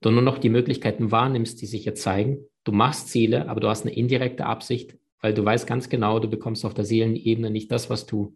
Äh, 0.02 0.06
du 0.06 0.12
nur 0.12 0.22
noch 0.22 0.38
die 0.38 0.50
Möglichkeiten 0.50 1.12
wahrnimmst, 1.12 1.62
die 1.62 1.68
sich 1.68 1.86
jetzt 1.86 2.02
zeigen. 2.02 2.46
Du 2.64 2.72
machst 2.72 3.10
Ziele, 3.10 3.50
aber 3.50 3.60
du 3.60 3.68
hast 3.68 3.86
eine 3.86 3.96
indirekte 3.96 4.46
Absicht, 4.46 4.98
weil 5.22 5.34
du 5.34 5.44
weißt 5.46 5.68
ganz 5.68 5.90
genau, 5.90 6.20
du 6.20 6.30
bekommst 6.30 6.66
auf 6.66 6.74
der 6.74 6.86
Seelenebene 6.86 7.50
nicht 7.50 7.72
das, 7.72 7.90
was 7.90 8.06
du 8.06 8.36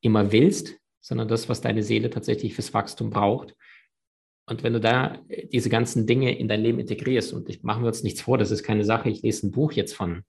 immer 0.00 0.32
willst, 0.32 0.76
sondern 1.00 1.28
das, 1.28 1.48
was 1.48 1.60
deine 1.60 1.82
Seele 1.82 2.10
tatsächlich 2.10 2.54
fürs 2.54 2.74
Wachstum 2.74 3.10
braucht. 3.10 3.54
Und 4.46 4.62
wenn 4.62 4.74
du 4.74 4.80
da 4.80 5.18
diese 5.52 5.70
ganzen 5.70 6.06
Dinge 6.06 6.36
in 6.38 6.48
dein 6.48 6.60
Leben 6.60 6.78
integrierst, 6.78 7.32
und 7.32 7.48
ich 7.48 7.62
machen 7.62 7.82
wir 7.82 7.88
uns 7.88 8.02
nichts 8.02 8.20
vor, 8.20 8.36
das 8.36 8.50
ist 8.50 8.62
keine 8.62 8.84
Sache, 8.84 9.08
ich 9.08 9.22
lese 9.22 9.46
ein 9.46 9.52
Buch 9.52 9.72
jetzt 9.72 9.94
von 9.94 10.24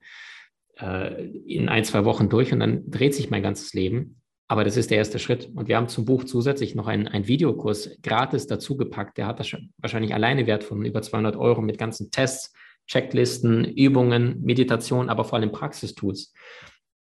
äh, 0.78 1.26
in 1.26 1.68
ein, 1.68 1.84
zwei 1.84 2.06
Wochen 2.06 2.30
durch 2.30 2.54
und 2.54 2.62
dann 2.62 2.90
dreht 2.90 3.14
sich 3.14 3.30
mein 3.30 3.44
ganzes 3.44 3.74
Leben. 3.74 4.22
Aber 4.48 4.64
das 4.64 4.78
ist 4.78 4.92
der 4.92 5.00
erste 5.00 5.18
Schritt. 5.18 5.50
Und 5.56 5.68
wir 5.68 5.78
haben 5.78 5.88
zum 5.88 6.06
Buch 6.06 6.24
zusätzlich 6.24 6.76
noch 6.76 6.88
einen, 6.88 7.08
einen 7.08 7.28
Videokurs 7.28 7.98
gratis 8.04 8.46
dazugepackt. 8.46 9.18
Der 9.18 9.26
hat 9.26 9.40
das 9.40 9.56
wahrscheinlich 9.78 10.14
alleine 10.14 10.46
Wert 10.46 10.64
von 10.64 10.86
über 10.86 11.02
200 11.02 11.36
Euro 11.36 11.62
mit 11.62 11.78
ganzen 11.78 12.12
Tests, 12.12 12.54
Checklisten, 12.88 13.66
Übungen, 13.66 14.42
Meditation, 14.42 15.10
aber 15.10 15.24
vor 15.24 15.40
allem 15.40 15.52
Praxistools. 15.52 16.34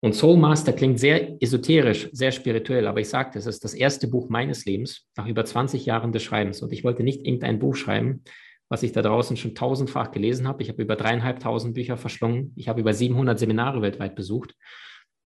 Und 0.04 0.14
Soul 0.14 0.38
Master 0.38 0.74
klingt 0.74 1.00
sehr 1.00 1.42
esoterisch, 1.42 2.10
sehr 2.12 2.32
spirituell, 2.32 2.88
aber 2.88 3.00
ich 3.02 3.10
sagte, 3.10 3.38
es 3.38 3.46
ist 3.46 3.64
das 3.64 3.76
erste 3.76 4.08
Buch 4.08 4.30
meines 4.30 4.66
Lebens 4.66 5.08
nach 5.16 5.28
über 5.28 5.46
20 5.46 5.86
Jahren 5.86 6.12
des 6.12 6.24
Schreibens. 6.24 6.62
Und 6.62 6.72
ich 6.72 6.84
wollte 6.84 7.04
nicht 7.04 7.26
irgendein 7.26 7.60
Buch 7.60 7.76
schreiben, 7.76 8.24
was 8.70 8.84
ich 8.84 8.94
da 8.94 9.02
draußen 9.02 9.38
schon 9.38 9.54
tausendfach 9.54 10.12
gelesen 10.12 10.48
habe. 10.48 10.64
Ich 10.64 10.70
habe 10.70 10.82
über 10.82 10.96
dreieinhalbtausend 10.96 11.74
Bücher 11.74 11.98
verschlungen. 11.98 12.54
Ich 12.56 12.68
habe 12.68 12.82
über 12.82 12.94
700 12.94 13.38
Seminare 13.38 13.82
weltweit 13.82 14.16
besucht. 14.16 14.56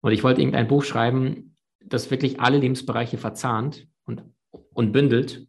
Und 0.00 0.12
ich 0.12 0.22
wollte 0.22 0.40
irgendein 0.40 0.68
Buch 0.68 0.84
schreiben, 0.84 1.56
das 1.80 2.10
wirklich 2.10 2.40
alle 2.40 2.58
Lebensbereiche 2.58 3.18
verzahnt 3.18 3.86
und, 4.04 4.22
und 4.72 4.92
bündelt. 4.92 5.46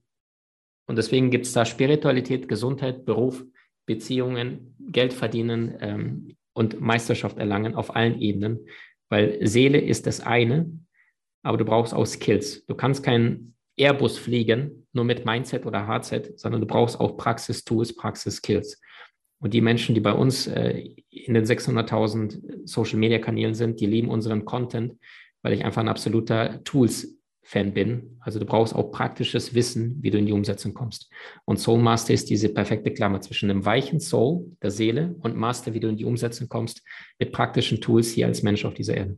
Und 0.88 0.98
deswegen 0.98 1.30
gibt 1.30 1.46
es 1.46 1.54
da 1.54 1.66
Spiritualität, 1.66 2.48
Gesundheit, 2.48 3.06
Beruf, 3.06 3.44
Beziehungen, 3.86 4.76
Geld 4.80 5.14
verdienen 5.14 5.76
ähm, 5.80 6.38
und 6.54 6.82
Meisterschaft 6.82 7.38
erlangen 7.38 7.76
auf 7.76 7.96
allen 7.96 8.20
Ebenen, 8.20 8.60
weil 9.10 9.46
Seele 9.48 9.80
ist 9.80 10.08
das 10.08 10.22
eine, 10.22 10.72
aber 11.44 11.58
du 11.58 11.66
brauchst 11.66 11.94
auch 11.94 12.06
Skills. 12.06 12.66
Du 12.66 12.76
kannst 12.76 13.04
keinen 13.04 13.56
Airbus 13.78 14.18
fliegen, 14.18 14.88
nur 14.94 15.06
mit 15.06 15.26
Mindset 15.26 15.66
oder 15.66 15.88
Hardset, 15.88 16.40
sondern 16.40 16.62
du 16.62 16.68
brauchst 16.68 17.00
auch 17.00 17.18
Praxis-Tools, 17.18 17.96
Praxis-Skills. 17.96 18.80
Und 19.42 19.54
die 19.54 19.62
Menschen, 19.62 19.96
die 19.96 20.02
bei 20.02 20.12
uns 20.12 20.48
äh, 20.48 20.96
in 21.10 21.34
den 21.34 21.46
600.000 21.46 22.68
Social-Media-Kanälen 22.68 23.56
sind, 23.56 23.80
die 23.80 23.86
lieben 23.86 24.10
unseren 24.10 24.44
Content, 24.44 24.98
weil 25.42 25.54
ich 25.54 25.66
einfach 25.66 25.82
ein 25.82 25.88
absoluter 25.88 26.64
Tools-Fan 26.64 27.74
bin. 27.74 28.18
Also 28.20 28.40
du 28.40 28.46
brauchst 28.46 28.76
auch 28.76 28.92
praktisches 28.92 29.54
Wissen, 29.54 29.98
wie 30.02 30.12
du 30.12 30.18
in 30.18 30.26
die 30.26 30.34
Umsetzung 30.34 30.74
kommst. 30.74 31.12
Und 31.46 31.60
Soul 31.60 31.80
Master 31.80 32.14
ist 32.14 32.30
diese 32.30 32.50
perfekte 32.50 32.92
Klammer 32.92 33.22
zwischen 33.22 33.50
einem 33.50 33.66
weichen 33.66 34.00
Soul, 34.00 34.56
der 34.62 34.72
Seele, 34.72 35.16
und 35.22 35.36
Master, 35.36 35.74
wie 35.74 35.80
du 35.80 35.88
in 35.88 35.98
die 35.98 36.06
Umsetzung 36.06 36.50
kommst, 36.50 36.84
mit 37.18 37.32
praktischen 37.32 37.82
Tools 37.82 38.10
hier 38.10 38.28
als 38.28 38.44
Mensch 38.44 38.66
auf 38.66 38.74
dieser 38.74 38.96
Erde. 38.96 39.18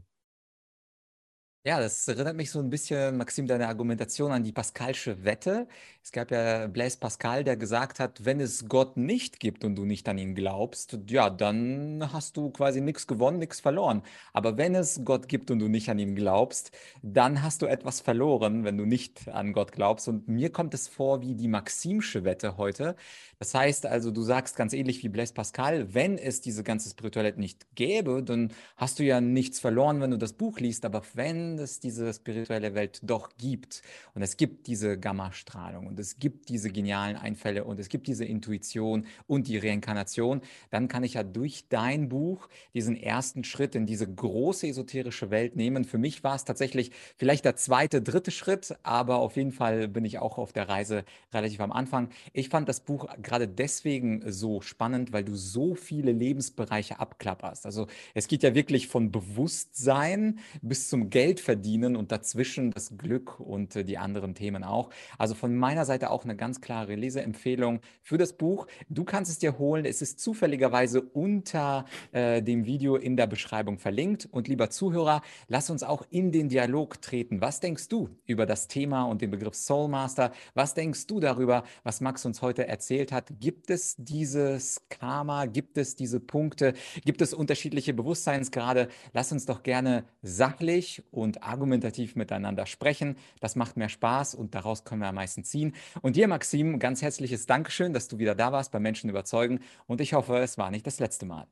Ja, 1.63 1.79
das 1.79 2.07
erinnert 2.07 2.35
mich 2.35 2.49
so 2.49 2.57
ein 2.57 2.71
bisschen, 2.71 3.17
Maxim, 3.17 3.45
deine 3.45 3.67
Argumentation 3.67 4.31
an 4.31 4.43
die 4.43 4.51
Pascalsche 4.51 5.23
Wette. 5.23 5.67
Es 6.03 6.11
gab 6.11 6.31
ja 6.31 6.65
Blaise 6.65 6.97
Pascal, 6.97 7.43
der 7.43 7.55
gesagt 7.55 7.99
hat, 7.99 8.25
wenn 8.25 8.39
es 8.39 8.67
Gott 8.67 8.97
nicht 8.97 9.39
gibt 9.39 9.63
und 9.63 9.75
du 9.75 9.85
nicht 9.85 10.09
an 10.09 10.17
ihn 10.17 10.33
glaubst, 10.33 10.97
ja, 11.07 11.29
dann 11.29 12.11
hast 12.11 12.35
du 12.35 12.49
quasi 12.49 12.81
nichts 12.81 13.05
gewonnen, 13.05 13.37
nichts 13.37 13.59
verloren. 13.59 14.01
Aber 14.33 14.57
wenn 14.57 14.73
es 14.73 15.01
Gott 15.05 15.27
gibt 15.27 15.51
und 15.51 15.59
du 15.59 15.67
nicht 15.67 15.87
an 15.89 15.99
ihn 15.99 16.15
glaubst, 16.15 16.71
dann 17.03 17.43
hast 17.43 17.61
du 17.61 17.67
etwas 17.67 18.01
verloren, 18.01 18.63
wenn 18.63 18.79
du 18.79 18.85
nicht 18.85 19.27
an 19.27 19.53
Gott 19.53 19.71
glaubst. 19.71 20.07
Und 20.07 20.27
mir 20.27 20.51
kommt 20.51 20.73
es 20.73 20.87
vor 20.87 21.21
wie 21.21 21.35
die 21.35 21.47
Maximsche 21.47 22.23
Wette 22.23 22.57
heute. 22.57 22.95
Das 23.37 23.53
heißt 23.53 23.85
also, 23.85 24.09
du 24.09 24.23
sagst 24.23 24.55
ganz 24.55 24.73
ähnlich 24.73 25.03
wie 25.03 25.09
Blaise 25.09 25.33
Pascal, 25.35 25.93
wenn 25.93 26.17
es 26.17 26.41
diese 26.41 26.63
ganze 26.63 26.89
Spiritualität 26.89 27.37
nicht 27.37 27.75
gäbe, 27.75 28.23
dann 28.23 28.51
hast 28.77 28.97
du 28.97 29.03
ja 29.03 29.21
nichts 29.21 29.59
verloren, 29.59 30.01
wenn 30.01 30.09
du 30.09 30.17
das 30.17 30.33
Buch 30.33 30.59
liest. 30.59 30.85
Aber 30.85 31.03
wenn 31.13 31.50
wenn 31.57 31.63
es 31.63 31.79
diese 31.79 32.13
spirituelle 32.13 32.73
Welt 32.75 32.99
doch 33.03 33.29
gibt 33.37 33.81
und 34.15 34.21
es 34.21 34.37
gibt 34.37 34.67
diese 34.67 34.97
Gammastrahlung 34.97 35.87
und 35.87 35.99
es 35.99 36.17
gibt 36.17 36.49
diese 36.49 36.71
genialen 36.71 37.17
Einfälle 37.17 37.65
und 37.65 37.79
es 37.79 37.89
gibt 37.89 38.07
diese 38.07 38.25
Intuition 38.25 39.05
und 39.27 39.47
die 39.47 39.57
Reinkarnation, 39.57 40.41
dann 40.69 40.87
kann 40.87 41.03
ich 41.03 41.15
ja 41.15 41.23
durch 41.23 41.65
dein 41.67 42.09
Buch 42.09 42.47
diesen 42.73 42.95
ersten 42.95 43.43
Schritt 43.43 43.75
in 43.75 43.85
diese 43.85 44.07
große 44.07 44.67
esoterische 44.67 45.29
Welt 45.29 45.55
nehmen. 45.55 45.83
Für 45.83 45.97
mich 45.97 46.23
war 46.23 46.35
es 46.35 46.45
tatsächlich 46.45 46.91
vielleicht 47.17 47.43
der 47.43 47.57
zweite, 47.57 48.01
dritte 48.01 48.31
Schritt, 48.31 48.75
aber 48.83 49.17
auf 49.17 49.35
jeden 49.35 49.51
Fall 49.51 49.87
bin 49.87 50.05
ich 50.05 50.19
auch 50.19 50.37
auf 50.37 50.53
der 50.53 50.69
Reise 50.69 51.03
relativ 51.33 51.59
am 51.59 51.71
Anfang. 51.71 52.09
Ich 52.33 52.49
fand 52.49 52.69
das 52.69 52.79
Buch 52.79 53.07
gerade 53.21 53.47
deswegen 53.47 54.31
so 54.31 54.61
spannend, 54.61 55.11
weil 55.11 55.23
du 55.23 55.35
so 55.35 55.75
viele 55.75 56.11
Lebensbereiche 56.11 56.99
abklapperst. 56.99 57.65
Also 57.65 57.87
es 58.13 58.27
geht 58.27 58.43
ja 58.43 58.55
wirklich 58.55 58.87
von 58.87 59.11
Bewusstsein 59.11 60.39
bis 60.61 60.87
zum 60.87 61.09
Geldverdienen 61.41 61.95
und 61.95 62.11
dazwischen 62.11 62.71
das 62.71 62.97
Glück 62.97 63.39
und 63.39 63.75
äh, 63.75 63.83
die 63.83 63.97
anderen 63.97 64.35
Themen 64.35 64.63
auch. 64.63 64.89
Also 65.17 65.33
von 65.33 65.55
meiner 65.55 65.85
Seite 65.85 66.11
auch 66.11 66.23
eine 66.23 66.35
ganz 66.35 66.61
klare 66.61 66.95
Leseempfehlung 66.95 67.79
für 68.03 68.17
das 68.17 68.33
Buch. 68.33 68.67
Du 68.89 69.03
kannst 69.03 69.31
es 69.31 69.39
dir 69.39 69.57
holen. 69.57 69.85
Es 69.85 70.01
ist 70.01 70.19
zufälligerweise 70.19 71.01
unter 71.01 71.85
äh, 72.11 72.43
dem 72.43 72.65
Video 72.65 72.95
in 72.95 73.17
der 73.17 73.27
Beschreibung 73.27 73.79
verlinkt. 73.79 74.27
Und 74.31 74.47
lieber 74.47 74.69
Zuhörer, 74.69 75.21
lass 75.47 75.69
uns 75.69 75.83
auch 75.83 76.05
in 76.11 76.31
den 76.31 76.47
Dialog 76.49 77.01
treten. 77.01 77.41
Was 77.41 77.59
denkst 77.59 77.87
du 77.87 78.09
über 78.27 78.45
das 78.45 78.67
Thema 78.67 79.03
und 79.05 79.21
den 79.21 79.31
Begriff 79.31 79.55
Soulmaster? 79.55 80.31
Was 80.53 80.75
denkst 80.75 81.07
du 81.07 81.19
darüber, 81.19 81.63
was 81.83 82.01
Max 82.01 82.25
uns 82.25 82.41
heute 82.41 82.67
erzählt 82.67 83.11
hat? 83.11 83.31
Gibt 83.39 83.71
es 83.71 83.95
dieses 83.97 84.81
Karma? 84.89 85.45
Gibt 85.45 85.77
es 85.79 85.95
diese 85.95 86.19
Punkte? 86.19 86.73
Gibt 87.03 87.21
es 87.21 87.33
unterschiedliche 87.33 87.93
Bewusstseinsgrade? 87.93 88.89
Lass 89.13 89.31
uns 89.31 89.45
doch 89.45 89.63
gerne 89.63 90.03
sachlich 90.21 91.03
und 91.11 91.30
argumentativ 91.43 92.15
miteinander 92.15 92.65
sprechen. 92.65 93.15
Das 93.39 93.55
macht 93.55 93.77
mehr 93.77 93.89
Spaß 93.89 94.35
und 94.35 94.55
daraus 94.55 94.83
können 94.83 95.01
wir 95.01 95.09
am 95.09 95.15
meisten 95.15 95.43
ziehen. 95.43 95.73
Und 96.01 96.15
dir, 96.15 96.27
Maxim, 96.27 96.79
ganz 96.79 97.01
herzliches 97.01 97.45
Dankeschön, 97.45 97.93
dass 97.93 98.07
du 98.07 98.17
wieder 98.17 98.35
da 98.35 98.51
warst 98.51 98.71
bei 98.71 98.79
Menschen 98.79 99.09
überzeugen. 99.09 99.59
Und 99.87 100.01
ich 100.01 100.13
hoffe, 100.13 100.37
es 100.37 100.57
war 100.57 100.71
nicht 100.71 100.87
das 100.87 100.99
letzte 100.99 101.25
Mal. 101.25 101.47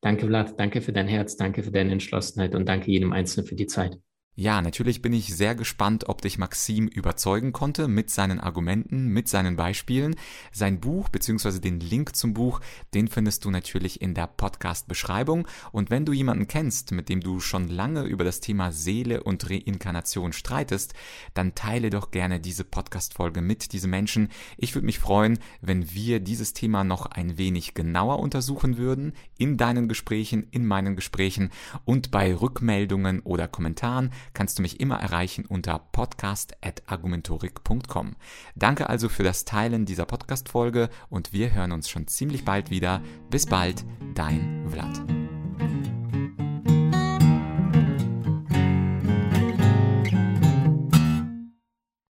Danke, 0.00 0.26
Vlad. 0.26 0.58
Danke 0.58 0.82
für 0.82 0.92
dein 0.92 1.08
Herz. 1.08 1.36
Danke 1.36 1.62
für 1.62 1.70
deine 1.70 1.92
Entschlossenheit 1.92 2.54
und 2.54 2.68
danke 2.68 2.90
jedem 2.90 3.12
Einzelnen 3.12 3.46
für 3.46 3.54
die 3.54 3.66
Zeit. 3.66 3.98
Ja, 4.36 4.60
natürlich 4.60 5.00
bin 5.00 5.12
ich 5.12 5.32
sehr 5.32 5.54
gespannt, 5.54 6.08
ob 6.08 6.20
dich 6.20 6.38
Maxim 6.38 6.88
überzeugen 6.88 7.52
konnte 7.52 7.86
mit 7.86 8.10
seinen 8.10 8.40
Argumenten, 8.40 9.06
mit 9.06 9.28
seinen 9.28 9.54
Beispielen. 9.54 10.16
Sein 10.50 10.80
Buch 10.80 11.08
bzw. 11.08 11.60
den 11.60 11.78
Link 11.78 12.16
zum 12.16 12.34
Buch, 12.34 12.60
den 12.94 13.06
findest 13.06 13.44
du 13.44 13.52
natürlich 13.52 14.02
in 14.02 14.12
der 14.12 14.26
Podcast-Beschreibung. 14.26 15.46
Und 15.70 15.90
wenn 15.90 16.04
du 16.04 16.12
jemanden 16.12 16.48
kennst, 16.48 16.90
mit 16.90 17.08
dem 17.08 17.20
du 17.20 17.38
schon 17.38 17.68
lange 17.68 18.02
über 18.02 18.24
das 18.24 18.40
Thema 18.40 18.72
Seele 18.72 19.22
und 19.22 19.48
Reinkarnation 19.48 20.32
streitest, 20.32 20.94
dann 21.34 21.54
teile 21.54 21.90
doch 21.90 22.10
gerne 22.10 22.40
diese 22.40 22.64
Podcast-Folge 22.64 23.40
mit 23.40 23.72
diesem 23.72 23.90
Menschen. 23.90 24.30
Ich 24.56 24.74
würde 24.74 24.86
mich 24.86 24.98
freuen, 24.98 25.38
wenn 25.60 25.92
wir 25.92 26.18
dieses 26.18 26.54
Thema 26.54 26.82
noch 26.82 27.06
ein 27.06 27.38
wenig 27.38 27.74
genauer 27.74 28.18
untersuchen 28.18 28.78
würden, 28.78 29.12
in 29.38 29.58
deinen 29.58 29.86
Gesprächen, 29.86 30.48
in 30.50 30.66
meinen 30.66 30.96
Gesprächen 30.96 31.50
und 31.84 32.10
bei 32.10 32.34
Rückmeldungen 32.34 33.20
oder 33.20 33.46
Kommentaren 33.46 34.10
kannst 34.32 34.58
du 34.58 34.62
mich 34.62 34.80
immer 34.80 34.96
erreichen 34.96 35.44
unter 35.46 35.78
podcast.argumentorik.com. 35.78 38.16
Danke 38.54 38.88
also 38.88 39.08
für 39.08 39.22
das 39.22 39.44
Teilen 39.44 39.86
dieser 39.86 40.06
Podcast-Folge 40.06 40.88
und 41.10 41.32
wir 41.32 41.52
hören 41.52 41.70
uns 41.72 41.88
schon 41.88 42.08
ziemlich 42.08 42.44
bald 42.44 42.70
wieder. 42.70 43.02
Bis 43.30 43.46
bald, 43.46 43.84
dein 44.14 44.66
Vlad. 44.70 45.23